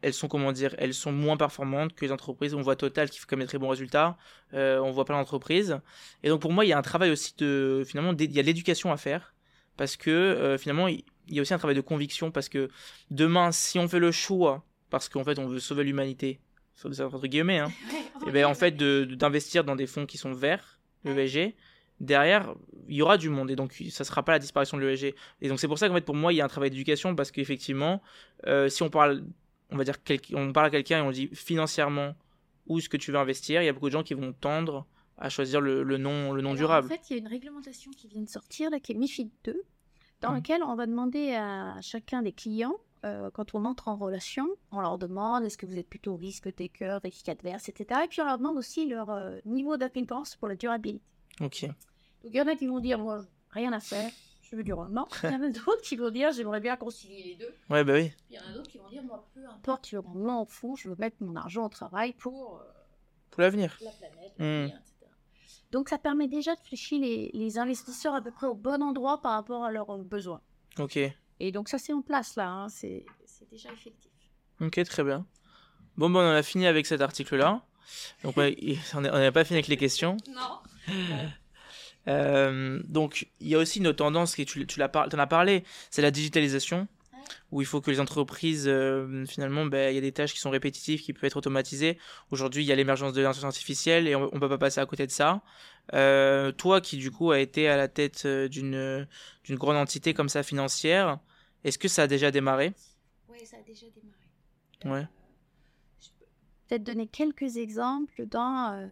elles 0.03 0.13
sont, 0.15 0.29
comment 0.29 0.53
dire, 0.53 0.75
elles 0.79 0.95
sont 0.95 1.13
moins 1.13 1.37
performantes 1.37 1.95
que 1.95 2.05
les 2.05 2.13
entreprises. 2.13 2.55
On 2.55 2.61
voit 2.61 2.77
Total 2.77 3.09
qui 3.11 3.19
fait 3.19 3.27
quand 3.29 3.37
même 3.37 3.47
des 3.47 3.49
très 3.49 3.59
bons 3.59 3.69
résultats, 3.69 4.17
euh, 4.55 4.79
on 4.81 4.91
voit 4.91 5.05
plein 5.05 5.17
d'entreprises. 5.17 5.79
Et 6.23 6.29
donc 6.29 6.41
pour 6.41 6.53
moi, 6.53 6.65
il 6.65 6.69
y 6.69 6.73
a 6.73 6.79
un 6.79 6.83
travail 6.83 7.11
aussi 7.11 7.35
de, 7.39 7.83
finalement, 7.87 8.15
il 8.19 8.33
y 8.33 8.39
a 8.39 8.43
de 8.43 8.47
l'éducation 8.47 8.93
à 8.93 8.97
faire, 8.97 9.35
parce 9.77 9.97
que 9.97 10.11
euh, 10.11 10.59
finalement, 10.59 10.89
il 10.89 11.05
y 11.29 11.39
a 11.39 11.43
aussi 11.43 11.55
un 11.55 11.59
travail 11.59 11.77
de 11.77 11.81
conviction, 11.81 12.31
parce 12.31 12.49
que 12.49 12.69
demain, 13.11 13.53
si 13.53 13.79
on 13.79 13.89
fait 13.89 13.99
le 13.99 14.13
choix, 14.13 14.65
parce 14.91 15.09
qu'en 15.09 15.25
fait, 15.25 15.39
on 15.39 15.47
veut 15.49 15.61
sauver 15.61 15.85
l'humanité, 15.85 16.41
ça 16.75 16.89
entre 17.07 17.27
guillemets, 17.27 17.59
hein, 17.59 17.71
et 18.27 18.31
ben 18.31 18.45
en 18.45 18.55
fait, 18.55 18.73
de- 18.73 19.05
de- 19.09 19.15
d'investir 19.15 19.65
dans 19.65 19.77
des 19.77 19.87
fonds 19.87 20.07
qui 20.07 20.19
sont 20.19 20.33
verts, 20.33 20.81
l'ESG, 21.05 21.55
derrière, 22.01 22.55
il 22.89 22.97
y 22.97 23.03
aura 23.03 23.17
du 23.17 23.29
monde, 23.29 23.51
et 23.51 23.57
donc 23.57 23.81
ça 23.91 24.05
sera 24.05 24.23
pas 24.25 24.33
la 24.33 24.39
disparition 24.41 24.77
de 24.77 24.83
l'ESG. 24.85 25.15
Et 25.41 25.49
donc 25.49 25.61
c'est 25.61 25.69
pour 25.69 25.79
ça 25.79 25.89
qu'en 25.89 25.95
fait, 25.95 26.05
pour 26.05 26.17
moi, 26.17 26.33
il 26.33 26.37
y 26.37 26.41
a 26.41 26.45
un 26.45 26.49
travail 26.49 26.71
d'éducation, 26.71 27.15
parce 27.15 27.31
qu'effectivement, 27.31 28.03
euh, 28.47 28.69
si 28.69 28.83
on 28.83 28.91
parle, 28.91 29.25
on 29.71 29.77
va 29.77 29.85
dire, 29.85 29.95
on 30.35 30.53
parle 30.53 30.67
à 30.67 30.71
quelqu'un 30.71 30.99
et 30.99 31.03
on 31.03 31.11
dit 31.13 31.29
financièrement 31.33 32.15
où 32.67 32.79
est-ce 32.79 32.89
que 32.89 32.97
tu 32.97 33.11
veux 33.13 33.19
investir, 33.19 33.63
il 33.63 33.67
y 33.67 33.69
a 33.69 33.73
beaucoup 33.73 33.89
de 33.89 33.93
gens 33.93 34.03
qui 34.03 34.15
vont 34.15 34.33
tendre 34.33 34.87
à 35.19 35.29
choisir 35.29 35.61
le, 35.61 35.83
le 35.83 35.95
Alors, 35.97 36.55
durable. 36.55 36.87
En 36.87 36.89
fait, 36.91 37.11
il 37.11 37.13
y 37.15 37.17
a 37.17 37.19
une 37.21 37.29
réglementation 37.29 37.91
qui 37.93 38.09
vient 38.09 38.23
de 38.23 38.29
sortir, 38.29 38.71
là, 38.71 38.81
qui 38.81 38.93
est 38.93 38.95
MIFID 38.97 39.31
2, 39.45 39.63
dans 40.21 40.29
Mhm. 40.31 40.35
laquelle 40.37 40.63
on 40.63 40.75
va 40.75 40.87
demander 40.87 41.35
à 41.35 41.81
chacun 41.81 42.23
des 42.23 42.33
clients, 42.33 42.77
euh, 43.05 43.31
quand 43.33 43.55
on 43.55 43.65
entre 43.65 43.89
en 43.89 43.97
relation, 43.97 44.47
on 44.71 44.81
leur 44.81 44.97
demande 44.99 45.45
est-ce 45.45 45.59
que 45.59 45.67
vous 45.67 45.77
êtes 45.79 45.89
plutôt 45.89 46.17
risque 46.17 46.55
taker, 46.55 46.99
risque 47.03 47.29
adverse, 47.29 47.69
etc. 47.69 48.01
Et 48.05 48.09
puis 48.09 48.21
on 48.21 48.25
leur 48.27 48.39
demande 48.39 48.57
aussi 48.57 48.87
leur 48.87 49.11
euh, 49.11 49.39
niveau 49.45 49.77
d'appétence 49.77 50.37
pour 50.37 50.47
la 50.49 50.55
durabilité. 50.55 51.03
Ok. 51.41 51.65
Donc 51.65 51.75
il 52.33 52.37
y 52.37 52.41
en 52.41 52.47
a 52.47 52.55
qui 52.55 52.67
vont 52.69 52.79
dire 52.79 52.99
moi, 53.01 53.25
rien 53.51 53.73
à 53.73 53.81
faire, 53.81 54.09
je 54.43 54.55
veux 54.55 54.63
du 54.63 54.73
rendement. 54.73 55.09
Il 55.25 55.31
y 55.33 55.35
en 55.35 55.43
a 55.43 55.49
d'autres 55.49 55.83
qui 55.83 55.97
vont 55.97 56.11
dire 56.11 56.31
j'aimerais 56.31 56.61
bien 56.61 56.77
concilier 56.77 57.25
les 57.25 57.35
deux. 57.35 57.53
Ouais, 57.71 57.83
bah 57.83 57.95
oui. 57.95 58.13
Il 58.31 58.37
y 58.37 58.39
en 58.39 58.47
a 58.47 58.53
d'autres 58.53 58.71
qui 58.71 58.79
vont 58.79 58.89
dire 58.89 59.03
moi, 59.03 59.29
peu 59.35 59.45
importe 59.49 59.91
le 59.91 59.99
rendement 59.99 60.43
au 60.43 60.47
fond, 60.47 60.77
je 60.77 60.89
veux 60.89 60.97
mettre 60.97 61.17
mon 61.21 61.35
argent 61.35 61.67
au 61.67 61.69
travail 61.69 62.13
pour 62.13 62.61
euh, 62.61 62.65
Pour 63.33 63.43
l'avenir. 63.43 63.77
la 63.83 63.91
planète, 63.91 64.33
etc. 64.39 64.79
Donc 65.73 65.89
ça 65.89 65.99
permet 65.99 66.29
déjà 66.29 66.55
de 66.55 66.61
fléchir 66.61 67.01
les, 67.01 67.31
les 67.33 67.59
investisseurs 67.59 68.15
à 68.15 68.21
peu 68.21 68.31
près 68.31 68.47
au 68.47 68.55
bon 68.55 68.83
endroit 68.83 69.21
par 69.21 69.33
rapport 69.33 69.65
à 69.65 69.73
leurs 69.73 69.91
euh, 69.91 70.05
besoins. 70.05 70.41
Ok. 70.79 70.99
Et 71.41 71.51
donc 71.51 71.69
ça 71.69 71.79
c'est 71.79 71.93
en 71.93 72.03
place 72.03 72.37
là, 72.37 72.49
hein, 72.49 72.69
c'est 72.69 73.05
c'est 73.25 73.49
déjà 73.51 73.73
effectif. 73.73 74.13
Ok, 74.61 74.81
très 74.85 75.03
bien. 75.03 75.27
Bon, 75.97 76.09
bon, 76.09 76.21
on 76.21 76.31
a 76.31 76.43
fini 76.43 76.67
avec 76.67 76.87
cet 76.87 77.01
article-là. 77.01 77.63
Donc, 78.23 78.37
on 78.37 79.01
n'a 79.01 79.33
pas 79.33 79.45
fini 79.45 79.57
avec 79.57 79.69
les 79.69 79.77
questions. 79.77 80.17
Non. 80.29 80.95
Euh, 82.09 82.83
donc, 82.89 83.29
il 83.39 83.47
y 83.47 83.55
a 83.55 83.59
aussi 83.59 83.79
une 83.79 83.87
autre 83.87 83.99
tendance, 83.99 84.35
qui, 84.35 84.45
tu, 84.45 84.67
tu 84.67 84.81
t'en 84.81 85.19
as 85.19 85.27
parlé, 85.29 85.63
c'est 85.89 86.03
la 86.03 86.11
digitalisation. 86.11 86.89
Où 87.51 87.61
il 87.61 87.67
faut 87.67 87.81
que 87.81 87.91
les 87.91 88.01
entreprises, 88.01 88.65
euh, 88.67 89.25
finalement, 89.27 89.67
ben, 89.67 89.91
il 89.91 89.95
y 89.95 89.99
a 89.99 90.01
des 90.01 90.13
tâches 90.13 90.33
qui 90.33 90.41
sont 90.41 90.51
répétitives, 90.51 91.01
qui 91.01 91.13
peuvent 91.13 91.25
être 91.25 91.37
automatisées. 91.37 91.99
Aujourd'hui, 92.31 92.65
il 92.65 92.67
y 92.67 92.73
a 92.73 92.77
l'émergence 92.77 93.13
de 93.13 93.23
l'intelligence 93.23 93.55
artificielle 93.55 94.09
et 94.09 94.15
on 94.15 94.31
ne 94.33 94.39
peut 94.39 94.49
pas 94.49 94.59
passer 94.59 94.81
à 94.81 94.87
côté 94.87 95.07
de 95.07 95.13
ça. 95.13 95.43
Euh, 95.95 96.53
toi, 96.53 96.81
qui 96.81 96.97
du 96.97 97.11
coup 97.11 97.31
a 97.31 97.41
été 97.41 97.69
à 97.69 97.77
la 97.77 97.89
tête 97.89 98.23
euh, 98.25 98.49
d'une 98.49 99.57
grande 99.57 99.77
entité 99.77 100.15
comme 100.15 100.29
ça 100.29 100.43
financière, 100.43 101.19
est-ce 101.65 101.79
que 101.79 101.89
ça 101.89 102.03
a 102.03 102.07
déjà 102.07 102.31
démarré? 102.31 102.73
Oui, 103.29 103.45
ça 103.47 103.57
a 103.59 103.63
déjà 103.63 103.87
démarré. 103.95 104.19
Ouais. 104.85 105.07
peut-être 106.67 106.83
donner 106.83 107.07
quelques 107.07 107.57
exemples 107.57 108.27
dans 108.27 108.91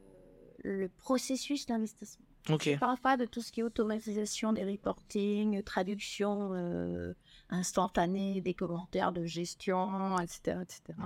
le 0.62 0.88
processus 0.88 1.66
d'investissement. 1.66 2.26
Ok. 2.48 2.70
Je 2.72 2.79
parle 2.79 2.98
pas 2.98 3.16
de 3.16 3.26
tout 3.26 3.42
ce 3.42 3.53
qui 3.53 3.61
est 3.61 3.62
automatisation 3.62 4.53
des 4.53 4.64
reporting, 4.64 5.62
traduction 5.62 6.50
euh, 6.55 7.12
instantanée 7.50 8.40
des 8.40 8.54
commentaires 8.54 9.12
de 9.12 9.24
gestion, 9.24 10.18
etc. 10.18 10.58
etc. 10.62 10.98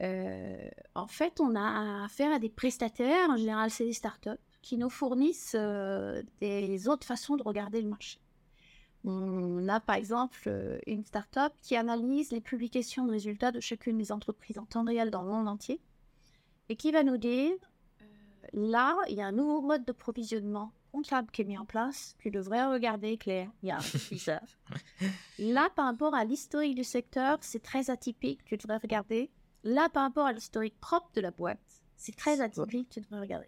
Euh, 0.00 0.68
en 0.94 1.06
fait, 1.06 1.40
on 1.40 1.54
a 1.54 2.04
affaire 2.04 2.32
à 2.32 2.38
des 2.38 2.48
prestataires, 2.48 3.30
en 3.30 3.36
général 3.36 3.70
c'est 3.70 3.84
des 3.84 3.92
startups, 3.92 4.30
qui 4.62 4.76
nous 4.76 4.90
fournissent 4.90 5.56
euh, 5.58 6.22
des 6.40 6.88
autres 6.88 7.06
façons 7.06 7.36
de 7.36 7.42
regarder 7.42 7.82
le 7.82 7.88
marché. 7.88 8.18
On 9.04 9.68
a 9.68 9.80
par 9.80 9.96
exemple 9.96 10.38
euh, 10.46 10.78
une 10.86 11.04
startup 11.04 11.52
qui 11.60 11.76
analyse 11.76 12.30
les 12.30 12.40
publications 12.40 13.04
de 13.04 13.10
résultats 13.10 13.50
de 13.50 13.60
chacune 13.60 13.98
des 13.98 14.12
entreprises 14.12 14.58
en 14.58 14.64
temps 14.64 14.84
réel 14.84 15.10
dans 15.10 15.22
le 15.22 15.28
monde 15.28 15.48
entier 15.48 15.80
et 16.68 16.76
qui 16.76 16.92
va 16.92 17.02
nous 17.02 17.16
dire 17.16 17.52
là, 18.52 18.96
il 19.08 19.16
y 19.16 19.20
a 19.20 19.26
un 19.26 19.32
nouveau 19.32 19.60
mode 19.60 19.84
de 19.84 19.92
provisionnement 19.92 20.72
comptable 20.92 21.30
qui 21.30 21.42
est 21.42 21.44
mis 21.44 21.58
en 21.58 21.64
place. 21.64 22.14
Tu 22.18 22.30
devrais 22.30 22.64
regarder, 22.66 23.16
Claire. 23.16 23.50
Il 23.62 23.68
y 23.68 23.72
a. 23.72 23.78
Là, 25.38 25.68
par 25.74 25.86
rapport 25.86 26.14
à 26.14 26.24
l'historique 26.24 26.74
du 26.76 26.84
secteur, 26.84 27.38
c'est 27.40 27.62
très 27.62 27.90
atypique. 27.90 28.44
Tu 28.44 28.56
devrais 28.56 28.76
regarder. 28.78 29.30
Là, 29.64 29.88
par 29.88 30.04
rapport 30.04 30.26
à 30.26 30.32
l'historique 30.32 30.78
propre 30.80 31.10
de 31.14 31.20
la 31.20 31.30
boîte, 31.30 31.60
c'est 31.96 32.14
très 32.16 32.40
atypique. 32.40 32.90
Tu 32.90 33.00
devrais 33.00 33.20
regarder. 33.20 33.46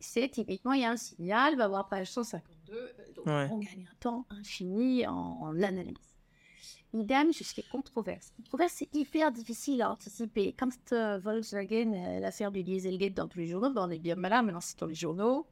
C'est 0.00 0.28
typiquement, 0.28 0.72
il 0.72 0.82
y 0.82 0.84
a 0.84 0.90
un 0.90 0.96
signal, 0.96 1.56
va 1.56 1.68
voir 1.68 1.88
page 1.88 2.10
152. 2.10 2.72
euh, 2.74 2.88
Donc, 3.16 3.26
Ouais. 3.26 3.48
on 3.50 3.58
gagne 3.58 3.88
un 3.90 3.96
temps 4.00 4.26
infini 4.30 5.06
en, 5.06 5.14
en 5.14 5.62
analyse. 5.62 5.96
Idem 6.92 7.32
jusqu'à 7.32 7.62
controverse. 7.72 8.32
Controverse, 8.36 8.74
c'est 8.76 8.94
hyper 8.94 9.32
difficile 9.32 9.82
à 9.82 9.90
anticiper. 9.90 10.52
Comme 10.52 10.70
cette, 10.70 10.92
euh, 10.92 11.18
Volkswagen, 11.18 11.92
euh, 11.94 12.20
l'affaire 12.20 12.52
du 12.52 12.62
Dieselgate 12.62 13.14
dans 13.14 13.26
tous 13.26 13.38
les 13.38 13.46
journaux, 13.48 13.70
ben, 13.70 13.86
on 13.88 13.90
est 13.90 13.98
bien 13.98 14.14
malin, 14.14 14.42
maintenant 14.42 14.60
c'est 14.60 14.78
dans 14.78 14.86
les 14.86 14.94
journaux. 14.94 15.46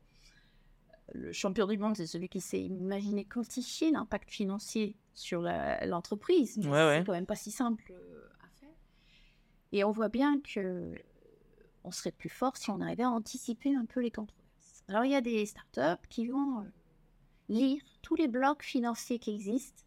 Le 1.14 1.33
champion 1.33 1.66
du 1.66 1.79
monde, 1.79 1.96
c'est 1.96 2.07
celui 2.07 2.29
qui 2.29 2.40
s'est 2.40 2.62
imaginé 2.62 3.25
quantifier 3.25 3.90
l'impact 3.90 4.31
financier 4.31 4.96
sur 5.14 5.42
l'entreprise. 5.42 6.59
Ouais, 6.59 6.70
ouais. 6.70 6.98
C'est 6.98 7.05
quand 7.05 7.12
même 7.12 7.27
pas 7.27 7.37
si 7.37 7.51
simple 7.51 7.92
euh, 7.92 8.29
à 8.40 8.48
faire. 8.59 8.75
Et 9.72 9.85
on 9.85 9.90
voit 9.90 10.09
bien 10.09 10.40
que 10.40 10.94
on 11.85 11.90
serait 11.90 12.12
plus 12.12 12.29
fort 12.29 12.57
si 12.57 12.70
on 12.70 12.81
arrivait 12.81 13.03
à 13.03 13.11
anticiper 13.11 13.75
un 13.75 13.85
peu 13.85 14.01
les 14.01 14.11
controverses. 14.11 14.85
Alors, 14.88 15.05
il 15.05 15.11
y 15.11 15.16
a 15.16 15.20
des 15.20 15.44
startups 15.46 16.07
qui 16.09 16.29
vont 16.29 16.61
euh, 16.61 16.64
lire 17.48 17.83
tous 18.03 18.14
les 18.14 18.29
blocs 18.29 18.62
financiers 18.62 19.18
qui 19.18 19.35
existent 19.35 19.83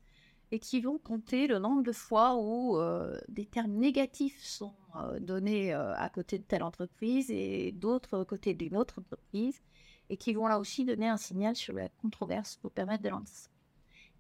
et 0.52 0.60
qui 0.60 0.80
vont 0.80 0.98
compter 0.98 1.48
le 1.48 1.60
nombre 1.60 1.84
de 1.84 1.92
fois 1.92 2.36
où 2.36 2.78
euh, 2.78 3.20
des 3.28 3.46
termes 3.46 3.74
négatifs 3.74 4.42
sont 4.42 4.74
euh, 4.96 5.20
donnés 5.20 5.74
euh, 5.74 5.96
à 5.96 6.10
côté 6.10 6.38
de 6.38 6.44
telle 6.44 6.64
entreprise 6.64 7.32
et 7.32 7.72
d'autres 7.72 8.22
à 8.22 8.26
côté 8.26 8.54
d'une 8.54 8.78
autre 8.78 9.00
entreprise 9.00 9.62
et 10.10 10.18
qui 10.18 10.34
vont 10.34 10.48
là 10.48 10.60
aussi 10.60 10.86
donner 10.86 11.08
un 11.08 11.18
signal 11.18 11.56
sur 11.56 11.74
la 11.74 11.90
controverse 11.90 12.58
pour 12.58 12.72
permettre 12.72 13.04
de 13.04 13.10
l'anticiper. 13.10 13.54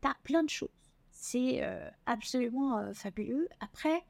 Tu 0.02 0.08
as 0.08 0.15
plein 0.24 0.43
de 0.43 0.50
choses. 0.50 0.69
C'est 1.12 1.63
euh, 1.63 1.89
absolument 2.06 2.78
euh, 2.80 2.93
fabuleux. 2.93 3.48
Après, 3.60 4.04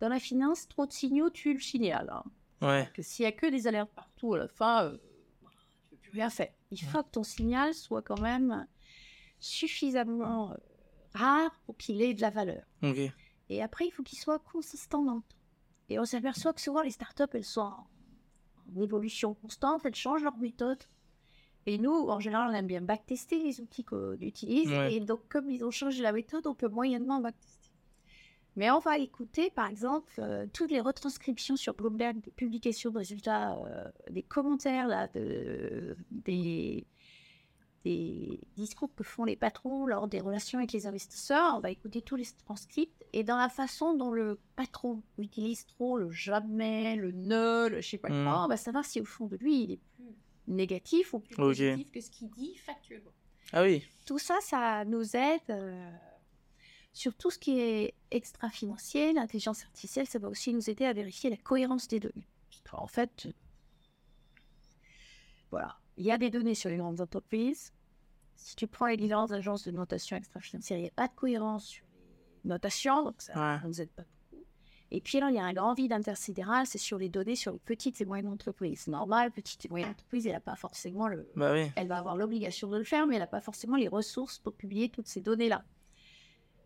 dans 0.00 0.08
la 0.08 0.18
finance, 0.18 0.68
trop 0.68 0.86
de 0.86 0.92
signaux 0.92 1.30
tuent 1.30 1.54
le 1.54 1.60
signal. 1.60 2.10
hein 2.12 2.24
Ouais. 2.60 2.88
que 2.94 3.02
s'il 3.02 3.24
y 3.24 3.26
a 3.26 3.32
que 3.32 3.46
des 3.46 3.66
alertes 3.66 3.90
partout 3.94 4.34
à 4.34 4.38
la 4.38 4.48
fin, 4.48 4.84
euh, 4.84 4.98
tu 5.80 5.86
peux 5.90 5.96
plus 5.96 6.10
rien 6.12 6.30
faire. 6.30 6.52
Il 6.70 6.80
faut 6.80 7.02
que 7.02 7.10
ton 7.10 7.24
signal 7.24 7.74
soit 7.74 8.02
quand 8.02 8.20
même 8.20 8.66
suffisamment 9.40 10.54
rare 11.14 11.50
pour 11.66 11.76
qu'il 11.76 12.00
ait 12.02 12.14
de 12.14 12.20
la 12.20 12.30
valeur. 12.30 12.64
Ok. 12.82 12.98
Et 13.48 13.62
après, 13.62 13.86
il 13.86 13.90
faut 13.90 14.02
qu'il 14.02 14.18
soit 14.18 14.38
consistant 14.38 15.02
dans 15.04 15.16
le 15.16 15.20
temps. 15.20 15.36
Et 15.88 15.98
on 15.98 16.04
s'aperçoit 16.04 16.52
que 16.54 16.60
souvent 16.60 16.80
les 16.82 16.90
startups, 16.90 17.24
elles 17.34 17.44
sont 17.44 17.60
en 17.60 18.80
évolution 18.80 19.34
constante, 19.34 19.84
elles 19.84 19.94
changent 19.94 20.22
leur 20.22 20.36
méthode. 20.38 20.82
Et 21.66 21.78
nous, 21.78 21.92
en 21.92 22.18
général, 22.20 22.50
on 22.50 22.54
aime 22.54 22.66
bien 22.66 22.80
backtester 22.80 23.38
les 23.42 23.60
outils 23.60 23.84
qu'on 23.84 24.14
utilise. 24.20 24.68
Ouais. 24.68 24.94
Et 24.94 25.00
donc, 25.00 25.20
comme 25.28 25.48
ils 25.50 25.64
ont 25.64 25.70
changé 25.70 26.02
la 26.02 26.12
méthode, 26.12 26.46
on 26.46 26.54
peut 26.54 26.68
moyennement 26.68 27.20
backtester. 27.20 27.70
Mais 28.56 28.70
on 28.70 28.80
va 28.80 28.98
écouter, 28.98 29.50
par 29.50 29.68
exemple, 29.68 30.12
euh, 30.18 30.46
toutes 30.52 30.70
les 30.70 30.80
retranscriptions 30.80 31.56
sur 31.56 31.72
Bloomberg 31.74 32.20
des 32.20 32.30
publications 32.32 32.90
de 32.90 32.98
résultats, 32.98 33.56
euh, 33.56 33.88
des 34.10 34.22
commentaires 34.22 34.88
là, 34.88 35.08
de- 35.08 35.96
des, 36.10 36.84
des 37.84 38.38
discours 38.56 38.94
que 38.94 39.04
font 39.04 39.24
les 39.24 39.36
patrons 39.36 39.86
lors 39.86 40.06
des 40.06 40.20
relations 40.20 40.58
avec 40.58 40.72
les 40.72 40.86
investisseurs. 40.86 41.54
On 41.56 41.60
va 41.60 41.70
écouter 41.70 42.02
tous 42.02 42.16
les 42.16 42.26
transcripts 42.44 43.02
et 43.14 43.24
dans 43.24 43.38
la 43.38 43.48
façon 43.48 43.94
dont 43.94 44.10
le 44.10 44.38
patron 44.54 45.02
utilise 45.18 45.64
trop 45.66 45.96
le 45.96 46.10
jamais, 46.10 46.96
le 46.96 47.10
ne, 47.12 47.68
le 47.68 47.80
je 47.80 47.88
sais 47.88 47.98
pas 47.98 48.08
quoi, 48.08 48.44
on 48.44 48.48
va 48.48 48.56
savoir 48.58 48.84
si 48.84 49.00
au 49.00 49.04
fond 49.06 49.26
de 49.26 49.36
lui 49.36 49.62
il 49.64 49.70
est 49.72 49.80
plus 49.96 50.04
négatif 50.48 51.14
ou 51.14 51.20
plus 51.20 51.34
Ok. 51.34 51.38
positif 51.56 51.90
que 51.92 52.00
ce 52.00 52.10
qu'il 52.10 52.30
dit 52.30 52.56
factuellement 52.56 53.12
Ah 53.52 53.62
oui. 53.62 53.86
tout 54.06 54.18
ça, 54.18 54.38
ça 54.40 54.84
nous 54.84 55.16
aide 55.16 55.40
euh, 55.50 55.90
sur 56.92 57.14
tout 57.14 57.30
ce 57.30 57.38
qui 57.38 57.58
est 57.60 57.94
extra-financier. 58.10 59.12
L'intelligence 59.12 59.62
artificielle, 59.64 60.06
ça 60.06 60.18
va 60.18 60.28
aussi 60.28 60.52
nous 60.52 60.68
aider 60.70 60.84
à 60.84 60.92
vérifier 60.92 61.30
la 61.30 61.36
cohérence 61.36 61.88
des 61.88 62.00
données. 62.00 62.26
En 62.72 62.86
fait, 62.86 63.28
voilà, 65.50 65.76
il 65.96 66.04
y 66.04 66.10
a 66.10 66.18
des 66.18 66.30
données 66.30 66.54
sur 66.54 66.70
les 66.70 66.76
grandes 66.78 67.00
entreprises. 67.00 67.72
Si 68.36 68.56
tu 68.56 68.66
prends 68.66 68.86
les 68.86 68.96
différentes 68.96 69.32
agences 69.32 69.64
de 69.64 69.70
notation 69.70 70.16
extra-financière, 70.16 70.78
il 70.78 70.82
n'y 70.82 70.88
a 70.88 70.92
pas 70.92 71.06
de 71.08 71.14
cohérence 71.14 71.66
sur 71.66 71.84
les 72.44 72.48
notations, 72.48 73.04
donc 73.04 73.20
ça 73.22 73.32
Ouais. 73.34 73.60
ne 73.62 73.68
nous 73.68 73.80
aide 73.80 73.90
pas 73.90 74.02
beaucoup. 74.02 74.12
Et 74.94 75.00
puis 75.00 75.20
là, 75.20 75.30
il 75.30 75.36
y 75.36 75.38
a 75.38 75.44
un 75.44 75.54
grand 75.54 75.72
vide 75.72 75.92
intersidéral, 75.94 76.66
c'est 76.66 76.76
sur 76.76 76.98
les 76.98 77.08
données 77.08 77.34
sur 77.34 77.50
les 77.52 77.58
petites 77.58 78.00
et 78.02 78.04
moyennes 78.04 78.28
entreprises. 78.28 78.88
Normal, 78.88 79.30
petites 79.32 79.64
et 79.64 79.68
moyennes 79.70 79.88
entreprises, 79.90 80.26
elle 80.26 80.34
n'a 80.34 80.40
pas 80.40 80.54
forcément 80.54 81.08
le, 81.08 81.26
Bah 81.34 81.52
oui. 81.54 81.70
elle 81.76 81.88
va 81.88 81.96
avoir 81.96 82.14
l'obligation 82.14 82.68
de 82.68 82.76
le 82.76 82.84
faire, 82.84 83.06
mais 83.06 83.14
elle 83.14 83.22
n'a 83.22 83.26
pas 83.26 83.40
forcément 83.40 83.76
les 83.76 83.88
ressources 83.88 84.38
pour 84.38 84.52
publier 84.52 84.90
toutes 84.90 85.06
ces 85.08 85.22
données-là. 85.22 85.64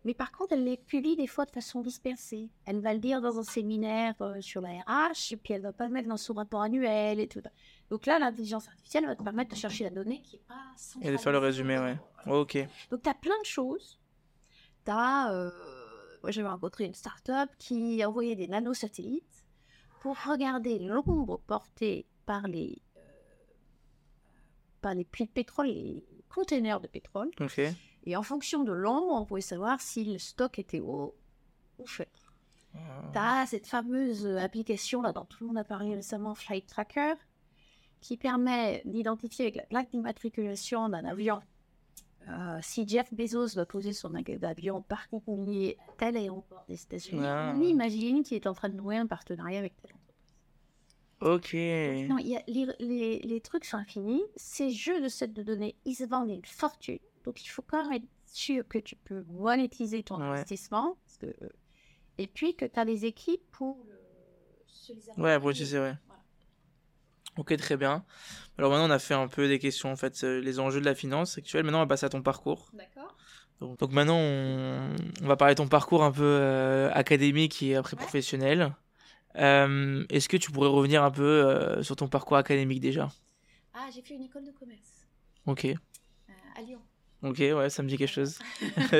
Mais 0.03 0.13
par 0.13 0.31
contre, 0.33 0.53
elle 0.53 0.63
les 0.65 0.75
publie 0.77 1.15
des 1.15 1.25
fois 1.27 1.45
de 1.45 1.51
façon 1.51 1.81
dispersée. 1.81 2.49
Elle 2.65 2.81
va 2.81 2.93
le 2.93 2.99
dire 2.99 3.21
dans 3.21 3.39
un 3.39 3.43
séminaire 3.43 4.13
euh, 4.21 4.39
sur 4.41 4.59
la 4.61 4.69
RH, 4.69 5.31
et 5.33 5.37
puis 5.37 5.53
elle 5.53 5.61
va 5.61 5.71
pas 5.73 5.87
le 5.87 5.93
mettre 5.93 6.09
dans 6.09 6.17
son 6.17 6.33
rapport 6.33 6.61
annuel 6.61 7.19
et 7.21 7.27
tout. 7.27 7.41
Donc 7.89 8.05
là, 8.05 8.19
l'intelligence 8.19 8.67
artificielle 8.67 9.05
va 9.05 9.15
te 9.15 9.23
permettre 9.23 9.51
de 9.51 9.55
chercher 9.55 9.85
la 9.85 9.89
donnée 9.89 10.21
qui 10.21 10.35
est 10.35 10.47
pas 10.47 10.55
Et 11.01 11.11
de 11.11 11.17
faire 11.17 11.31
le 11.31 11.39
centralisée. 11.39 11.45
résumé, 11.63 11.77
ouais. 11.79 11.97
Ok. 12.27 12.57
Donc, 12.91 13.01
tu 13.03 13.09
as 13.09 13.13
plein 13.13 13.39
de 13.41 13.45
choses. 13.45 13.99
Tu 14.85 14.91
as. 14.91 15.49
Moi, 16.23 16.31
j'avais 16.31 16.47
rencontré 16.47 16.85
une 16.85 16.93
start-up 16.93 17.49
qui 17.57 18.03
envoyait 18.05 18.35
des 18.35 18.47
nanosatellites 18.47 19.45
pour 20.01 20.17
regarder 20.23 20.79
l'ombre 20.79 21.39
portée 21.47 22.05
par 22.25 22.47
les, 22.47 22.81
euh, 22.97 23.01
par 24.81 24.93
les 24.93 25.05
puits 25.05 25.25
de 25.25 25.31
pétrole, 25.31 25.67
les 25.67 26.03
containers 26.29 26.79
de 26.79 26.87
pétrole. 26.87 27.31
Et 28.05 28.15
en 28.15 28.23
fonction 28.23 28.63
de 28.63 28.71
l'ombre, 28.71 29.13
on 29.13 29.25
pouvait 29.25 29.41
savoir 29.41 29.81
si 29.81 30.05
le 30.05 30.17
stock 30.17 30.59
était 30.59 30.79
haut 30.79 31.15
ou 31.79 31.85
faible. 31.85 32.11
Tu 33.13 33.17
as 33.19 33.45
cette 33.47 33.65
fameuse 33.65 34.25
euh, 34.25 34.37
application 34.37 35.01
là, 35.01 35.11
dont 35.11 35.25
tout 35.25 35.37
le 35.41 35.47
monde 35.47 35.57
a 35.57 35.63
parlé 35.63 35.95
récemment, 35.95 36.35
Flight 36.35 36.67
Tracker, 36.67 37.15
qui 38.01 38.17
permet 38.17 38.83
d'identifier 38.85 39.45
avec 39.45 39.55
la 39.55 39.63
plaque 39.63 39.89
d'immatriculation 39.89 40.89
d'un 40.89 41.05
avion 41.05 41.41
euh, 42.29 42.59
si 42.61 42.87
Jeff 42.87 43.13
Bezos 43.13 43.55
va 43.55 43.65
poser 43.65 43.93
son 43.93 44.13
avion 44.15 44.81
particulier 44.81 45.77
à 45.87 45.91
tel 45.97 46.17
aéroport 46.17 46.65
des 46.67 46.81
États-Unis. 46.81 47.21
Ah. 47.23 47.53
On 47.55 47.61
imagine 47.61 48.23
qu'il 48.23 48.35
est 48.35 48.47
en 48.47 48.53
train 48.53 48.69
de 48.69 48.75
nouer 48.75 48.97
un 48.97 49.07
partenariat 49.07 49.59
avec 49.59 49.75
tel 49.81 49.91
entreprise. 49.93 50.35
Ok. 51.19 51.53
Non, 52.09 52.17
y 52.19 52.35
a- 52.35 52.43
les, 52.47 52.67
les- 52.79 53.19
les 53.19 53.41
trucs 53.41 53.65
sont 53.65 53.77
infinis. 53.77 54.21
Ces 54.35 54.69
jeux 54.69 55.01
de 55.01 55.07
sets 55.07 55.27
de 55.29 55.41
données, 55.43 55.75
ils 55.85 55.95
se 55.95 56.03
vendent 56.03 56.29
une 56.29 56.45
fortune. 56.45 56.99
Donc, 57.23 57.43
il 57.43 57.47
faut 57.47 57.63
quand 57.65 57.83
même 57.83 57.93
être 58.03 58.07
sûr 58.25 58.67
que 58.67 58.77
tu 58.77 58.95
peux 58.95 59.23
monétiser 59.29 60.03
ton 60.03 60.17
Ouais. 60.19 60.25
investissement. 60.25 60.95
parce 61.05 61.17
que, 61.17 61.25
euh, 61.43 61.49
et 62.19 62.27
puis 62.27 62.55
que 62.55 62.65
tu 62.65 62.79
as 62.79 62.83
les 62.85 63.05
équipes 63.05 63.41
pour 63.51 63.77
le- 63.87 63.99
se 64.67 64.93
les 64.93 65.21
Ouais, 65.23 65.39
pour 65.39 65.49
utiliser, 65.49 65.79
ouais. 65.79 65.93
Ok, 67.37 67.55
très 67.57 67.77
bien. 67.77 68.03
Alors 68.57 68.71
maintenant, 68.71 68.87
on 68.87 68.91
a 68.91 68.99
fait 68.99 69.13
un 69.13 69.27
peu 69.27 69.47
des 69.47 69.59
questions, 69.59 69.91
en 69.91 69.95
fait, 69.95 70.23
euh, 70.23 70.39
les 70.41 70.59
enjeux 70.59 70.79
de 70.79 70.85
la 70.85 70.95
finance 70.95 71.37
actuelle. 71.37 71.63
Maintenant, 71.63 71.79
on 71.79 71.83
va 71.83 71.87
passer 71.87 72.05
à 72.05 72.09
ton 72.09 72.21
parcours. 72.23 72.69
D'accord. 72.73 73.15
Donc, 73.59 73.77
donc 73.79 73.91
maintenant, 73.91 74.17
on, 74.17 74.95
on 75.23 75.27
va 75.27 75.35
parler 75.35 75.53
de 75.53 75.57
ton 75.57 75.67
parcours 75.67 76.03
un 76.03 76.11
peu 76.11 76.23
euh, 76.23 76.89
académique 76.93 77.61
et 77.63 77.75
après 77.75 77.95
Ouais. 77.95 78.01
professionnel. 78.01 78.75
Euh, 79.35 80.03
Est-ce 80.09 80.27
que 80.29 80.37
tu 80.37 80.51
pourrais 80.51 80.69
revenir 80.69 81.03
un 81.03 81.11
peu 81.11 81.23
euh, 81.23 81.83
sur 81.83 81.95
ton 81.95 82.07
parcours 82.07 82.37
académique 82.37 82.79
déjà? 82.79 83.09
Ah, 83.73 83.87
j'ai 83.93 84.01
fait 84.01 84.15
une 84.15 84.23
école 84.23 84.45
de 84.45 84.51
commerce 84.51 85.05
Ok. 85.45 85.67
à 86.55 86.61
Lyon. 86.61 86.81
Ok, 87.23 87.37
ouais, 87.39 87.69
ça 87.69 87.83
me 87.83 87.87
dit 87.87 87.97
quelque 87.97 88.11
chose. 88.11 88.39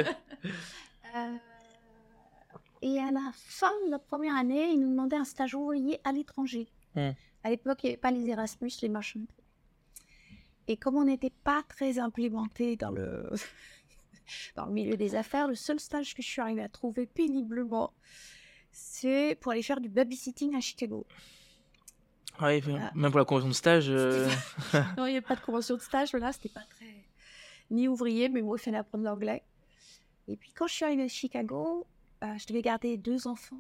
Et 2.84 3.00
à 3.00 3.12
la 3.12 3.32
fin 3.34 3.72
de 3.86 3.92
la 3.92 3.98
première 4.00 4.36
année, 4.36 4.70
ils 4.72 4.80
nous 4.80 4.90
demandaient 4.92 5.16
un 5.18 5.26
stage 5.26 5.56
ouvrier 5.56 6.00
à 6.04 6.12
l'étranger. 6.12 6.68
Hmm. 6.96 7.12
À 7.44 7.50
l'époque, 7.50 7.80
il 7.84 7.88
n'y 7.88 7.92
avait 7.94 8.02
pas 8.02 8.12
les 8.12 8.30
Erasmus, 8.30 8.72
les 8.82 8.90
machins. 8.90 9.26
Et 10.68 10.76
comme 10.78 10.96
on 10.96 11.06
n'était 11.06 11.34
pas 11.44 11.64
très 11.68 12.00
implémenté 12.00 12.76
dans 12.76 12.92
le... 12.92 13.30
dans 14.56 14.66
le 14.66 14.74
milieu 14.74 14.98
des 14.98 15.16
affaires, 15.16 15.48
le 15.48 15.56
seul 15.56 15.80
stage 15.80 16.14
que 16.14 16.22
je 16.22 16.28
suis 16.28 16.42
arrivée 16.42 16.64
à 16.64 16.70
trouver 16.70 17.06
péniblement, 17.06 17.94
c'est 18.72 19.38
pour 19.40 19.54
aller 19.54 19.64
faire 19.64 19.80
du 19.80 19.88
babysitting 19.90 20.56
à 20.56 20.60
Chicago. 20.60 21.06
Ah 22.40 22.48
oui, 22.50 22.62
même 22.94 23.10
pour 23.12 23.20
la 23.20 23.26
convention 23.26 23.48
de 23.50 23.54
stage. 23.54 23.90
euh, 23.90 24.30
non, 24.98 25.06
il 25.06 25.12
n'y 25.12 25.18
avait 25.18 25.22
pas 25.22 25.36
de 25.36 25.42
convention 25.42 25.76
de 25.76 25.82
stage, 25.82 26.14
là, 26.14 26.32
c'était 26.32 26.50
pas 26.50 26.66
très. 26.70 27.06
ni 27.72 27.88
ouvrier, 27.88 28.30
mais 28.30 28.42
moi, 28.42 28.58
il 28.60 28.62
fallait 28.62 28.78
apprendre 28.78 29.06
l'anglais. 29.06 29.44
Et 30.28 30.36
puis, 30.36 30.52
quand 30.52 30.68
je 30.68 30.74
suis 30.74 30.86
arrivée 30.86 31.04
à 31.04 31.08
Chicago, 31.08 31.88
euh, 32.24 32.38
je 32.38 32.46
devais 32.48 32.62
garder 32.62 32.98
deux 32.98 33.28
enfants. 33.28 33.56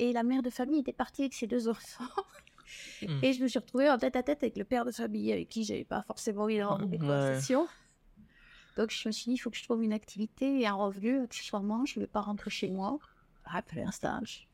Et 0.00 0.12
la 0.12 0.22
mère 0.22 0.42
de 0.42 0.50
famille 0.50 0.80
était 0.80 0.92
partie 0.92 1.22
avec 1.22 1.34
ses 1.34 1.46
deux 1.46 1.68
enfants. 1.68 2.04
Mm. 3.02 3.24
Et 3.24 3.32
je 3.32 3.42
me 3.42 3.48
suis 3.48 3.58
retrouvée 3.58 3.88
en 3.90 3.98
tête 3.98 4.16
à 4.16 4.22
tête 4.22 4.42
avec 4.42 4.56
le 4.56 4.64
père 4.64 4.84
de 4.84 4.90
famille, 4.92 5.32
avec 5.32 5.48
qui 5.48 5.64
j'avais 5.64 5.84
pas 5.84 6.02
forcément 6.02 6.46
d'avoir 6.48 6.86
des 6.86 6.98
Ouais. 6.98 7.40
Donc, 8.76 8.90
je 8.90 9.08
me 9.08 9.12
suis 9.12 9.24
dit, 9.24 9.32
il 9.34 9.38
faut 9.38 9.50
que 9.50 9.56
je 9.56 9.64
trouve 9.64 9.82
une 9.82 9.92
activité 9.92 10.60
et 10.60 10.66
un 10.66 10.74
revenu. 10.74 11.20
Accessoirement, 11.22 11.84
je 11.84 11.98
ne 11.98 12.04
vais 12.04 12.08
pas 12.10 12.20
rentrer 12.20 12.50
chez 12.50 12.68
moi 12.70 12.98
après 13.44 13.82
un 13.82 13.90
stage. 13.90 14.48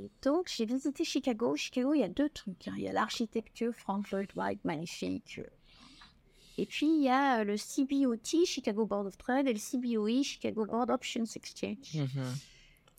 Et 0.00 0.10
donc, 0.22 0.50
j'ai 0.54 0.64
visité 0.66 1.04
Chicago. 1.04 1.54
Chicago, 1.54 1.94
il 1.94 2.00
y 2.00 2.04
a 2.04 2.08
deux 2.08 2.28
trucs. 2.30 2.66
hein. 2.66 2.74
Il 2.76 2.82
y 2.82 2.88
a 2.88 2.92
l'architecture 2.92 3.72
Frank 3.74 4.10
Lloyd 4.10 4.30
Wright, 4.34 4.64
magnifique. 4.64 5.40
Et 6.58 6.66
puis, 6.66 6.86
il 6.86 7.02
y 7.04 7.08
a 7.08 7.40
euh, 7.40 7.44
le 7.44 7.56
CBOT, 7.56 8.44
Chicago 8.44 8.86
Board 8.86 9.06
of 9.06 9.16
Trade, 9.16 9.46
et 9.46 9.52
le 9.52 9.58
CBOE, 9.58 10.22
Chicago 10.22 10.66
Board 10.66 10.90
Options 10.90 11.24
Exchange. 11.36 11.94
mhm. 11.94 12.24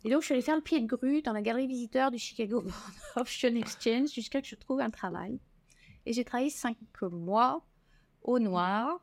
Et 0.04 0.10
donc, 0.10 0.20
je 0.20 0.26
suis 0.26 0.34
allée 0.34 0.42
faire 0.42 0.56
le 0.56 0.62
pied 0.62 0.80
de 0.80 0.86
grue 0.86 1.22
dans 1.22 1.32
la 1.32 1.40
galerie 1.40 1.66
visiteur 1.66 2.10
du 2.10 2.18
Chicago 2.18 2.60
Board 2.62 2.92
Option 3.16 3.54
Exchange 3.56 4.10
jusqu'à 4.10 4.38
ce 4.38 4.42
que 4.42 4.48
je 4.50 4.56
trouve 4.56 4.80
un 4.80 4.90
travail. 4.90 5.40
Et 6.06 6.12
j'ai 6.12 6.24
travaillé 6.24 6.50
cinq 6.50 6.76
mois 7.10 7.64
au 8.22 8.38
noir 8.38 9.00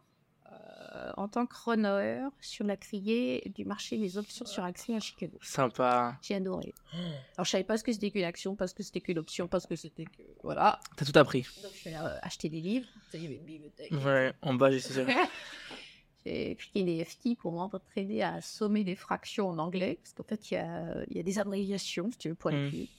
euh, 0.51 1.11
en 1.17 1.27
tant 1.27 1.47
que 1.47 1.55
runner 1.65 2.27
sur 2.39 2.65
la 2.65 2.77
criée 2.77 3.51
du 3.55 3.65
marché 3.65 3.97
des 3.97 4.17
options 4.17 4.45
sur 4.45 4.63
actions 4.63 4.95
à 4.95 4.99
Chicago. 4.99 5.39
Sympa. 5.41 6.17
J'ai 6.21 6.35
adoré. 6.35 6.73
Alors, 6.93 7.45
je 7.45 7.49
savais 7.49 7.63
pas 7.63 7.77
ce 7.77 7.83
que 7.83 7.91
c'était 7.91 8.11
qu'une 8.11 8.23
action, 8.23 8.55
parce 8.55 8.73
que 8.73 8.83
c'était 8.83 9.01
qu'une 9.01 9.17
option, 9.17 9.47
parce 9.47 9.65
que 9.65 9.75
c'était 9.75 10.05
que. 10.05 10.21
Voilà. 10.43 10.79
T'as 10.97 11.05
tout 11.05 11.17
appris. 11.17 11.47
Donc, 11.63 11.71
je 11.73 11.77
suis 11.77 11.89
allée 11.89 12.05
euh, 12.05 12.19
acheter 12.21 12.49
des 12.49 12.61
livres. 12.61 12.87
Ça, 13.11 13.17
y 13.17 13.25
avait 13.25 13.37
une 13.37 13.45
bibliothèque. 13.45 13.91
Ouais, 13.91 14.33
en 14.43 14.53
bas, 14.53 14.69
j'ai. 14.69 14.81
J'ai 16.25 16.55
piqué 16.55 16.83
des 16.83 17.03
FT 17.03 17.35
pour 17.37 17.51
m'entraîner 17.51 18.21
à 18.21 18.35
assommer 18.35 18.83
des 18.83 18.95
fractions 18.95 19.49
en 19.49 19.57
anglais, 19.57 19.97
parce 20.01 20.13
qu'en 20.13 20.23
fait, 20.23 20.51
il 20.51 20.53
y 20.53 20.57
a, 20.57 21.03
il 21.09 21.17
y 21.17 21.19
a 21.19 21.23
des 21.23 21.39
abréviations, 21.39 22.11
si 22.11 22.17
tu 22.17 22.29
veux, 22.29 22.35
pour 22.35 22.51
Mm. 22.51 22.69
plus 22.69 22.69
vite. 22.69 22.91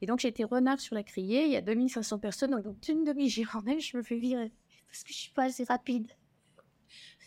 Et 0.00 0.06
donc, 0.06 0.20
j'étais 0.20 0.44
renard 0.44 0.78
sur 0.78 0.94
la 0.94 1.02
criée, 1.02 1.44
il 1.46 1.50
y 1.52 1.56
a 1.56 1.60
2500 1.62 2.18
personnes, 2.18 2.60
donc 2.62 2.76
une 2.88 3.04
demi-journée, 3.04 3.80
je 3.80 3.96
me 3.96 4.02
fais 4.02 4.16
virer, 4.18 4.52
parce 4.88 5.02
que 5.02 5.12
je 5.12 5.18
suis 5.18 5.32
pas 5.32 5.44
assez 5.44 5.64
rapide. 5.64 6.06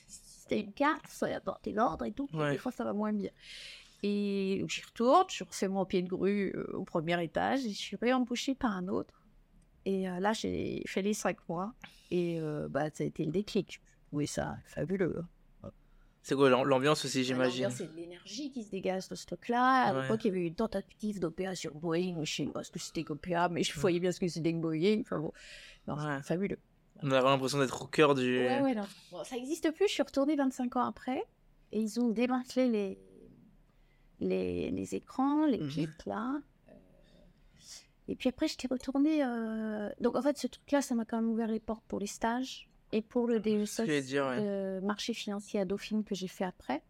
C'était 0.08 0.60
une 0.62 0.74
carte, 0.74 1.08
ça 1.08 1.28
a 1.28 1.36
apporté 1.36 1.72
l'ordre 1.72 2.06
et 2.06 2.12
tout, 2.12 2.28
et 2.34 2.38
Ouais. 2.38 2.52
des 2.52 2.58
fois, 2.58 2.72
ça 2.72 2.84
va 2.84 2.93
moins 2.93 3.12
bien. 3.14 3.32
Et 4.04 4.64
j'y 4.68 4.82
retourne, 4.84 5.26
je 5.30 5.43
refais 5.43 5.68
mon 5.68 5.86
pied 5.86 6.02
de 6.02 6.08
grue 6.10 6.52
euh, 6.56 6.72
au 6.74 6.84
premier 6.86 7.22
étage, 7.24 7.66
et 7.66 7.70
je 7.70 7.78
suis 7.78 7.97
réembauchée 7.97 8.56
par 8.56 8.72
un 8.72 8.88
autre. 8.88 9.22
Et 9.86 10.08
euh, 10.10 10.20
là, 10.20 10.34
j'ai 10.34 10.84
fait 10.88 11.02
les 11.02 11.14
cinq 11.14 11.38
mois, 11.49 11.74
et 12.10 12.39
euh, 12.39 12.68
bah, 12.70 12.89
ça 12.93 13.04
a 13.04 13.08
été 13.08 13.26
le 13.26 13.32
déclic. 13.32 13.82
Oui, 14.12 14.28
ça, 14.28 14.57
fabuleux. 14.66 15.24
C'est 16.24 16.36
quoi 16.36 16.51
l'am- 16.51 16.68
l'ambiance 16.68 17.03
aussi, 17.03 17.24
j'imagine 17.24 17.72
C'est 17.72 17.91
l'énergie 17.95 18.51
qui 18.51 18.64
se 18.64 18.70
dégage 18.70 19.09
de 19.09 19.16
ce 19.16 19.26
truc-là. 19.26 19.88
À 19.88 19.93
Ouais. 19.95 20.01
l'époque, 20.03 20.24
il 20.24 20.28
y 20.28 20.30
avait 20.32 20.41
eu 20.41 20.45
une 20.47 20.53
tentative 20.55 21.20
d'opération 21.20 21.72
Boeing. 21.74 22.24
Je 22.24 22.36
sais 22.36 22.45
pas 22.45 22.64
ce 22.64 22.70
que 22.70 22.78
c'était 22.78 23.03
qu'OPA, 23.03 23.49
mais 23.49 23.64
je 23.64 23.80
voyais 23.80 23.99
bien 23.99 24.12
ce 24.12 24.20
que 24.20 24.28
c'était 24.28 24.53
que 24.53 24.59
Boeing. 24.59 25.01
Enfin, 25.01 25.18
bon. 25.20 25.32
Non, 25.88 25.95
Ouais. 25.95 26.01
c'était 26.18 26.28
fabuleux. 26.28 26.59
On 27.01 27.07
a 27.09 27.16
vraiment 27.16 27.32
l'impression 27.32 27.57
d'être 27.57 27.82
au 27.82 27.88
cœur 27.88 28.14
du. 28.14 28.38
Ouais, 28.38 28.62
ouais, 28.62 28.76
non. 28.76 28.84
Bon, 29.12 29.24
ça 29.24 29.36
n'existe 29.36 29.72
plus. 29.72 29.88
Je 29.88 29.93
suis 29.93 30.03
retournée 30.03 30.36
25 30.36 30.76
ans 30.76 30.86
après. 30.86 31.24
Et 31.72 31.80
ils 31.82 31.99
ont 31.99 32.09
démantelé 32.09 32.68
les, 32.70 32.99
les, 34.20 34.70
les 34.70 34.95
écrans, 34.95 35.45
les 35.47 35.57
Mhm. 35.57 35.70
clips 35.70 36.03
là. 36.05 36.39
Euh, 36.70 36.72
Et 38.07 38.16
puis 38.16 38.30
après, 38.30 38.47
j'étais 38.47 38.68
retournée. 38.68 39.24
euh, 39.24 39.89
Donc 40.01 40.16
en 40.16 40.22
fait, 40.22 40.38
ce 40.38 40.45
truc-là, 40.47 40.82
ça 40.84 40.93
m'a 40.93 41.05
quand 41.05 41.20
même 41.20 41.30
ouvert 41.32 41.47
les 41.47 41.59
portes 41.59 41.84
pour 41.88 41.99
les 41.99 42.07
stages 42.07 42.70
et 42.92 43.02
pour 43.02 43.28
le 43.28 43.42
j'allais 43.44 44.02
dire, 44.02 44.26
ouais. 44.28 44.42
de 44.42 44.80
marché 44.84 45.14
financier 45.14 45.60
à 45.60 45.66
Dauphine 45.66 46.04
que 46.04 46.16
j'ai 46.16 46.28
fait 46.28 46.44
après. 46.44 46.82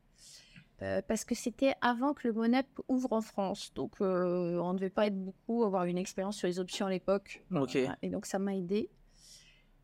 Euh, 0.81 1.01
parce 1.07 1.25
que 1.25 1.35
c'était 1.35 1.75
avant 1.81 2.15
que 2.15 2.27
le 2.27 2.33
MONEP 2.33 2.65
ouvre 2.87 3.13
en 3.13 3.21
France. 3.21 3.71
Donc, 3.75 4.01
euh, 4.01 4.57
on 4.57 4.73
ne 4.73 4.79
devait 4.79 4.89
pas 4.89 5.05
être 5.05 5.15
beaucoup, 5.17 5.63
avoir 5.63 5.83
une 5.83 5.97
expérience 5.99 6.37
sur 6.37 6.47
les 6.47 6.59
options 6.59 6.87
à 6.87 6.89
l'époque. 6.89 7.43
Ok. 7.53 7.73
Voilà. 7.73 7.97
Et 8.01 8.09
donc, 8.09 8.25
ça 8.25 8.39
m'a 8.39 8.55
aidé. 8.55 8.89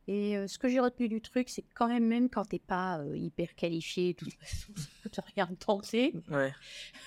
Et 0.07 0.37
euh, 0.37 0.47
ce 0.47 0.57
que 0.57 0.69
j'ai 0.69 0.79
retenu 0.79 1.09
du 1.09 1.21
truc, 1.21 1.49
c'est 1.49 1.65
quand 1.75 1.87
même, 1.87 2.05
même 2.05 2.29
quand 2.29 2.45
t'es 2.45 2.59
pas 2.59 2.99
euh, 2.99 3.17
hyper 3.17 3.53
qualifié, 3.55 4.13
de 4.13 4.19
toute 4.19 4.33
façon, 4.33 4.73
tu 5.11 5.21
rien 5.35 5.47
tenter, 5.59 6.13
Ouais. 6.31 6.53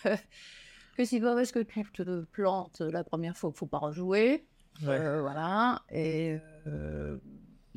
que 0.97 1.05
c'est 1.05 1.21
pas 1.21 1.35
parce 1.35 1.51
que 1.51 1.61
tu 1.61 1.83
te 1.83 2.21
plantes 2.27 2.81
la 2.81 3.03
première 3.03 3.37
fois 3.37 3.51
qu'il 3.51 3.59
faut 3.59 3.67
pas 3.67 3.79
rejouer. 3.79 4.47
Ouais. 4.83 4.99
Euh, 4.99 5.21
voilà. 5.23 5.83
Et 5.91 6.39
euh, 6.67 7.15
de 7.15 7.21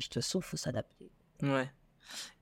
toute 0.02 0.14
façon, 0.14 0.40
il 0.40 0.44
faut 0.44 0.56
s'adapter. 0.58 1.10
Ouais. 1.42 1.70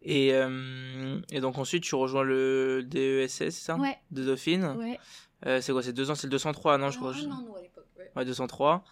Et, 0.03 0.35
euh, 0.35 1.21
et 1.31 1.41
donc 1.41 1.59
ensuite, 1.59 1.85
tu 1.85 1.95
rejoins 1.95 2.23
le 2.25 2.83
DESS, 2.85 3.29
c'est 3.33 3.51
ça? 3.51 3.77
Ouais. 3.77 3.99
De 4.11 4.25
Dauphine? 4.25 4.65
Ouais. 4.79 4.99
Euh, 5.47 5.61
c'est 5.61 5.73
quoi 5.73 5.83
C'est 5.83 5.93
deux 5.93 6.11
ans, 6.11 6.15
c'est 6.15 6.27
le 6.27 6.31
203, 6.33 6.79
non, 6.79 6.91
je 6.91 6.99
crois. 6.99 7.13
Ah 7.17 7.23
non, 7.23 7.43
non, 7.43 7.55
à 7.57 7.61
l'époque. 7.63 7.87
ouais. 7.99 8.11
Ouais, 8.17 8.25
203. 8.25 8.85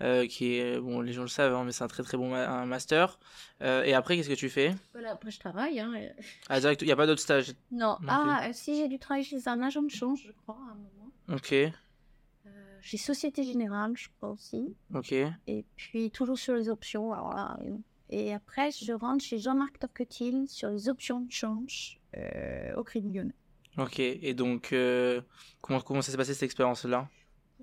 euh, 0.00 0.26
qui 0.28 0.54
est, 0.54 0.78
bon, 0.78 1.00
les 1.00 1.12
gens 1.12 1.22
le 1.22 1.28
savent, 1.28 1.54
hein, 1.54 1.64
mais 1.64 1.72
c'est 1.72 1.82
un 1.82 1.88
très 1.88 2.04
très 2.04 2.16
bon 2.16 2.30
ma- 2.30 2.48
un 2.48 2.66
master. 2.66 3.18
Euh, 3.62 3.82
et 3.82 3.94
après, 3.94 4.16
qu'est-ce 4.16 4.28
que 4.28 4.34
tu 4.34 4.48
fais? 4.48 4.72
Voilà, 4.92 5.10
après, 5.10 5.30
je 5.32 5.40
travaille. 5.40 5.80
Hein, 5.80 5.92
et- 5.94 6.12
Ah, 6.48 6.60
direct, 6.60 6.82
il 6.82 6.86
n'y 6.86 6.92
a 6.92 6.96
pas 6.96 7.06
d'autres 7.08 7.20
stages? 7.20 7.52
Non. 7.72 7.96
Non 8.00 8.08
ah, 8.08 8.46
euh, 8.46 8.50
si 8.52 8.76
j'ai 8.76 8.86
dû 8.88 8.98
travailler 9.00 9.24
chez 9.24 9.48
un 9.48 9.60
agent 9.60 9.82
de 9.82 9.90
change, 9.90 10.22
je 10.24 10.30
crois, 10.32 10.54
à 10.54 10.72
un 10.72 10.76
moment. 10.76 11.10
Ok, 11.30 11.52
Euh, 11.52 12.78
chez 12.80 12.96
Société 12.96 13.42
Générale, 13.42 13.92
je 13.96 14.08
crois 14.16 14.30
aussi. 14.30 14.74
ok. 14.94 15.12
Et 15.48 15.64
puis, 15.76 16.10
toujours 16.12 16.38
sur 16.38 16.54
les 16.54 16.68
options. 16.68 17.12
Alors 17.12 17.34
là, 17.34 17.58
et 18.10 18.32
après, 18.34 18.70
je 18.70 18.92
rentre 18.92 19.24
chez 19.24 19.38
Jean-Marc 19.38 19.78
Torquetil 19.78 20.46
sur 20.48 20.70
les 20.70 20.88
options 20.88 21.20
de 21.20 21.30
change 21.30 22.00
euh, 22.16 22.74
au 22.76 22.84
Crédit 22.84 23.10
Lyonnais. 23.10 23.34
Ok, 23.76 24.00
et 24.00 24.34
donc, 24.34 24.72
euh, 24.72 25.20
comment, 25.60 25.80
comment 25.80 26.02
ça 26.02 26.10
s'est 26.10 26.16
passé 26.16 26.34
cette 26.34 26.42
expérience-là? 26.44 27.08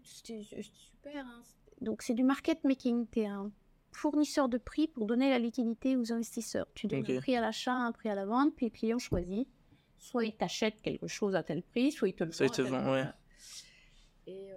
C'était 0.03 0.41
super. 0.43 1.25
hein. 1.25 1.41
Donc, 1.81 2.01
c'est 2.03 2.13
du 2.13 2.23
market 2.23 2.63
making. 2.63 3.05
Tu 3.11 3.21
es 3.21 3.25
un 3.25 3.51
fournisseur 3.91 4.47
de 4.47 4.57
prix 4.57 4.87
pour 4.87 5.07
donner 5.07 5.29
la 5.29 5.39
liquidité 5.39 5.97
aux 5.97 6.13
investisseurs. 6.13 6.67
Tu 6.73 6.87
donnes 6.87 7.01
Ok. 7.01 7.09
un 7.09 7.17
prix 7.17 7.35
à 7.35 7.41
l'achat, 7.41 7.73
un 7.73 7.91
prix 7.91 8.09
à 8.09 8.15
la 8.15 8.25
vente, 8.25 8.55
puis 8.55 8.67
le 8.67 8.71
client 8.71 8.99
choisit. 8.99 9.47
Soit 9.97 10.25
il 10.25 10.35
t'achète 10.35 10.81
quelque 10.81 11.07
chose 11.07 11.35
à 11.35 11.43
tel 11.43 11.63
prix, 11.63 11.91
soit 11.91 12.07
il 12.09 12.13
te 12.13 12.23
le 12.23 12.31
Soit 12.31 12.45
il 12.45 12.49
vend. 12.49 12.55
te 12.55 12.61
vend, 12.61 12.91
ouais. 12.93 13.05
Et 14.27 14.51
euh, 14.51 14.55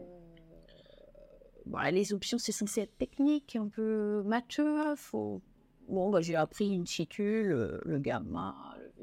voilà, 1.67 1.91
les 1.91 2.13
options, 2.13 2.39
c'est 2.39 2.53
censé 2.53 2.83
être 2.83 2.97
technique, 2.99 3.57
un 3.57 3.69
peu 3.69 4.23
mature. 4.25 4.95
Faut... 4.97 5.43
Bon, 5.89 6.11
bah, 6.11 6.21
j'ai 6.21 6.37
appris 6.37 6.69
une 6.71 6.87
situ, 6.87 7.45
le, 7.49 7.81
le 7.85 7.99
gamma, 7.99 8.55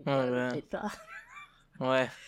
le 0.06 0.12
Ouais, 0.12 0.62
ouais. 1.80 2.10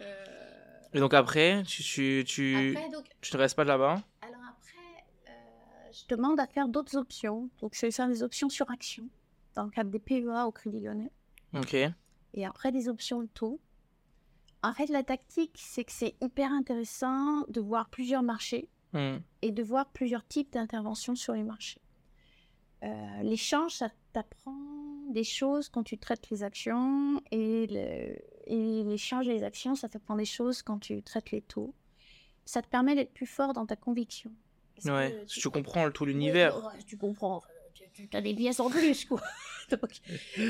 Euh, 0.00 0.80
Et 0.94 0.98
donc 0.98 1.14
après, 1.14 1.62
tu, 1.64 1.82
tu, 1.82 2.24
tu, 2.26 2.74
Après, 2.76 2.90
donc, 2.90 3.04
tu 3.20 3.34
ne 3.36 3.40
restes 3.40 3.54
pas 3.56 3.62
là-bas? 3.64 4.02
Alors 4.22 4.40
après, 4.50 5.04
euh, 5.28 5.32
je 5.92 6.14
demande 6.14 6.40
à 6.40 6.46
faire 6.48 6.66
d'autres 6.66 6.96
options. 6.96 7.48
Donc, 7.60 7.74
je 7.76 7.82
vais 7.86 7.92
faire 7.92 8.08
des 8.08 8.22
options 8.24 8.48
sur 8.48 8.68
action 8.70 9.04
dans 9.54 9.64
le 9.64 9.70
cadre 9.70 9.90
des 9.90 10.00
PEA 10.00 10.44
au 10.46 10.50
Crédit 10.50 10.80
Lyonnais. 10.80 11.12
Ok. 11.54 11.74
Et 12.34 12.46
après, 12.46 12.72
des 12.72 12.88
options 12.88 13.20
de 13.22 13.28
taux. 13.28 13.60
En 14.64 14.72
fait, 14.72 14.86
la 14.88 15.02
tactique, 15.04 15.56
c'est 15.56 15.84
que 15.84 15.92
c'est 15.92 16.14
hyper 16.20 16.50
intéressant 16.50 17.42
de 17.48 17.60
voir 17.60 17.88
plusieurs 17.88 18.22
marchés 18.22 18.68
Hmm. 18.94 19.18
et 19.40 19.52
de 19.52 19.62
voir 19.62 19.86
plusieurs 19.90 20.26
types 20.26 20.52
d'interventions 20.52 21.14
sur 21.14 21.32
les 21.32 21.44
marchés. 21.44 21.80
Euh, 22.82 23.22
L'échange, 23.22 23.72
ça 23.74 23.90
t'apprend 24.12 24.56
des 25.10 25.24
choses 25.24 25.68
quand 25.68 25.82
tu 25.84 25.98
traites 25.98 26.30
les 26.30 26.42
actions 26.42 27.20
et 27.30 27.66
le- 27.68 28.16
et 28.46 28.82
l'échange 28.84 29.26
des 29.26 29.42
actions, 29.44 29.74
ça 29.76 29.88
t'apprend 29.88 30.16
des 30.16 30.24
choses 30.24 30.62
quand 30.62 30.78
tu 30.78 31.02
traites 31.02 31.30
les 31.30 31.42
taux. 31.42 31.74
Ça 32.44 32.60
te 32.60 32.66
permet 32.66 32.94
d'être 32.96 33.12
plus 33.14 33.26
fort 33.26 33.52
dans 33.52 33.66
ta 33.66 33.76
conviction. 33.76 34.32
Ouais, 34.84 35.24
tu 35.28 35.48
comprends 35.48 35.88
tout 35.92 36.04
l'univers. 36.04 36.56
Ouais, 36.58 36.64
ouais, 36.76 36.82
tu 36.84 36.96
comprends. 36.96 37.36
Enfin, 37.36 37.48
Tu, 37.94 38.08
tu 38.08 38.16
as 38.16 38.20
des 38.20 38.34
biais 38.34 38.60
en 38.60 38.68
plus, 38.68 39.04
quoi. 39.04 39.20
Donc, 39.70 40.00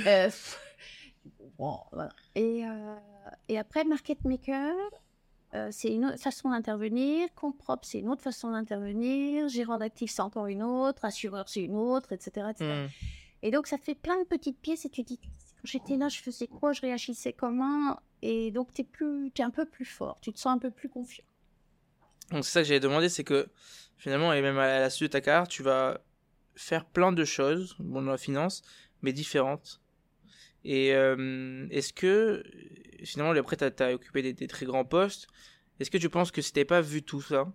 euh, 0.07 0.30
tu 0.30 1.45
voilà. 1.59 2.09
Et, 2.35 2.64
euh, 2.66 2.97
et 3.49 3.59
après, 3.59 3.85
market 3.85 4.24
maker, 4.24 4.74
euh, 5.55 5.68
c'est 5.70 5.92
une 5.92 6.07
autre 6.07 6.18
façon 6.18 6.50
d'intervenir. 6.50 7.28
Compte 7.34 7.59
propre, 7.59 7.86
c'est 7.86 7.98
une 7.98 8.09
autre 8.09 8.22
façon 8.22 8.50
d'intervenir. 8.53 9.48
Gérant 9.48 9.78
d'actifs, 9.78 10.11
c'est 10.11 10.22
encore 10.22 10.46
une 10.46 10.62
autre. 10.62 11.05
Assureur, 11.05 11.48
c'est 11.48 11.61
une 11.61 11.76
autre, 11.76 12.12
etc. 12.12 12.46
etc. 12.50 12.70
Hmm. 12.70 12.88
Et 13.42 13.50
donc, 13.50 13.66
ça 13.66 13.76
fait 13.76 13.94
plein 13.94 14.18
de 14.18 14.24
petites 14.24 14.59
pièces 14.59 14.84
et 14.84 14.88
tu 14.88 15.03
te 15.03 15.09
dis, 15.09 15.18
quand 15.18 15.30
j'étais 15.64 15.96
là, 15.96 16.09
je 16.09 16.20
faisais 16.20 16.46
quoi, 16.46 16.72
je 16.72 16.80
réagissais 16.80 17.32
comment? 17.32 17.98
Et 18.22 18.50
donc, 18.50 18.72
tu 18.72 18.82
es, 18.82 18.84
plus, 18.84 19.30
t'es 19.32 19.42
un 19.42 19.50
peu 19.50 19.66
plus 19.66 19.84
fort, 19.84 20.18
tu 20.20 20.32
te 20.32 20.38
sens 20.38 20.55
un 20.55 20.59
peu 20.59 20.70
plus 20.70 20.88
confiant. 20.88 21.24
Donc 22.30 22.44
c'est 22.44 22.53
ça 22.53 22.62
que 22.62 22.68
j'avais 22.68 22.80
demandé, 22.80 23.09
c'est 23.09 23.24
que 23.24 23.48
finalement, 23.98 24.32
et 24.32 24.40
même 24.40 24.59
à 24.59 24.78
la 24.78 24.90
suite 24.90 25.11
de 25.11 25.12
ta 25.12 25.20
carrière, 25.20 25.48
tu 25.48 25.62
vas 25.62 26.00
faire 26.55 26.86
plein 26.86 27.12
de 27.12 27.24
choses, 27.24 27.76
bon, 27.78 28.00
dans 28.00 28.12
la 28.12 28.18
finance, 28.18 28.62
mais 29.03 29.12
différentes. 29.12 29.82
Et 30.65 30.95
euh, 30.95 31.67
est-ce 31.71 31.93
que, 31.93 32.43
finalement, 33.05 33.33
après, 33.39 33.57
tu 33.57 33.83
as, 33.83 33.95
occupé 33.95 34.23
des, 34.23 34.33
des 34.33 34.47
très 34.47 34.67
grands 34.67 34.85
postes, 34.85 35.27
est-ce 35.81 35.91
que 35.91 35.99
tu 35.99 36.09
penses 36.09 36.31
que 36.31 36.41
si 36.43 36.53
t'avais 36.53 36.65
pas 36.65 36.81
vu 36.81 37.03
tout 37.03 37.21
ça, 37.21 37.53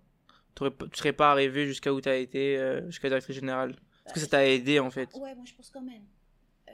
tu 0.55 0.65
serais 0.93 1.13
pas 1.13 1.31
arrivé 1.31 1.65
jusqu'à 1.67 1.93
où 1.93 2.01
tu 2.01 2.09
as 2.09 2.17
été, 2.17 2.57
euh, 2.57 2.85
jusqu'à 2.87 3.07
directrice 3.07 3.35
générale? 3.35 3.75
Est-ce 4.05 4.13
que 4.13 4.19
ça 4.19 4.27
t'a 4.27 4.47
aidé 4.47 4.79
en 4.79 4.89
fait? 4.89 5.09
Ouais, 5.15 5.35
moi 5.35 5.43
je 5.45 5.53
pense 5.53 5.69
quand 5.69 5.81
même. 5.81 6.03
Euh, 6.69 6.73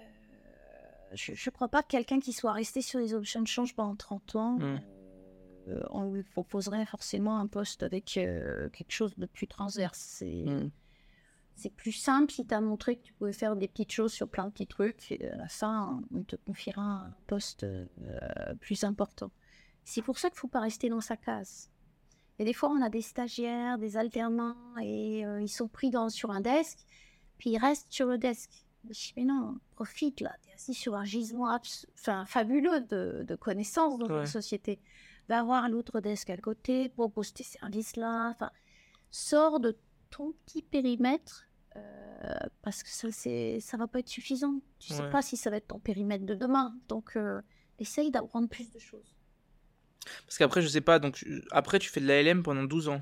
je 1.13 1.31
ne 1.31 1.51
crois 1.51 1.67
pas 1.67 1.83
que 1.83 1.89
quelqu'un 1.89 2.19
qui 2.19 2.33
soit 2.33 2.53
resté 2.53 2.81
sur 2.81 2.99
les 2.99 3.13
options 3.13 3.45
change 3.45 3.75
pendant 3.75 3.95
30 3.95 4.35
ans, 4.35 4.57
Mm. 4.59 4.79
euh, 5.67 5.81
on 5.89 6.11
lui 6.11 6.23
proposerait 6.23 6.85
forcément 6.85 7.39
un 7.39 7.47
poste 7.47 7.83
avec 7.83 8.05
quelque 8.05 8.91
chose 8.91 9.13
de 9.17 9.25
plus 9.25 9.47
transverse. 9.47 9.99
C'est 9.99 10.43
Hmm. 10.45 10.69
C'est 11.55 11.73
plus 11.73 11.91
simple 11.91 12.31
si 12.31 12.45
tu 12.45 12.53
as 12.53 12.61
montré 12.61 12.97
que 12.97 13.03
tu 13.03 13.13
pouvais 13.13 13.33
faire 13.33 13.55
des 13.55 13.67
petites 13.67 13.91
choses 13.91 14.11
sur 14.11 14.27
plein 14.27 14.45
de 14.45 14.51
petits 14.51 14.67
trucs. 14.67 15.11
Et 15.11 15.29
à 15.29 15.35
la 15.37 15.47
fin, 15.47 16.01
on 16.13 16.23
te 16.23 16.35
confiera 16.35 16.81
un 16.81 17.15
poste 17.27 17.63
euh, 17.63 17.85
plus 18.59 18.83
important. 18.83 19.31
C'est 19.83 20.01
pour 20.01 20.17
ça 20.17 20.29
qu'il 20.29 20.37
ne 20.37 20.39
faut 20.39 20.47
pas 20.47 20.61
rester 20.61 20.89
dans 20.89 21.01
sa 21.01 21.17
case. 21.17 21.69
Et 22.39 22.45
des 22.45 22.53
fois, 22.53 22.69
on 22.69 22.81
a 22.81 22.89
des 22.89 23.01
stagiaires, 23.01 23.77
des 23.77 23.97
alternants, 23.97 24.55
et 24.81 25.25
euh, 25.25 25.41
ils 25.41 25.49
sont 25.49 25.67
pris 25.67 25.91
dans, 25.91 26.09
sur 26.09 26.31
un 26.31 26.41
desk, 26.41 26.79
puis 27.37 27.51
ils 27.51 27.57
restent 27.59 27.91
sur 27.91 28.07
le 28.07 28.17
desk. 28.17 28.49
Je 28.89 28.93
dis, 28.93 29.13
mais 29.17 29.23
non, 29.25 29.59
profite 29.75 30.19
là, 30.19 30.35
tu 30.41 30.49
es 30.49 30.53
assis 30.53 30.73
sur 30.73 30.95
un 30.95 31.05
gisement 31.05 31.55
enfin, 31.95 32.25
fabuleux 32.25 32.81
de, 32.81 33.23
de 33.27 33.35
connaissances 33.35 33.97
dans 33.99 34.07
Ouais. 34.07 34.21
la 34.21 34.25
société. 34.25 34.79
Va 35.29 35.41
voir 35.43 35.69
l'autre 35.69 36.01
desk 36.01 36.29
à 36.31 36.37
côté, 36.37 36.89
propose 36.89 37.33
tes 37.33 37.43
services 37.43 37.95
là. 37.95 38.29
Enfin, 38.31 38.51
sors 39.11 39.59
de 39.61 39.77
ton 40.15 40.33
petit 40.45 40.61
périmètre 40.61 41.45
euh, 41.75 41.79
parce 42.61 42.83
que 42.83 42.89
ça, 42.89 43.11
c'est, 43.11 43.59
ça 43.59 43.77
va 43.77 43.87
pas 43.87 43.99
être 43.99 44.07
suffisant. 44.09 44.61
Tu 44.79 44.93
sais 44.93 45.09
pas 45.09 45.21
si 45.21 45.37
ça 45.37 45.49
va 45.49 45.57
être 45.57 45.67
ton 45.67 45.79
périmètre 45.79 46.25
de 46.25 46.35
demain. 46.35 46.75
Donc, 46.87 47.15
euh, 47.15 47.41
essaye 47.79 48.11
d'apprendre 48.11 48.47
plus 48.47 48.69
de 48.71 48.79
choses. 48.79 49.15
Parce 50.25 50.37
qu'après, 50.37 50.61
je 50.61 50.67
sais 50.67 50.81
pas, 50.81 50.99
donc 50.99 51.15
je- 51.17 51.41
après, 51.51 51.79
tu 51.79 51.89
fais 51.89 51.99
de 52.01 52.05
l'ALM 52.07 52.43
pendant 52.43 52.63
12 52.63 52.89
ans. 52.89 53.01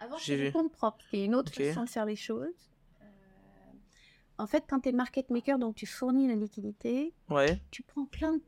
Avant, 0.00 0.16
J'ai 0.18 0.36
le 0.46 0.50
compte 0.52 0.72
propre, 0.72 1.04
qui 1.10 1.16
est 1.18 1.24
une 1.24 1.34
autre 1.34 1.52
Ok. 1.56 1.62
façon 1.64 1.84
de 1.84 1.88
faire 1.88 2.06
les 2.06 2.16
choses. 2.16 2.70
Euh, 3.02 3.04
en 4.38 4.46
fait, 4.46 4.64
quand 4.68 4.80
tu 4.80 4.88
es 4.88 4.92
market 4.92 5.30
maker, 5.30 5.58
donc 5.58 5.76
tu 5.76 5.86
fournis 5.86 6.26
la 6.28 6.34
liquidité, 6.34 7.14
Ouais, 7.28 7.60
tu 7.70 7.82
prends 7.82 8.06
plein 8.06 8.38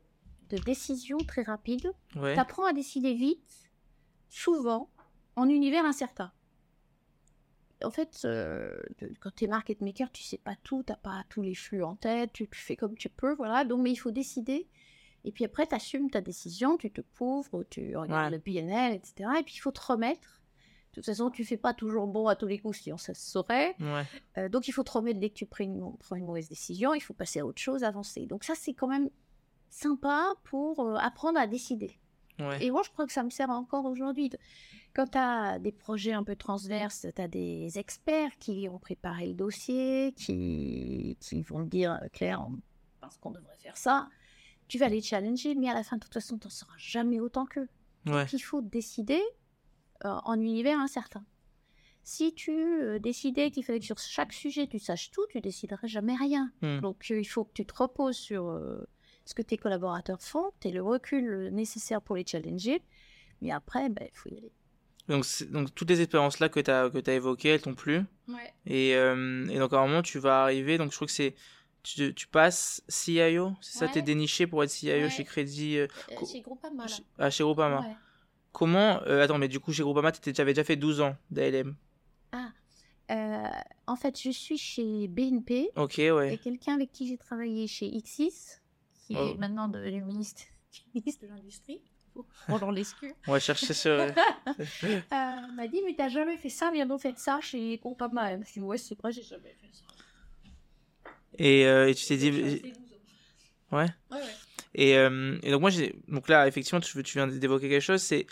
de 0.49 0.57
décisions 0.57 1.17
très 1.19 1.43
rapides. 1.43 1.91
ouais. 2.15 2.33
Tu 2.33 2.39
apprends 2.39 2.65
à 2.65 2.73
décider 2.73 3.13
vite, 3.13 3.69
souvent, 4.29 4.89
en 5.35 5.47
univers 5.47 5.85
incertain. 5.85 6.31
En 7.83 7.91
fait, 7.91 8.21
euh, 8.25 8.75
quand 9.19 9.31
tu 9.35 9.45
es 9.45 9.47
market 9.47 9.81
maker, 9.81 10.11
tu 10.11 10.23
sais 10.23 10.37
pas 10.37 10.55
tout, 10.63 10.83
tu 10.85 10.93
pas 11.01 11.23
tous 11.29 11.41
les 11.41 11.55
flux 11.55 11.83
en 11.83 11.95
tête, 11.95 12.31
tu, 12.33 12.47
tu 12.47 12.59
fais 12.59 12.75
comme 12.75 12.95
tu 12.95 13.09
peux, 13.09 13.33
voilà. 13.35 13.63
Donc, 13.65 13.81
mais 13.81 13.91
il 13.91 13.95
faut 13.97 14.11
décider. 14.11 14.67
Et 15.23 15.31
puis 15.31 15.45
après, 15.45 15.67
tu 15.67 15.75
assumes 15.75 16.09
ta 16.09 16.21
décision, 16.21 16.77
tu 16.77 16.91
te 16.91 17.01
couvres, 17.01 17.63
tu 17.69 17.95
regardes 17.95 18.31
Ouais. 18.31 18.37
le 18.37 18.39
PNL, 18.41 18.93
etc. 18.93 19.29
Et 19.39 19.43
puis, 19.43 19.53
il 19.55 19.59
faut 19.59 19.71
te 19.71 19.81
remettre. 19.85 20.41
De 20.91 20.95
toute 20.95 21.05
façon, 21.05 21.29
tu 21.29 21.45
fais 21.45 21.55
pas 21.57 21.73
toujours 21.73 22.07
bon 22.07 22.27
à 22.27 22.35
tous 22.35 22.47
les 22.47 22.59
coups, 22.59 22.79
sinon 22.79 22.97
ça 22.97 23.13
se 23.13 23.29
saurait. 23.31 23.75
Ouais. 23.79 24.03
Euh, 24.37 24.49
donc, 24.49 24.67
il 24.67 24.71
faut 24.73 24.83
te 24.83 24.91
remettre 24.91 25.19
dès 25.19 25.29
que 25.29 25.35
tu 25.35 25.45
prends 25.45 25.63
une, 25.63 25.95
prends 25.99 26.15
une 26.17 26.25
mauvaise 26.25 26.49
décision. 26.49 26.93
Il 26.93 26.99
faut 26.99 27.13
passer 27.13 27.39
à 27.39 27.45
autre 27.45 27.61
chose, 27.61 27.83
avancer. 27.83 28.25
Donc, 28.25 28.43
ça, 28.43 28.55
c'est 28.55 28.73
quand 28.73 28.87
même 28.87 29.09
sympa 29.69 30.33
pour 30.43 30.79
euh, 30.81 30.95
apprendre 30.95 31.39
à 31.39 31.47
décider. 31.47 31.97
Ouais. 32.39 32.65
Et 32.65 32.71
moi, 32.71 32.81
je 32.83 32.89
crois 32.89 33.05
que 33.05 33.13
ça 33.13 33.23
me 33.23 33.29
sert 33.29 33.49
encore 33.49 33.85
aujourd'hui. 33.85 34.29
De- 34.29 34.37
Quand 34.93 35.07
tu 35.07 35.17
as 35.17 35.59
des 35.59 35.71
projets 35.71 36.11
un 36.11 36.23
peu 36.23 36.35
transverses, 36.35 37.07
tu 37.15 37.21
as 37.21 37.27
des 37.27 37.79
experts 37.79 38.37
qui 38.39 38.67
ont 38.69 38.79
préparé 38.79 39.27
le 39.27 39.33
dossier, 39.33 40.13
qui, 40.17 41.17
qui 41.19 41.41
vont 41.43 41.61
dire, 41.61 41.99
euh, 42.01 42.07
Claire, 42.11 42.41
on 42.41 42.59
pense 42.99 43.17
qu'on 43.17 43.31
devrait 43.31 43.57
faire 43.57 43.77
ça. 43.77 44.09
Tu 44.67 44.77
vas 44.77 44.89
les 44.89 45.01
challenger, 45.01 45.55
mais 45.55 45.69
à 45.69 45.73
la 45.73 45.83
fin, 45.83 45.97
de 45.97 46.01
toute 46.01 46.13
façon, 46.13 46.37
tu 46.37 46.47
n'en 46.47 46.51
sauras 46.51 46.77
jamais 46.77 47.19
autant 47.19 47.45
qu'eux. 47.45 47.67
Ouais. 48.05 48.11
Donc, 48.11 48.33
il 48.33 48.39
faut 48.39 48.61
décider 48.61 49.21
euh, 50.05 50.19
en 50.23 50.39
univers 50.39 50.79
incertain. 50.79 51.23
Si 52.03 52.33
tu 52.33 52.51
euh, 52.51 52.97
décidais 52.97 53.51
qu'il 53.51 53.63
fallait 53.63 53.79
que 53.79 53.85
sur 53.85 53.99
chaque 53.99 54.33
sujet, 54.33 54.67
tu 54.67 54.79
saches 54.79 55.11
tout, 55.11 55.25
tu 55.29 55.39
déciderais 55.41 55.87
jamais 55.87 56.15
rien. 56.15 56.51
Hmm. 56.61 56.79
Donc, 56.79 57.05
euh, 57.11 57.19
il 57.19 57.25
faut 57.25 57.43
que 57.43 57.53
tu 57.53 57.65
te 57.65 57.75
reposes 57.75 58.17
sur 58.17 58.59
ce 59.25 59.33
que 59.35 59.41
tes 59.41 59.57
collaborateurs 59.57 60.21
font, 60.21 60.51
tu 60.59 60.69
aies 60.69 60.71
le 60.71 60.81
recul 60.81 61.49
nécessaire 61.51 62.01
pour 62.01 62.15
les 62.15 62.25
challenger. 62.25 62.81
Mais 63.41 63.51
après, 63.51 63.89
ben, 63.89 64.07
il 64.11 64.17
faut 64.17 64.29
y 64.29 64.37
aller. 64.37 64.51
Donc, 65.09 65.25
toutes 65.75 65.89
les 65.89 66.01
expériences-là 66.01 66.49
que 66.49 66.59
tu 66.59 66.71
as, 66.71 67.13
évoquées, 67.13 67.49
elles 67.49 67.61
t'ont 67.61 67.73
plu. 67.75 68.03
Ouais. 68.27 68.53
Et, 68.65 68.95
euh, 68.95 69.47
et 69.49 69.57
donc, 69.59 69.73
à 69.73 69.79
un 69.79 69.87
moment, 69.87 70.01
tu 70.01 70.19
vas 70.19 70.43
arriver. 70.43 70.77
Donc, 70.77 70.91
je 70.91 70.95
crois 70.95 71.07
que 71.07 71.13
c'est. 71.13 71.35
Tu, 71.83 72.13
tu 72.13 72.27
passes 72.27 72.83
CIO, 72.87 73.53
c'est 73.59 73.79
ça, 73.79 73.87
t'es 73.87 74.03
déniché 74.03 74.45
pour 74.45 74.63
être 74.63 74.69
CIO 74.69 74.91
Ouais. 74.93 75.09
chez 75.09 75.23
Crédit. 75.23 75.77
euh, 75.77 75.87
Co- 76.15 76.27
Chez 76.27 76.41
Groupama, 76.41 76.85
là. 76.85 76.95
ah, 77.17 77.29
chez 77.31 77.43
Groupama. 77.43 77.81
Ouais. 77.81 77.95
Comment. 78.51 79.01
euh, 79.07 79.23
attends, 79.23 79.39
mais 79.39 79.47
du 79.47 79.59
coup, 79.59 79.73
chez 79.73 79.81
Groupama, 79.81 80.11
tu 80.11 80.29
avais 80.39 80.53
déjà 80.53 80.63
fait 80.63 80.75
12 80.75 81.01
ans 81.01 81.15
d'ALM. 81.31 81.75
Euh, 83.09 83.47
en 83.87 83.95
fait, 83.97 84.17
je 84.21 84.29
suis 84.29 84.57
chez 84.57 85.07
BNP 85.09 85.69
Ok, 85.75 85.99
et 85.99 86.11
ouais. 86.11 86.37
quelqu'un 86.37 86.75
avec 86.75 86.91
qui 86.93 87.07
j'ai 87.07 87.17
travaillé 87.17 87.67
chez 87.67 87.87
X6, 87.89 88.59
qui 89.05 89.15
Oh. 89.17 89.31
est 89.33 89.37
maintenant 89.37 89.67
devenu 89.67 90.01
ministre, 90.01 90.43
ministre 90.95 91.23
de 91.23 91.27
l'Industrie. 91.27 91.81
On 93.27 93.31
va 93.33 93.39
chercher 93.39 93.73
sur. 93.73 93.91
Euh, 94.83 95.05
m'a 95.55 95.67
dit 95.67 95.81
mais 95.85 95.95
t'as 95.95 96.09
jamais 96.09 96.37
fait 96.37 96.49
ça 96.49 96.71
viens 96.71 96.85
donc 96.85 97.01
faire 97.01 97.17
ça 97.17 97.39
chez 97.41 97.77
Groupama 97.77 98.37
je 98.43 98.53
dis 98.53 98.59
ouais 98.59 98.77
c'est 98.77 98.97
vrai 98.97 99.11
j'ai 99.11 99.23
jamais 99.23 99.55
fait 99.61 99.69
ça 99.71 99.83
et, 101.37 101.65
euh, 101.65 101.87
et 101.89 101.95
tu 101.95 102.05
t'es 102.05 102.17
dit. 102.17 102.31
J'ai 102.31 102.43
resté 102.43 102.71
12 102.71 102.77
ans. 103.71 103.77
Ouais. 103.77 103.85
ouais 104.11 104.17
ouais 104.17 104.23
Et, 104.75 104.97
euh, 104.97 105.37
et 105.43 105.51
donc 105.51 105.61
moi 105.61 105.69
j'ai 105.69 105.95
donc 106.07 106.27
là 106.27 106.47
effectivement 106.47 106.81
tu, 106.81 107.01
tu 107.03 107.17
viens 107.17 107.27
d'évoquer 107.27 107.69
quelque 107.69 107.81
chose 107.81 108.01
c'est 108.01 108.27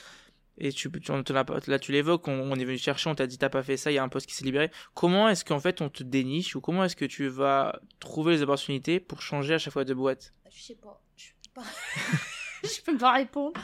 et 0.58 0.74
tu, 0.74 0.92
tu 0.92 1.12
on 1.12 1.24
te 1.24 1.32
là 1.32 1.80
tu 1.80 1.92
l'évoques 1.94 2.28
on, 2.28 2.34
on 2.52 2.56
est 2.56 2.66
venu 2.66 2.78
chercher 2.78 3.10
on 3.10 3.16
t'a 3.16 3.28
dit 3.28 3.38
t'as 3.38 3.50
pas 3.50 3.64
fait 3.64 3.78
ça 3.78 3.92
il 3.92 3.96
y 3.96 3.98
a 3.98 4.04
un 4.04 4.10
poste 4.10 4.28
qui 4.28 4.36
s'est 4.36 4.44
libéré 4.46 4.70
comment 4.94 5.30
est-ce 5.30 5.46
qu'en 5.46 5.60
fait 5.60 5.82
on 5.82 5.90
te 5.90 6.04
déniche 6.04 6.56
ou 6.56 6.62
comment 6.62 6.84
est-ce 6.84 6.96
que 6.98 7.06
tu 7.06 7.28
vas 7.28 7.80
trouver 8.00 8.34
les 8.34 8.42
opportunités 8.42 9.00
pour 9.00 9.22
changer 9.22 9.54
à 9.54 9.58
chaque 9.58 9.74
fois 9.74 9.86
de 9.86 9.94
boîte? 9.94 10.34
Je 10.52 10.62
sais 10.62 10.76
pas 10.76 11.02
je 11.16 11.28
peux 11.54 11.62
pas 11.62 11.64
je 12.64 12.82
peux 12.82 12.98
pas 12.98 13.14
répondre 13.14 13.60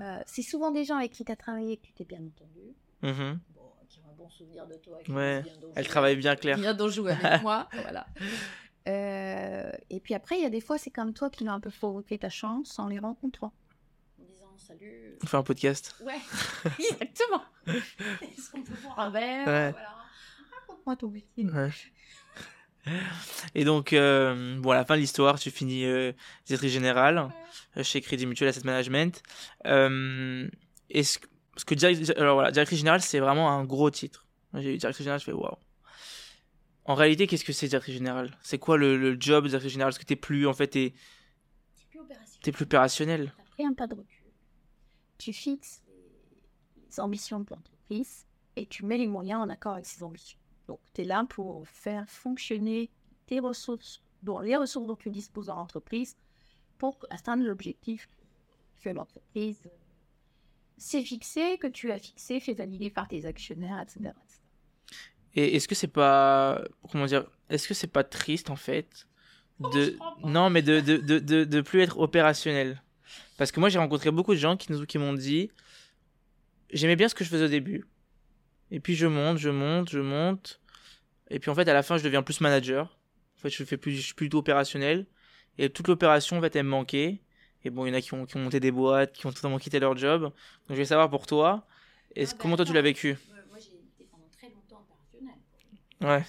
Euh, 0.00 0.20
c'est 0.26 0.42
souvent 0.42 0.70
des 0.70 0.84
gens 0.84 0.96
avec 0.96 1.12
qui 1.12 1.24
t'as 1.24 1.36
travaillé 1.36 1.76
que 1.76 1.86
tu 1.86 1.92
t'es 1.92 2.04
bien 2.04 2.18
entendu 2.20 2.74
Mhm. 3.02 3.38
bon, 3.54 3.62
qui 3.88 3.98
ont 4.00 4.10
un 4.10 4.14
bon 4.16 4.28
souvenir 4.30 4.66
de 4.66 4.74
toi 4.76 4.98
qui 5.04 5.12
Ouais. 5.12 5.42
donc 5.42 5.72
elle 5.76 5.84
jouer- 5.84 5.90
travaille 5.90 6.16
bien 6.16 6.34
Claire 6.36 6.56
vient 6.58 6.74
donc 6.74 6.90
jouer 6.90 7.12
avec 7.12 7.42
moi 7.42 7.68
voilà 7.82 8.06
Euh, 8.88 9.70
et 9.90 10.00
puis 10.00 10.14
après 10.14 10.36
il 10.38 10.42
y 10.42 10.46
a 10.46 10.50
des 10.50 10.60
fois 10.60 10.76
c'est 10.76 10.90
comme 10.90 11.12
toi 11.14 11.30
qui 11.30 11.44
l'as 11.44 11.52
un 11.52 11.60
peu 11.60 11.70
provoqué 11.70 12.18
ta 12.18 12.28
chance 12.30 12.78
en 12.80 12.88
les 12.88 12.98
rencontrant 12.98 13.52
en 14.20 14.24
disant 14.24 14.52
salut 14.56 15.16
on 15.22 15.26
fait 15.26 15.36
un 15.36 15.42
podcast 15.44 15.94
Ouais, 16.04 16.18
exactement. 16.78 17.42
Est-ce 17.66 18.50
qu'on 18.50 18.62
peut 18.62 18.74
boire 18.82 18.98
un 18.98 19.10
verre 19.10 19.46
Ouais. 19.46 19.70
voilà. 19.70 19.94
Raconte-moi 20.60 20.96
ton 20.96 21.08
métier. 21.10 21.44
Et 23.54 23.64
donc 23.64 23.92
euh, 23.92 24.58
bon 24.60 24.70
à 24.70 24.74
la 24.74 24.84
fin 24.84 24.96
de 24.96 25.00
l'histoire 25.00 25.38
tu 25.38 25.50
finis 25.50 25.84
euh, 25.84 26.12
directrice 26.46 26.72
générale 26.72 27.30
euh, 27.76 27.82
chez 27.82 28.00
Crédit 28.00 28.26
Mutuel 28.26 28.48
Asset 28.48 28.62
Management 28.64 29.22
est-ce 29.64 31.18
que 31.18 31.26
parce 31.54 31.64
que 31.64 31.74
direct- 31.74 32.10
alors 32.18 32.34
voilà, 32.36 32.50
directrice 32.50 32.78
générale 32.78 33.02
c'est 33.02 33.20
vraiment 33.20 33.50
un 33.50 33.64
gros 33.64 33.90
titre 33.90 34.26
j'ai 34.54 34.74
eu 34.74 34.78
directrice 34.78 35.04
générale 35.04 35.20
je 35.20 35.24
fais 35.26 35.32
waouh 35.32 35.56
en 36.84 36.94
réalité 36.94 37.26
qu'est-ce 37.28 37.44
que 37.44 37.52
c'est 37.52 37.68
directrice 37.68 37.94
générale? 37.94 38.36
C'est 38.42 38.58
quoi 38.58 38.76
le, 38.76 38.96
le 38.96 39.16
job 39.20 39.44
de 39.44 39.48
directrice 39.50 39.70
générale? 39.72 39.90
Est-ce 39.92 40.00
que 40.00 40.04
t'es 40.04 40.16
plus 40.16 40.48
en 40.48 40.52
fait 40.52 40.66
t'es 40.66 40.94
plus 41.88 42.00
opérationnel. 42.00 42.40
t'es 42.42 42.50
plus 42.52 42.64
opérationnel? 42.64 43.32
T'as 43.36 43.44
pris 43.44 43.64
un 43.66 43.72
pas 43.74 43.86
de 43.86 43.94
recul. 43.94 44.24
Tu 45.18 45.32
fixes 45.32 45.80
les 46.90 46.98
ambitions 46.98 47.38
de 47.38 47.46
l'entreprise 47.50 48.26
et 48.56 48.66
tu 48.66 48.84
mets 48.84 48.98
les 48.98 49.06
moyens 49.06 49.40
en 49.42 49.48
accord 49.48 49.74
avec 49.74 49.86
ces 49.86 50.02
ambitions. 50.02 50.40
Donc, 50.72 50.80
tu 50.94 51.02
es 51.02 51.04
là 51.04 51.26
pour 51.28 51.68
faire 51.68 52.08
fonctionner 52.08 52.88
tes 53.26 53.40
ressources, 53.40 54.02
dont, 54.22 54.38
les 54.38 54.56
ressources 54.56 54.86
dont 54.86 54.96
tu 54.96 55.10
disposes 55.10 55.46
dans 55.46 55.56
l'entreprise 55.56 56.16
pour 56.78 56.96
atteindre 57.10 57.44
l'objectif 57.44 58.08
que 58.82 58.88
l'entreprise 58.88 59.60
s'est 60.78 61.02
fixé, 61.02 61.58
que 61.58 61.66
tu 61.66 61.92
as 61.92 61.98
fixé, 61.98 62.40
fait 62.40 62.54
valider 62.54 62.88
par 62.88 63.06
tes 63.06 63.26
actionnaires, 63.26 63.78
etc. 63.82 63.98
etc. 63.98 64.40
et 65.34 65.56
est-ce 65.56 65.68
que 65.68 65.74
c'est 65.74 65.88
pas 65.88 66.64
comment 66.90 67.04
dire 67.04 67.26
est-ce 67.50 67.68
que 67.68 67.74
c'est 67.74 67.86
pas 67.86 68.02
triste 68.02 68.48
en 68.48 68.56
fait 68.56 69.06
de 69.60 69.98
non 70.24 70.48
mais 70.48 70.62
de 70.62 70.80
de, 70.80 70.96
de, 70.96 71.18
de 71.18 71.44
de 71.44 71.60
plus 71.60 71.82
être 71.82 71.98
opérationnel? 71.98 72.82
Parce 73.36 73.52
que 73.52 73.60
moi 73.60 73.68
j'ai 73.68 73.78
rencontré 73.78 74.10
beaucoup 74.10 74.32
de 74.32 74.38
gens 74.38 74.56
qui 74.56 74.72
nous 74.72 74.86
qui 74.86 74.96
m'ont 74.96 75.12
dit 75.12 75.50
j'aimais 76.72 76.96
bien 76.96 77.10
ce 77.10 77.14
que 77.14 77.24
je 77.24 77.28
faisais 77.28 77.44
au 77.44 77.48
début 77.48 77.86
et 78.70 78.80
puis 78.80 78.94
je 78.94 79.06
monte 79.06 79.36
je 79.36 79.50
monte 79.50 79.90
je 79.90 80.00
monte 80.00 80.61
et 81.30 81.38
puis 81.38 81.50
en 81.50 81.54
fait 81.54 81.68
à 81.68 81.74
la 81.74 81.82
fin 81.82 81.96
je 81.98 82.04
deviens 82.04 82.22
plus 82.22 82.40
manager. 82.40 82.98
En 83.38 83.40
fait 83.40 83.50
je 83.50 83.64
fais 83.64 83.76
plus 83.76 83.92
je 83.92 84.02
suis 84.02 84.14
plutôt 84.14 84.38
opérationnel 84.38 85.06
et 85.58 85.70
toute 85.70 85.88
l'opération 85.88 86.38
en 86.38 86.40
fait 86.40 86.54
elle 86.56 86.64
me 86.64 86.70
manquait. 86.70 87.22
Et 87.64 87.70
bon 87.70 87.86
il 87.86 87.90
y 87.90 87.92
en 87.92 87.98
a 87.98 88.00
qui 88.00 88.14
ont, 88.14 88.26
qui 88.26 88.36
ont 88.36 88.40
monté 88.40 88.60
des 88.60 88.70
boîtes 88.72 89.12
qui 89.12 89.26
ont 89.26 89.32
totalement 89.32 89.58
quitté 89.58 89.78
leur 89.80 89.96
job. 89.96 90.22
Donc 90.22 90.32
je 90.70 90.74
vais 90.74 90.84
savoir 90.84 91.10
pour 91.10 91.26
toi 91.26 91.66
est 92.14 92.32
Ah, 92.32 92.36
comment 92.38 92.56
toi 92.56 92.64
tu 92.64 92.72
l'as 92.72 92.82
vécu? 92.82 93.16
Moi, 93.48 93.58
j'ai 93.58 93.68
été 93.72 94.08
pendant 94.10 94.28
très 94.30 94.48
longtemps 94.48 94.84
opérationnel. 94.86 95.34
ouais. 96.02 96.24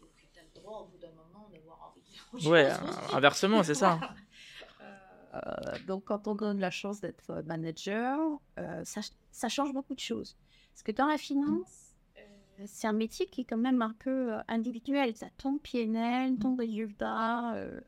Donc, 0.00 0.10
tu 0.32 0.38
as 0.38 0.42
le 0.42 0.60
droit 0.60 0.80
au 0.80 0.86
bout 0.86 0.98
d'un 0.98 1.12
moment 1.12 1.48
d'avoir 1.52 1.94
envie 1.94 2.44
de 2.44 2.48
ouais 2.48 2.70
inversement 3.12 3.62
c'est 3.62 3.74
ça. 3.74 3.98
Voilà. 4.80 5.42
Euh, 5.46 5.78
donc, 5.86 6.04
quand 6.04 6.28
on 6.28 6.34
donne 6.34 6.60
la 6.60 6.70
chance 6.70 7.00
d'être 7.00 7.42
manager, 7.46 8.18
euh, 8.58 8.82
ça, 8.84 9.00
ça 9.30 9.48
change 9.48 9.72
beaucoup 9.72 9.94
de 9.94 10.00
choses. 10.00 10.36
Parce 10.74 10.82
que 10.82 10.92
dans 10.92 11.06
la 11.06 11.16
finance, 11.16 11.91
euh, 11.91 11.91
c'est 12.66 12.86
un 12.86 12.92
métier 12.92 13.26
qui 13.26 13.42
est 13.42 13.44
quand 13.44 13.56
même 13.56 13.82
un 13.82 13.94
peu 13.98 14.34
euh, 14.34 14.40
individuel. 14.48 15.14
Ça 15.16 15.26
ton 15.38 15.58
PNL, 15.58 16.38
ton 16.38 16.56
résultat. 16.56 17.54
euh, 17.56 17.80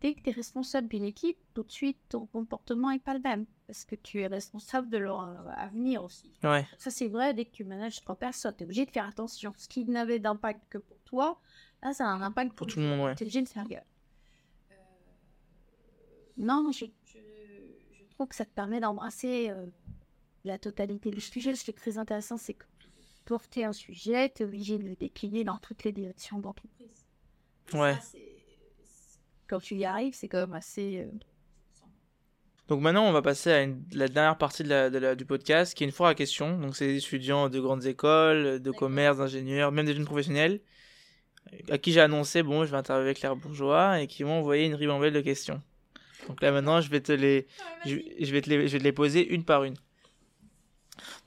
Dès 0.00 0.14
que 0.14 0.20
tu 0.22 0.30
es 0.30 0.32
responsable 0.32 0.88
d'une 0.88 1.04
équipe, 1.04 1.38
tout 1.54 1.62
de 1.62 1.70
suite, 1.70 1.96
ton 2.08 2.26
comportement 2.26 2.90
n'est 2.90 2.98
pas 2.98 3.14
le 3.14 3.20
même. 3.20 3.46
Parce 3.68 3.84
que 3.84 3.94
tu 3.94 4.20
es 4.20 4.26
responsable 4.26 4.88
de 4.90 4.98
leur 4.98 5.20
euh, 5.22 5.34
avenir 5.56 6.02
aussi. 6.02 6.32
Ouais. 6.42 6.66
Ça, 6.76 6.90
c'est 6.90 7.06
vrai, 7.06 7.34
dès 7.34 7.44
que 7.44 7.52
tu 7.52 7.62
manages 7.64 8.00
trois 8.00 8.16
personnes, 8.16 8.52
tu 8.56 8.62
es 8.62 8.66
obligé 8.66 8.84
de 8.84 8.90
faire 8.90 9.06
attention. 9.06 9.52
Ce 9.56 9.68
qui 9.68 9.84
n'avait 9.84 10.18
d'impact 10.18 10.60
que 10.70 10.78
pour 10.78 10.98
toi, 11.04 11.40
là, 11.84 11.92
ça 11.92 12.04
a 12.06 12.08
un 12.10 12.20
impact 12.22 12.52
Pour 12.54 12.66
tout 12.66 12.80
le 12.80 12.86
monde, 12.86 13.00
ouais. 13.06 13.14
Tu 13.14 13.22
es 13.22 13.26
obligé 13.26 13.42
de 13.42 13.48
faire 13.48 13.68
gaffe. 13.68 13.86
Euh, 14.72 14.74
Non, 16.36 16.72
je, 16.72 16.86
je, 17.04 17.18
je 17.92 18.04
trouve 18.14 18.26
que 18.26 18.34
ça 18.34 18.44
te 18.44 18.50
permet 18.50 18.80
d'embrasser 18.80 19.50
euh, 19.50 19.66
la 20.44 20.58
totalité 20.58 21.10
du 21.12 21.20
sujet. 21.20 21.54
Ce 21.54 21.62
qui 21.64 21.70
est 21.70 21.74
très 21.74 21.96
intéressant, 21.98 22.36
c'est 22.38 22.54
que 22.54 22.64
porter 23.24 23.64
un 23.64 23.72
sujet, 23.72 24.30
tu 24.34 24.42
es 24.42 24.46
obligé 24.46 24.78
de 24.78 24.84
le 24.84 24.96
décliner 24.96 25.44
dans 25.44 25.58
toutes 25.58 25.84
les 25.84 25.92
directions 25.92 26.38
d'entreprise. 26.38 27.06
Ouais. 27.74 27.94
ça, 27.94 28.18
Quand 29.48 29.60
tu 29.60 29.74
y 29.76 29.84
arrives, 29.84 30.14
c'est 30.14 30.28
quand 30.28 30.38
même 30.40 30.54
assez. 30.54 30.98
euh, 31.00 31.10
Donc 32.68 32.80
maintenant, 32.80 33.04
on 33.06 33.12
va 33.12 33.20
passer 33.22 33.50
à 33.52 33.62
une- 33.62 33.84
la 33.92 34.08
dernière 34.08 34.38
partie 34.38 34.62
de 34.62 34.68
la- 34.68 34.88
de 34.88 34.96
la- 34.98 35.14
du 35.14 35.26
podcast, 35.26 35.74
qui 35.74 35.84
est 35.84 35.86
une 35.86 35.92
foire 35.92 36.08
à 36.10 36.14
questions. 36.14 36.58
Donc 36.58 36.74
c'est 36.76 36.86
des 36.86 36.96
étudiants 36.96 37.48
de 37.50 37.60
grandes 37.60 37.84
écoles, 37.86 38.60
de 38.60 38.70
commerce, 38.70 39.18
d'ingénieurs, 39.18 39.72
même 39.72 39.84
des 39.84 39.94
jeunes 39.94 40.06
professionnels, 40.06 40.60
à 41.70 41.76
qui 41.76 41.92
j'ai 41.92 42.00
annoncé, 42.00 42.42
bon, 42.42 42.64
je 42.64 42.70
vais 42.70 42.76
interviewer 42.78 43.14
Claire 43.14 43.36
Bourgeois, 43.36 44.00
et 44.00 44.06
qui 44.06 44.24
m'ont 44.24 44.38
envoyé 44.38 44.64
une 44.64 44.74
ribambelle 44.74 45.12
de 45.12 45.20
questions. 45.20 45.60
Donc 46.28 46.40
là 46.40 46.52
maintenant, 46.52 46.80
je 46.80 46.88
vais 46.88 47.00
te 47.00 47.12
les, 47.12 47.46
je, 47.84 47.96
je 48.20 48.32
vais 48.32 48.40
te 48.40 48.48
les, 48.48 48.68
je 48.68 48.72
vais 48.72 48.78
te 48.78 48.84
les 48.84 48.92
poser 48.92 49.26
une 49.34 49.44
par 49.44 49.64
une. 49.64 49.74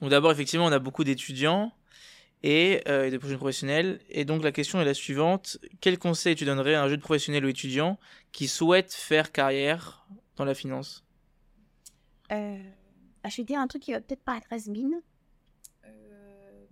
Donc 0.01 0.09
d'abord, 0.09 0.31
effectivement, 0.31 0.65
on 0.65 0.71
a 0.71 0.79
beaucoup 0.79 1.03
d'étudiants 1.03 1.71
et 2.45 2.83
euh, 2.87 3.09
de 3.09 3.19
jeunes 3.19 3.37
professionnels. 3.37 3.99
Et 4.07 4.23
donc 4.23 4.43
la 4.43 4.51
question 4.51 4.79
est 4.79 4.85
la 4.85 4.93
suivante. 4.93 5.57
Quel 5.81 5.97
conseil 5.97 6.35
tu 6.35 6.45
donnerais 6.45 6.75
à 6.75 6.83
un 6.83 6.87
jeune 6.87 7.01
professionnel 7.01 7.43
ou 7.43 7.49
étudiant 7.49 7.97
qui 8.31 8.47
souhaite 8.47 8.93
faire 8.93 9.31
carrière 9.31 10.05
dans 10.37 10.45
la 10.45 10.53
finance? 10.53 11.03
Euh, 12.31 12.57
je 13.27 13.37
vais 13.37 13.43
dire 13.43 13.59
un 13.59 13.67
truc 13.67 13.81
qui 13.81 13.93
va 13.93 13.99
peut-être 13.99 14.23
paraître 14.23 14.47
has-been, 14.51 15.01
euh, 15.85 16.65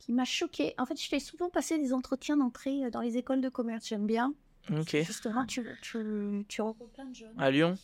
qui 0.00 0.12
m'a 0.12 0.24
choqué. 0.24 0.74
En 0.78 0.84
fait, 0.84 1.00
je 1.00 1.08
fais 1.08 1.20
souvent 1.20 1.48
passer 1.48 1.78
des 1.78 1.92
entretiens 1.92 2.36
d'entrée 2.36 2.84
euh, 2.84 2.90
dans 2.90 3.00
les 3.00 3.16
écoles 3.16 3.40
de 3.40 3.48
commerce. 3.48 3.86
J'aime 3.86 4.06
bien. 4.06 4.34
Ok. 4.76 4.96
Justement, 4.96 5.46
tu, 5.46 5.64
tu, 5.80 6.44
tu 6.48 6.60
rencontres 6.60 6.90
plein 6.90 7.04
de 7.04 7.14
jeunes. 7.14 7.34
À 7.38 7.52
Lyon? 7.52 7.78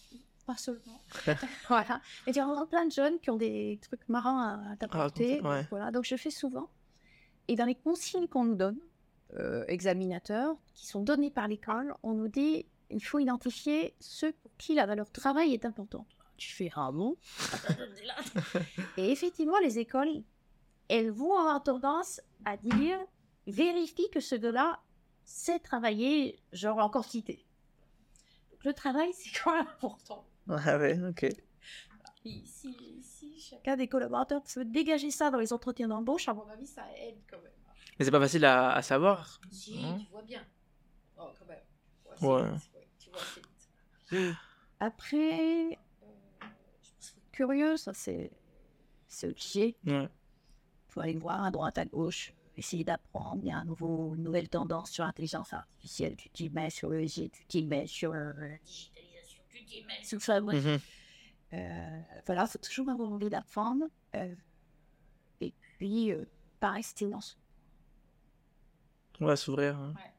Pas 0.47 0.57
seulement. 0.57 1.01
voilà. 1.68 2.01
Et 2.26 2.32
tu 2.32 2.40
rencontres 2.40 2.68
plein 2.68 2.86
de 2.86 2.93
jeunes 2.93 3.18
qui 3.20 3.30
ont 3.30 3.36
des 3.36 3.78
trucs 3.82 4.09
marrants 4.09 4.40
à, 4.40 4.72
à 4.72 4.76
t'apporter. 4.76 5.40
ouais. 5.40 5.66
Voilà. 5.70 5.90
Donc, 5.90 6.05
je 6.05 6.16
fais 6.16 6.30
souvent. 6.30 6.68
Et 7.49 7.57
dans 7.57 7.64
les 7.64 7.74
consignes 7.74 8.26
qu'on 8.28 8.45
nous 8.45 8.55
donne, 8.57 8.78
euh, 9.34 9.64
examinateurs, 9.66 10.57
qui 10.74 10.86
sont 10.86 11.03
donnés 11.03 11.30
par 11.30 11.49
l'école, 11.49 11.95
on 12.03 12.12
nous 12.12 12.28
dit 12.28 12.66
il 12.90 13.03
faut 13.03 13.18
identifier 13.18 13.95
ceux 13.99 14.32
pour 14.32 14.51
qui 14.59 14.74
la 14.74 14.84
valeur 14.84 15.11
travail 15.11 15.55
est 15.55 15.64
importante. 15.64 16.07
Tu 16.36 16.53
fais 16.53 16.70
ah 16.74 16.90
bon 16.93 17.16
Et 18.99 19.11
effectivement, 19.11 19.59
les 19.61 19.78
écoles, 19.78 20.22
elles 20.88 21.11
vont 21.11 21.34
avoir 21.38 21.62
tendance 21.62 22.20
à 22.45 22.57
dire 22.57 22.99
vérifie 23.47 24.11
que 24.11 24.20
ce 24.20 24.34
gars-là 24.34 24.80
sait 25.24 25.59
travailler, 25.59 26.38
genre 26.53 26.78
en 26.78 26.90
quantité. 26.90 27.47
Le 28.64 28.74
travail, 28.74 29.11
c'est 29.14 29.30
quand 29.43 29.53
même 29.55 29.66
important. 29.66 30.26
Ah 30.49 30.78
ouais, 30.78 30.99
ok. 31.09 31.26
Si, 32.24 32.45
si, 32.47 33.03
si 33.03 33.40
chacun 33.40 33.76
des 33.76 33.88
collaborateurs 33.88 34.43
peut 34.43 34.64
dégager 34.64 35.11
ça 35.11 35.30
dans 35.30 35.38
les 35.38 35.53
entretiens 35.53 35.88
d'embauche, 35.88 36.28
à 36.28 36.34
mon 36.34 36.49
avis, 36.49 36.66
ça 36.66 36.84
aide 36.97 37.18
quand 37.28 37.40
même. 37.43 37.51
Mais 37.99 38.05
c'est 38.05 38.11
pas 38.11 38.20
facile 38.20 38.45
à, 38.45 38.72
à 38.72 38.82
savoir. 38.82 39.40
Si, 39.51 39.78
Hein 39.84 39.99
tu 40.01 40.07
vois 40.11 40.22
bien. 40.22 40.45
Oh, 41.18 41.30
quand 41.38 41.47
même. 41.47 41.59
Ouais. 42.20 42.59
Tu 42.99 43.11
vois 43.11 43.20
assez 43.20 43.40
vite. 44.20 44.36
Après, 44.80 45.72
euh, 45.72 45.76
je 46.82 46.90
pense 46.95 47.11
que 47.11 47.20
curieux, 47.32 47.76
ça 47.76 47.93
c'est 47.95 48.30
c'est 49.09 49.28
obligé. 49.28 49.76
Ouais. 49.86 50.09
faut 50.88 51.01
aller 51.01 51.16
voir 51.16 51.45
à 51.45 51.51
droite, 51.51 51.76
à 51.78 51.84
gauche, 51.84 52.32
essayer 52.57 52.82
d'apprendre. 52.84 53.40
Il 53.43 53.49
y 53.49 53.53
a 53.53 53.59
un 53.59 53.64
nouveau, 53.64 54.14
une 54.14 54.22
nouvelle 54.22 54.49
tendance 54.49 54.90
sur 54.90 55.05
l'intelligence 55.05 55.53
artificielle. 55.53 56.16
Tu 56.16 56.30
t'y 56.30 56.51
mets 56.51 56.70
sur 56.70 56.88
le 56.88 57.05
G, 57.07 57.28
tu 57.30 57.45
t'y 57.47 57.64
mets 57.64 57.86
sur 57.86 58.12
euh, 58.12 58.32
Mhm. 60.54 60.78
Euh, 61.54 62.00
voilà, 62.26 62.44
il 62.44 62.48
faut 62.50 62.58
toujours 62.58 62.88
avoir 62.88 63.10
envie 63.10 63.28
d'apprendre. 63.28 63.84
euh, 64.14 64.34
et 65.40 65.52
puis, 65.76 66.12
euh, 66.12 66.24
pas 66.60 66.70
rester 66.70 67.08
dans 67.08 67.20
ce... 67.20 67.34
Ouais, 69.20 69.36
s'ouvrir. 69.36 69.76
hein. 69.76 69.94
Ouais. 69.96 70.12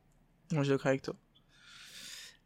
Moi, 0.52 0.64
je 0.64 0.70
suis 0.70 0.74
d'accord 0.74 0.88
avec 0.88 1.02
toi. 1.02 1.16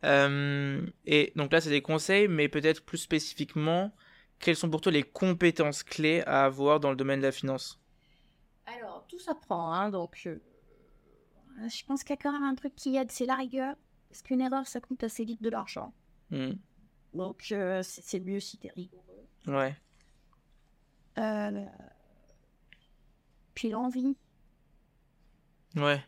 Euh, 0.04 0.86
et 1.06 1.34
donc 1.36 1.52
là, 1.52 1.60
c'est 1.60 1.70
des 1.70 1.82
conseils, 1.82 2.28
mais 2.28 2.48
peut-être 2.50 2.86
plus 2.86 3.00
spécifiquement, 3.00 3.94
quelles 4.40 4.56
sont 4.56 4.70
pour 4.70 4.82
toi 4.82 4.92
les 4.92 5.04
compétences 5.04 5.84
clés 5.84 6.22
à 6.26 6.46
avoir 6.46 6.80
dans 6.80 6.92
le 6.92 6.96
domaine 6.96 7.20
de 7.20 7.26
la 7.26 7.32
finance? 7.32 7.80
Alors, 8.66 9.06
tout 9.08 9.20
s'apprend, 9.20 9.74
hein, 9.74 9.90
donc... 9.90 10.24
euh, 10.28 10.40
je 11.68 11.84
pense 11.86 12.04
qu'il 12.04 12.12
y 12.12 12.20
a 12.20 12.22
quand 12.22 12.32
même 12.32 12.44
un 12.44 12.56
truc 12.56 12.76
qui 12.76 12.96
aide, 12.96 13.12
c'est 13.12 13.26
la 13.26 13.36
rigueur. 13.36 13.76
Parce 14.10 14.22
qu'une 14.22 14.42
erreur, 14.42 14.66
ça 14.68 14.80
coûte 14.80 15.04
assez 15.04 15.26
vite 15.26 15.42
de 15.42 15.50
l'argent. 15.50 15.94
Hmm. 16.30 16.54
Donc, 17.18 17.48
euh, 17.52 17.82
c'est 17.84 18.20
mieux 18.20 18.40
si 18.40 18.58
t'es 18.58 18.70
rigoureux. 18.70 19.28
Ouais. 19.48 19.76
Euh, 21.18 21.66
puis 23.56 23.70
l'envie. 23.70 24.16
Ouais. 25.76 26.04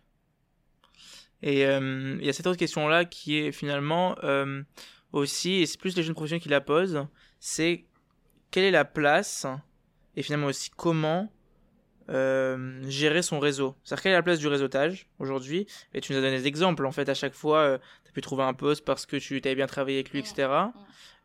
Et 1.41 1.65
euh, 1.65 2.17
il 2.19 2.25
y 2.25 2.29
a 2.29 2.33
cette 2.33 2.45
autre 2.45 2.59
question-là 2.59 3.05
qui 3.05 3.37
est 3.37 3.51
finalement 3.51 4.15
euh, 4.23 4.61
aussi, 5.11 5.53
et 5.53 5.65
c'est 5.65 5.79
plus 5.79 5.95
les 5.95 6.03
jeunes 6.03 6.13
professionnels 6.13 6.43
qui 6.43 6.49
la 6.49 6.61
posent, 6.61 7.07
c'est 7.39 7.85
quelle 8.51 8.65
est 8.65 8.71
la 8.71 8.85
place 8.85 9.47
et 10.15 10.21
finalement 10.21 10.47
aussi 10.47 10.69
comment 10.69 11.31
euh, 12.09 12.81
gérer 12.89 13.21
son 13.21 13.39
réseau. 13.39 13.75
C'est-à-dire 13.83 14.03
quelle 14.03 14.11
est 14.11 14.15
la 14.15 14.23
place 14.23 14.39
du 14.39 14.47
réseautage 14.47 15.07
aujourd'hui? 15.19 15.67
Et 15.93 16.01
tu 16.01 16.11
nous 16.11 16.19
as 16.19 16.21
donné 16.21 16.37
des 16.37 16.47
exemples 16.47 16.85
en 16.85 16.91
fait 16.91 17.07
à 17.09 17.13
chaque 17.13 17.33
fois, 17.33 17.79
tu 18.03 18.09
as 18.09 18.13
pu 18.13 18.21
trouver 18.21 18.43
un 18.43 18.53
poste 18.53 18.83
parce 18.83 19.05
que 19.05 19.17
tu 19.17 19.41
avais 19.43 19.55
bien 19.55 19.67
travaillé 19.67 19.97
avec 19.97 20.11
lui, 20.11 20.19
etc. 20.19 20.69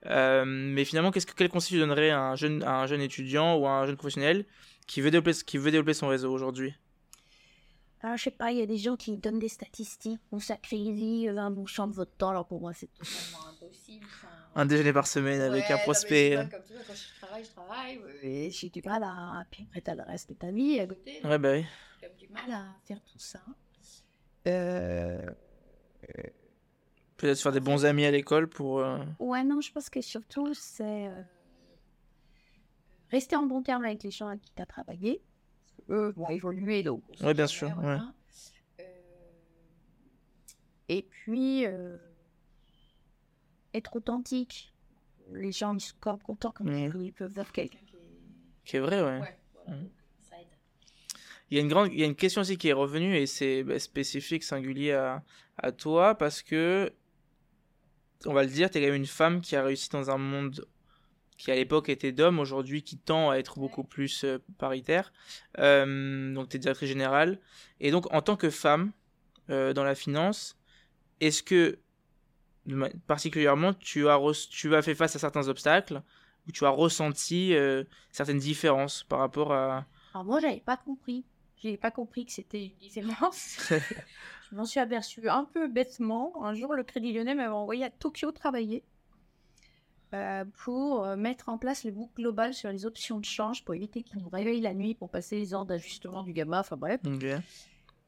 Euh, 0.07 0.45
mais 0.47 0.85
finalement, 0.85 1.11
qu'est-ce 1.11 1.27
que, 1.27 1.35
quel 1.35 1.49
conseil 1.49 1.77
tu 1.77 1.79
donnerais 1.79 2.11
à 2.11 2.21
un, 2.21 2.37
jeune, 2.37 2.63
à 2.63 2.81
un 2.81 2.87
jeune 2.87 3.01
étudiant 3.01 3.57
ou 3.57 3.67
à 3.67 3.71
un 3.71 3.87
jeune 3.87 3.97
professionnel 3.97 4.45
qui 4.87 5.01
veut 5.01 5.11
développer, 5.11 5.33
qui 5.45 5.59
veut 5.59 5.71
développer 5.71 5.95
son 5.95 6.09
réseau 6.09 6.33
aujourd'hui? 6.33 6.75
Alors, 8.01 8.19
je 8.19 8.25
sais 8.25 8.31
pas, 8.31 8.53
il 8.53 8.59
y 8.59 8.63
a 8.63 8.67
des 8.67 8.77
gens 8.77 8.97
qui 8.97 9.17
donnent 9.17 9.39
des 9.39 9.49
statistiques, 9.49 10.21
consacrez-y 10.31 11.29
euh, 11.29 11.39
un 11.39 11.51
bon 11.51 11.65
champ 11.65 11.87
de 11.87 11.95
votre 11.95 12.13
temps. 12.13 12.31
Alors, 12.31 12.47
pour 12.47 12.61
moi, 12.61 12.75
c'est 12.75 12.91
totalement 12.93 13.49
impossible. 13.49 14.05
Enfin, 14.07 14.29
Un 14.57 14.67
déjeuner 14.67 14.93
par 14.93 15.07
semaine 15.07 15.41
avec 15.41 15.65
Ouais, 15.65 15.67
un 15.67 15.71
non, 15.73 15.77
mais 15.79 15.83
prospect. 15.83 16.31
tu 16.31 16.35
vois, 16.37 16.45
comme 16.45 16.63
tu 16.67 16.73
vois, 16.75 16.83
quand 16.87 16.95
je 16.95 17.21
travaille, 17.21 17.45
je 17.45 17.51
travaille. 17.51 17.99
ouais, 17.99 18.19
Et 18.23 18.51
j'ai 18.51 18.69
du 18.71 18.83
mal 18.83 19.03
à. 19.03 19.45
Puis 19.51 19.65
après, 19.69 19.81
t'as 19.81 19.95
le 19.95 20.03
reste 20.05 20.29
de 20.31 20.35
ta 20.35 20.51
vie 20.53 20.79
à 20.81 20.87
côté. 20.87 21.21
Ouais, 21.25 21.39
bah 21.39 21.53
oui. 21.55 21.65
J'ai 22.01 22.27
du 22.27 22.33
mal 22.33 22.51
à 22.53 22.67
faire 22.85 23.01
tout 23.03 23.19
ça. 23.19 23.41
Euh, 24.47 25.19
Peut-être 27.17 27.41
faire 27.41 27.53
des 27.53 27.61
bons 27.61 27.85
amis 27.85 28.05
à 28.05 28.11
l'école 28.11 28.49
pour. 28.49 28.81
euh, 28.81 28.99
Ouais, 29.19 29.43
non, 29.45 29.61
je 29.61 29.73
pense 29.73 29.89
que 29.89 30.01
surtout, 30.01 30.53
c'est 30.55 31.07
euh, 31.09 31.23
rester 33.11 33.37
en 33.37 33.47
bon 33.47 33.63
terme 33.63 33.85
avec 33.85 34.03
les 34.03 34.11
gens 34.11 34.29
avec 34.29 34.43
qui 34.43 34.53
tu 34.55 34.61
as 34.63 34.67
travaillé. 34.67 35.23
Eux 35.91 36.13
vont 36.17 36.29
évoluer, 36.29 36.83
donc. 36.83 37.03
Ouais, 37.21 37.35
bien 37.35 37.47
sûr, 37.47 37.73
voilà. 37.81 38.13
Euh, 38.81 38.85
et 40.89 41.03
puis, 41.03 41.67
euh, 41.67 41.97
être 43.75 43.97
authentique. 43.97 44.73
Les 45.33 45.53
gens, 45.53 45.75
ils 45.75 45.81
sont 45.81 45.97
quand 46.01 46.13
même 46.13 46.23
contents 46.23 46.53
quand 46.53 46.65
Mhm. 46.65 47.03
ils 47.03 47.13
peuvent 47.13 47.33
voir 47.33 47.51
quelqu'un 47.53 47.79
qui 47.87 47.97
est. 47.97 48.01
Qui 48.65 48.77
est 48.77 48.81
vrai, 48.81 49.01
ouais. 49.03 49.21
Ouais, 49.21 49.39
voilà, 49.67 49.81
ça 50.21 50.41
aide. 50.41 50.47
Il 51.51 51.57
y 51.57 51.61
a 51.61 51.63
une 51.63 51.69
grande, 51.69 51.93
il 51.93 51.99
y 51.99 52.03
a 52.03 52.07
une 52.07 52.15
question 52.15 52.41
aussi 52.43 52.57
qui 52.57 52.69
est 52.69 52.73
revenue 52.73 53.17
et 53.17 53.27
c'est 53.27 53.63
bah, 53.63 53.79
spécifique, 53.79 54.43
singulier 54.45 54.93
à, 54.93 55.23
à 55.59 55.73
toi 55.73 56.15
parce 56.15 56.43
que, 56.43 56.93
on 58.27 58.33
va 58.33 58.43
le 58.43 58.49
dire, 58.51 58.71
t'es 58.71 58.81
quand 58.81 58.87
même 58.87 58.95
une 58.95 59.07
femme 59.07 59.41
qui 59.41 59.55
a 59.57 59.63
réussi 59.63 59.89
dans 59.91 60.11
un 60.11 60.19
monde 60.19 60.67
qui 61.37 61.51
à 61.51 61.57
l'époque 61.57 61.89
était 61.89 62.13
d'hommes, 62.13 62.39
aujourd'hui 62.39 62.83
qui 62.83 62.97
tend 62.97 63.31
à 63.31 63.37
être 63.37 63.59
beaucoup 63.59 63.83
plus 63.85 64.25
euh, 64.25 64.39
paritaire. 64.57 65.13
Euh, 65.59 66.33
donc 66.33 66.49
t'es 66.49 66.59
directrice 66.59 66.89
générale. 66.89 67.41
Et 67.81 67.91
donc 67.91 68.13
en 68.15 68.23
tant 68.23 68.37
que 68.37 68.51
femme 68.51 68.93
euh, 69.51 69.73
dans 69.73 69.85
la 69.85 69.95
finance, 69.95 70.57
est-ce 71.21 71.43
que 71.43 71.79
particulièrement 73.07 73.75
tu 73.75 74.09
as, 74.09 74.19
tu 74.51 74.75
as 74.75 74.83
fait 74.83 74.95
face 74.95 75.15
à 75.17 75.19
certains 75.19 75.49
obstacles 75.49 76.03
ou 76.47 76.53
tu 76.53 76.65
as 76.65 76.71
ressenti 76.71 77.55
euh, 77.55 77.85
certaines 78.11 78.39
différences 78.39 79.03
par 79.05 79.19
rapport 79.19 79.53
à... 79.53 79.87
Alors 80.15 80.25
moi, 80.25 80.41
j'avais 80.41 80.61
pas 80.61 80.77
compris. 80.77 81.25
J'avais 81.57 81.77
pas 81.79 81.91
compris 81.91 82.27
que 82.27 82.33
c'était 82.33 82.67
une 82.67 82.77
différence. 82.79 83.57
je 84.51 84.55
m'en 84.57 84.65
suis 84.67 84.81
aperçue 84.81 85.29
un 85.29 85.45
peu 85.45 85.69
bêtement. 85.69 86.45
Un 86.45 86.55
jour, 86.55 86.75
le 86.75 86.85
Crédit 86.85 87.13
Lyonnais 87.13 87.35
m'avait 87.35 87.49
envoyé 87.49 87.85
à 87.85 87.91
Tokyo 87.91 88.31
travailler. 88.33 88.85
euh, 90.15 90.45
pour 90.65 91.05
euh, 91.05 91.17
mettre 91.17 91.49
en 91.49 91.59
place 91.59 91.85
le 91.85 91.91
book 91.91 92.11
global 92.17 92.55
sur 92.55 92.71
les 92.71 92.87
options 92.87 93.19
de 93.19 93.25
change 93.25 93.65
pour 93.65 93.75
éviter 93.75 94.03
qu'ils 94.03 94.21
nous 94.21 94.29
réveillent 94.29 94.61
la 94.61 94.75
nuit 94.75 94.95
pour 94.95 95.11
passer 95.11 95.37
les 95.39 95.55
ordres 95.55 95.69
d'ajustement 95.69 96.23
du 96.23 96.33
gamma, 96.33 96.61
enfin 96.61 96.77
bref. 96.77 97.01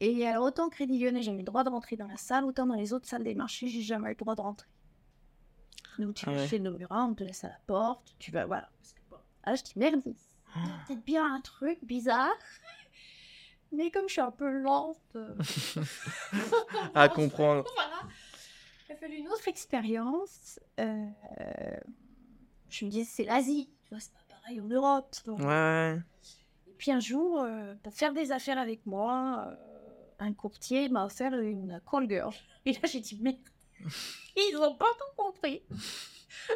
Et 0.00 0.26
alors, 0.26 0.44
autant 0.44 0.68
Crédit 0.68 0.98
Lyonnais, 0.98 1.22
j'ai 1.22 1.32
eu 1.32 1.38
le 1.38 1.42
droit 1.42 1.64
de 1.64 1.70
rentrer 1.70 1.96
dans 1.96 2.06
la 2.06 2.16
salle, 2.18 2.44
autant 2.44 2.66
dans 2.66 2.74
les 2.74 2.92
autres 2.92 3.06
salles 3.08 3.24
des 3.24 3.34
marchés, 3.34 3.68
j'ai 3.68 3.80
jamais 3.82 4.08
eu 4.08 4.10
le 4.10 4.16
droit 4.16 4.34
de 4.34 4.40
rentrer. 4.42 4.68
Donc, 5.98 6.14
tu 6.14 6.26
Ah 6.28 6.32
ouais. 6.32 6.46
fais 6.46 6.58
le 6.58 6.70
numéro, 6.70 6.92
on 6.94 7.14
te 7.14 7.24
laisse 7.24 7.44
à 7.44 7.48
la 7.48 7.58
porte, 7.66 8.14
tu 8.18 8.30
vas, 8.30 8.44
voilà. 8.44 8.68
Ah, 9.44 9.54
je 9.54 9.62
dis, 9.62 9.72
merde, 9.76 10.02
il 10.04 10.10
y 10.12 10.14
a 10.58 10.84
peut-être 10.86 11.04
bien 11.04 11.34
un 11.34 11.40
truc 11.40 11.78
bizarre. 11.84 12.28
Mais 13.72 13.90
comme 13.90 14.06
je 14.08 14.12
suis 14.12 14.20
un 14.20 14.30
peu 14.30 14.48
lente. 14.48 14.98
euh, 15.16 15.34
À 16.94 17.08
comprendre. 17.08 17.64
voilà. 17.74 18.02
Il 18.88 18.92
a 18.92 18.96
fallu 18.96 19.16
une 19.16 19.28
autre 19.28 19.48
expérience. 19.48 20.60
Euh, 20.78 21.06
je 22.68 22.84
me 22.84 22.90
disais, 22.90 23.04
c'est 23.04 23.24
l'Asie. 23.24 23.68
Tu 23.84 23.90
vois, 23.90 24.00
c'est 24.00 24.12
pas 24.12 24.36
pareil 24.40 24.60
en 24.60 24.66
Europe. 24.66 25.14
donc. 25.24 25.40
Ouais. 25.40 25.98
Et 26.68 26.72
puis 26.78 26.92
un 26.92 27.00
jour, 27.00 27.40
euh, 27.40 27.74
faire 27.90 28.12
des 28.12 28.30
affaires 28.32 28.58
avec 28.58 28.84
moi, 28.86 29.46
euh, 29.48 29.56
un 30.18 30.32
courtier 30.32 30.88
m'a 30.88 31.04
offert 31.06 31.32
une 31.34 31.80
call 31.90 32.08
girl. 32.08 32.32
Et 32.64 32.72
là, 32.72 32.80
j'ai 32.84 33.00
dit, 33.00 33.18
merde. 33.22 33.36
Ils 34.36 34.56
ont 34.56 34.74
pas 34.74 34.86
tout 34.98 35.22
compris. 35.22 35.62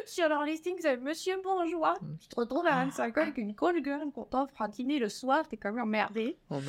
Sur 0.05 0.29
leur 0.29 0.43
listing, 0.43 0.75
c'est 0.79 0.97
Monsieur 0.97 1.41
Bourgeois. 1.41 1.97
Tu 2.19 2.27
te 2.27 2.35
retrouves 2.39 2.65
à 2.65 2.83
25 2.85 3.17
ans 3.17 3.21
avec 3.21 3.37
une 3.37 3.55
call 3.55 3.83
girl 3.83 4.11
qu'on 4.11 4.25
t'offre 4.25 4.61
à 4.61 4.67
dîner 4.67 4.99
le 4.99 5.09
soir, 5.09 5.47
t'es 5.47 5.57
quand 5.57 5.71
même 5.71 5.83
emmerdé. 5.83 6.37
Oh. 6.49 6.59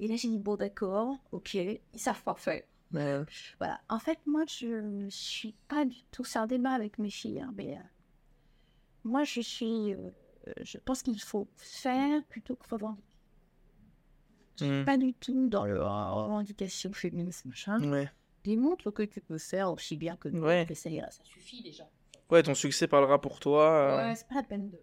Et 0.00 0.08
là, 0.08 0.16
j'ai 0.16 0.28
dit, 0.28 0.38
bon, 0.38 0.56
d'accord, 0.56 1.16
ok, 1.32 1.54
ils 1.54 1.80
savent 1.94 2.22
pas 2.22 2.34
faire. 2.34 2.62
Ouais. 2.92 3.22
Voilà. 3.58 3.80
En 3.88 3.98
fait, 3.98 4.18
moi, 4.26 4.44
je 4.46 4.66
ne 4.66 5.10
suis 5.10 5.54
pas 5.68 5.84
du 5.84 6.02
tout. 6.12 6.24
C'est 6.24 6.38
un 6.38 6.46
débat 6.46 6.70
avec 6.72 6.98
mes 6.98 7.10
filles, 7.10 7.40
hein, 7.40 7.52
mais 7.56 7.74
euh, 7.76 7.80
moi, 9.04 9.24
je 9.24 9.40
suis. 9.40 9.94
euh, 9.94 10.10
euh, 10.48 10.52
je 10.62 10.78
pense 10.78 11.02
qu'il 11.02 11.20
faut 11.20 11.48
faire 11.56 12.22
plutôt 12.24 12.54
que 12.56 12.68
revendiquer. 12.68 13.13
Hmm. 14.60 14.84
Pas 14.84 14.96
du 14.96 15.12
tout 15.14 15.48
dans 15.48 15.64
le 15.66 15.82
revendication 15.82 16.92
féministe, 16.92 17.44
machin. 17.46 17.82
Ouais. 17.90 18.10
Démontre 18.44 18.90
que 18.90 19.02
tu 19.02 19.20
peux 19.20 19.38
faire 19.38 19.72
aussi 19.72 19.96
bien 19.96 20.16
que 20.16 20.28
nous. 20.28 20.42
Ouais. 20.42 20.64
que 20.68 20.74
ça 20.74 20.90
ira, 20.90 21.10
ça 21.10 21.24
suffit 21.24 21.62
déjà. 21.62 21.88
Ouais, 22.30 22.42
ton 22.42 22.54
succès 22.54 22.86
parlera 22.86 23.20
pour 23.20 23.40
toi. 23.40 23.68
euh. 23.70 24.08
Ouais, 24.08 24.14
c'est 24.14 24.28
pas 24.28 24.36
la 24.36 24.42
peine 24.42 24.70
de. 24.70 24.78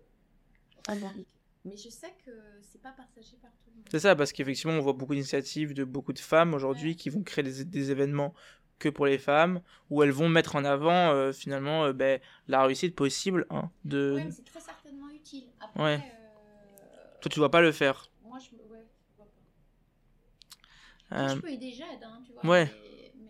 Mais 1.63 1.77
je 1.77 1.89
sais 1.89 2.13
que 2.25 2.31
c'est 2.61 2.81
pas 2.81 2.91
partagé 2.91 3.37
par 3.41 3.51
tout 3.51 3.69
le 3.69 3.75
monde. 3.75 3.85
C'est 3.91 3.99
ça, 3.99 4.15
parce 4.15 4.31
qu'effectivement, 4.33 4.73
on 4.73 4.81
voit 4.81 4.93
beaucoup 4.93 5.13
d'initiatives 5.13 5.73
de 5.75 5.83
beaucoup 5.83 6.11
de 6.13 6.19
femmes 6.19 6.53
aujourd'hui 6.55 6.95
qui 6.95 7.09
vont 7.09 7.21
créer 7.21 7.43
des, 7.43 7.63
des 7.65 7.91
événements 7.91 8.33
que 8.79 8.89
pour 8.89 9.05
les 9.05 9.19
femmes, 9.19 9.61
où 9.91 10.01
elles 10.01 10.11
vont 10.11 10.27
mettre 10.27 10.55
en 10.55 10.65
avant 10.65 11.11
euh, 11.11 11.31
finalement 11.31 11.85
euh, 11.85 11.93
ben, 11.93 12.19
la 12.47 12.63
réussite 12.65 12.95
possible 12.95 13.45
hein, 13.51 13.69
de... 13.85 14.13
Ouais, 14.15 14.25
mais 14.25 14.31
c'est 14.31 14.43
très 14.43 14.59
certainement 14.59 15.07
utile. 15.11 15.43
Après, 15.59 15.83
Ouais. 15.83 15.99
euh, 16.03 17.19
Toi, 17.21 17.29
tu 17.31 17.37
dois 17.37 17.51
pas 17.51 17.61
le 17.61 17.71
faire. 17.71 18.09
moi, 18.23 18.39
je 18.39 18.55
me. 18.55 18.61
Ouais, 18.73 18.83
je 18.83 19.15
vois 19.17 19.25
pas. 19.27 19.31
Euh, 19.37 21.00
Je 21.11 21.35
peux 21.39 21.49
aider, 21.49 21.73
hein, 21.81 22.21
tu 22.25 22.31
vois. 22.33 22.51
ouais. 22.51 22.65
mais- 22.65 23.11
mais- 23.15 23.29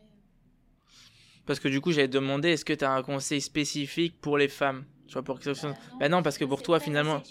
parce 1.45 1.59
que 1.59 1.67
du 1.67 1.81
coup, 1.81 1.91
j'avais 1.91 2.07
demandé, 2.07 2.49
est-ce 2.49 2.65
que 2.65 2.73
tu 2.73 2.85
as 2.85 2.91
un 2.91 3.03
conseil 3.03 3.41
spécifique 3.41 4.19
pour 4.21 4.37
les 4.37 4.47
femmes 4.47 4.85
tu 5.07 5.13
vois, 5.13 5.23
pour 5.23 5.39
quelque 5.39 5.53
chose... 5.59 5.73
Bah 5.99 6.07
non, 6.07 6.23
parce 6.23 6.37
que 6.37 6.45
pour 6.45 6.63
toi, 6.63 6.79
finalement... 6.79 7.21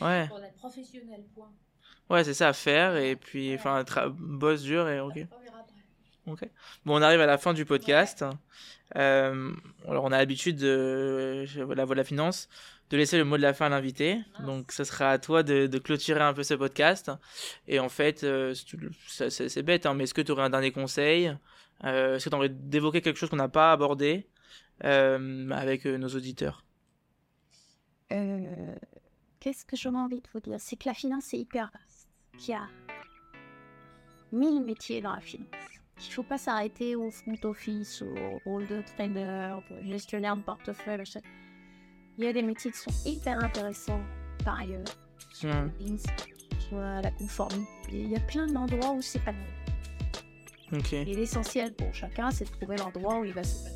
Ouais, 0.00 0.28
pour 0.28 0.38
point. 1.34 1.50
ouais 2.10 2.22
c'est 2.22 2.34
ça 2.34 2.48
à 2.48 2.52
faire, 2.52 2.96
et 2.96 3.16
puis, 3.16 3.54
enfin, 3.56 3.82
tra- 3.82 4.08
bosse 4.08 4.62
dur, 4.62 4.88
et 4.88 5.00
ok. 5.00 5.26
Ok. 6.28 6.48
Bon, 6.84 6.96
on 6.98 7.02
arrive 7.02 7.20
à 7.20 7.26
la 7.26 7.38
fin 7.38 7.54
du 7.54 7.64
podcast. 7.64 8.24
Euh, 8.96 9.52
alors, 9.88 10.04
on 10.04 10.12
a 10.12 10.18
l'habitude 10.18 10.56
de 10.58 11.44
la 11.74 11.84
voix 11.84 11.94
de 11.94 12.00
la 12.00 12.04
finance 12.04 12.48
de 12.90 12.96
laisser 12.96 13.18
le 13.18 13.24
mot 13.24 13.36
de 13.36 13.42
la 13.42 13.52
fin 13.54 13.66
à 13.66 13.68
l'invité. 13.68 14.20
Donc, 14.46 14.72
ce 14.72 14.82
sera 14.84 15.10
à 15.10 15.18
toi 15.18 15.42
de, 15.42 15.66
de 15.66 15.78
clôturer 15.78 16.20
un 16.22 16.32
peu 16.32 16.42
ce 16.42 16.54
podcast. 16.54 17.10
Et 17.66 17.78
en 17.80 17.88
fait, 17.88 18.24
euh, 18.24 18.54
ça- 19.06 19.30
c'est 19.30 19.62
bête, 19.62 19.84
hein, 19.86 19.94
mais 19.94 20.04
est-ce 20.04 20.14
que 20.14 20.22
tu 20.22 20.32
aurais 20.32 20.44
un 20.44 20.50
dernier 20.50 20.70
conseil? 20.72 21.36
Euh, 21.84 22.16
Est-ce 22.16 22.24
que 22.24 22.30
tu 22.30 22.36
aurais 22.36 22.48
d'évoquer 22.48 23.00
quelque 23.02 23.16
chose 23.18 23.28
qu'on 23.30 23.36
n'a 23.36 23.48
pas 23.48 23.72
abordé 23.72 24.26
euh, 24.84 25.50
avec 25.50 25.84
nos 25.84 26.08
auditeurs? 26.08 26.64
Qu'est-ce 29.40 29.64
que 29.64 29.76
j'aurais 29.76 29.98
envie 29.98 30.20
de 30.20 30.28
vous 30.32 30.40
dire? 30.40 30.56
C'est 30.58 30.76
que 30.76 30.88
la 30.88 30.94
finance 30.94 31.32
est 31.34 31.38
hyper 31.38 31.70
vaste. 31.72 32.08
Qu'il 32.38 32.54
y 32.54 32.56
a 32.56 32.66
mille 34.32 34.62
métiers 34.64 35.00
dans 35.00 35.12
la 35.14 35.20
finance. 35.20 35.46
Il 36.00 36.06
ne 36.08 36.12
faut 36.12 36.22
pas 36.22 36.38
s'arrêter 36.38 36.94
au 36.96 37.10
front 37.10 37.36
office, 37.44 38.02
au 38.02 38.38
rôle 38.44 38.66
de 38.68 38.82
trader, 38.96 39.56
au 39.70 39.86
gestionnaire 39.86 40.36
de 40.36 40.42
portefeuille. 40.42 40.98
machin. 40.98 41.20
Il 42.18 42.24
y 42.24 42.28
a 42.28 42.32
des 42.32 42.42
métiers 42.42 42.70
qui 42.72 42.78
sont 42.78 42.90
hyper 43.08 43.42
intéressants 43.42 44.00
par 44.44 44.58
ailleurs. 44.60 44.84
Business, 45.78 46.02
soit 46.68 47.00
la 47.00 47.10
conformité. 47.12 47.66
Il 47.92 48.10
y 48.10 48.16
a 48.16 48.20
plein 48.20 48.46
d'endroits 48.46 48.90
où 48.92 49.00
c'est 49.02 49.22
pas 49.24 49.32
bon. 49.32 50.76
Ok. 50.78 50.92
Et 50.92 51.04
l'essentiel 51.04 51.72
pour 51.74 51.94
chacun, 51.94 52.30
c'est 52.30 52.44
de 52.44 52.50
trouver 52.50 52.76
l'endroit 52.76 53.20
où 53.20 53.24
il 53.24 53.32
va 53.32 53.44
se. 53.44 53.68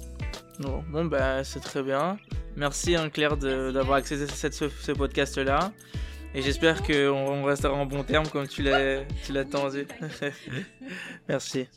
Bon, 0.60 0.82
bon 0.90 1.04
bah, 1.06 1.42
c'est 1.44 1.60
très 1.60 1.82
bien. 1.82 2.18
Merci, 2.56 2.96
hein, 2.96 3.08
Claire, 3.08 3.36
d'avoir 3.36 3.98
accédé 3.98 4.24
à 4.24 4.28
cette- 4.28 4.52
ce, 4.54 4.68
ce 4.68 4.92
podcast-là. 4.92 5.72
Et 6.34 6.42
j'espère 6.42 6.82
qu'on 6.82 6.92
on 7.10 7.44
restera 7.44 7.72
en 7.74 7.86
bon 7.86 8.02
terme 8.04 8.26
comme 8.28 8.48
tu 8.48 8.62
l'as 8.62 9.04
tu 9.24 9.32
l'as 9.32 9.44
tendu. 9.44 9.86
Merci. 11.28 11.68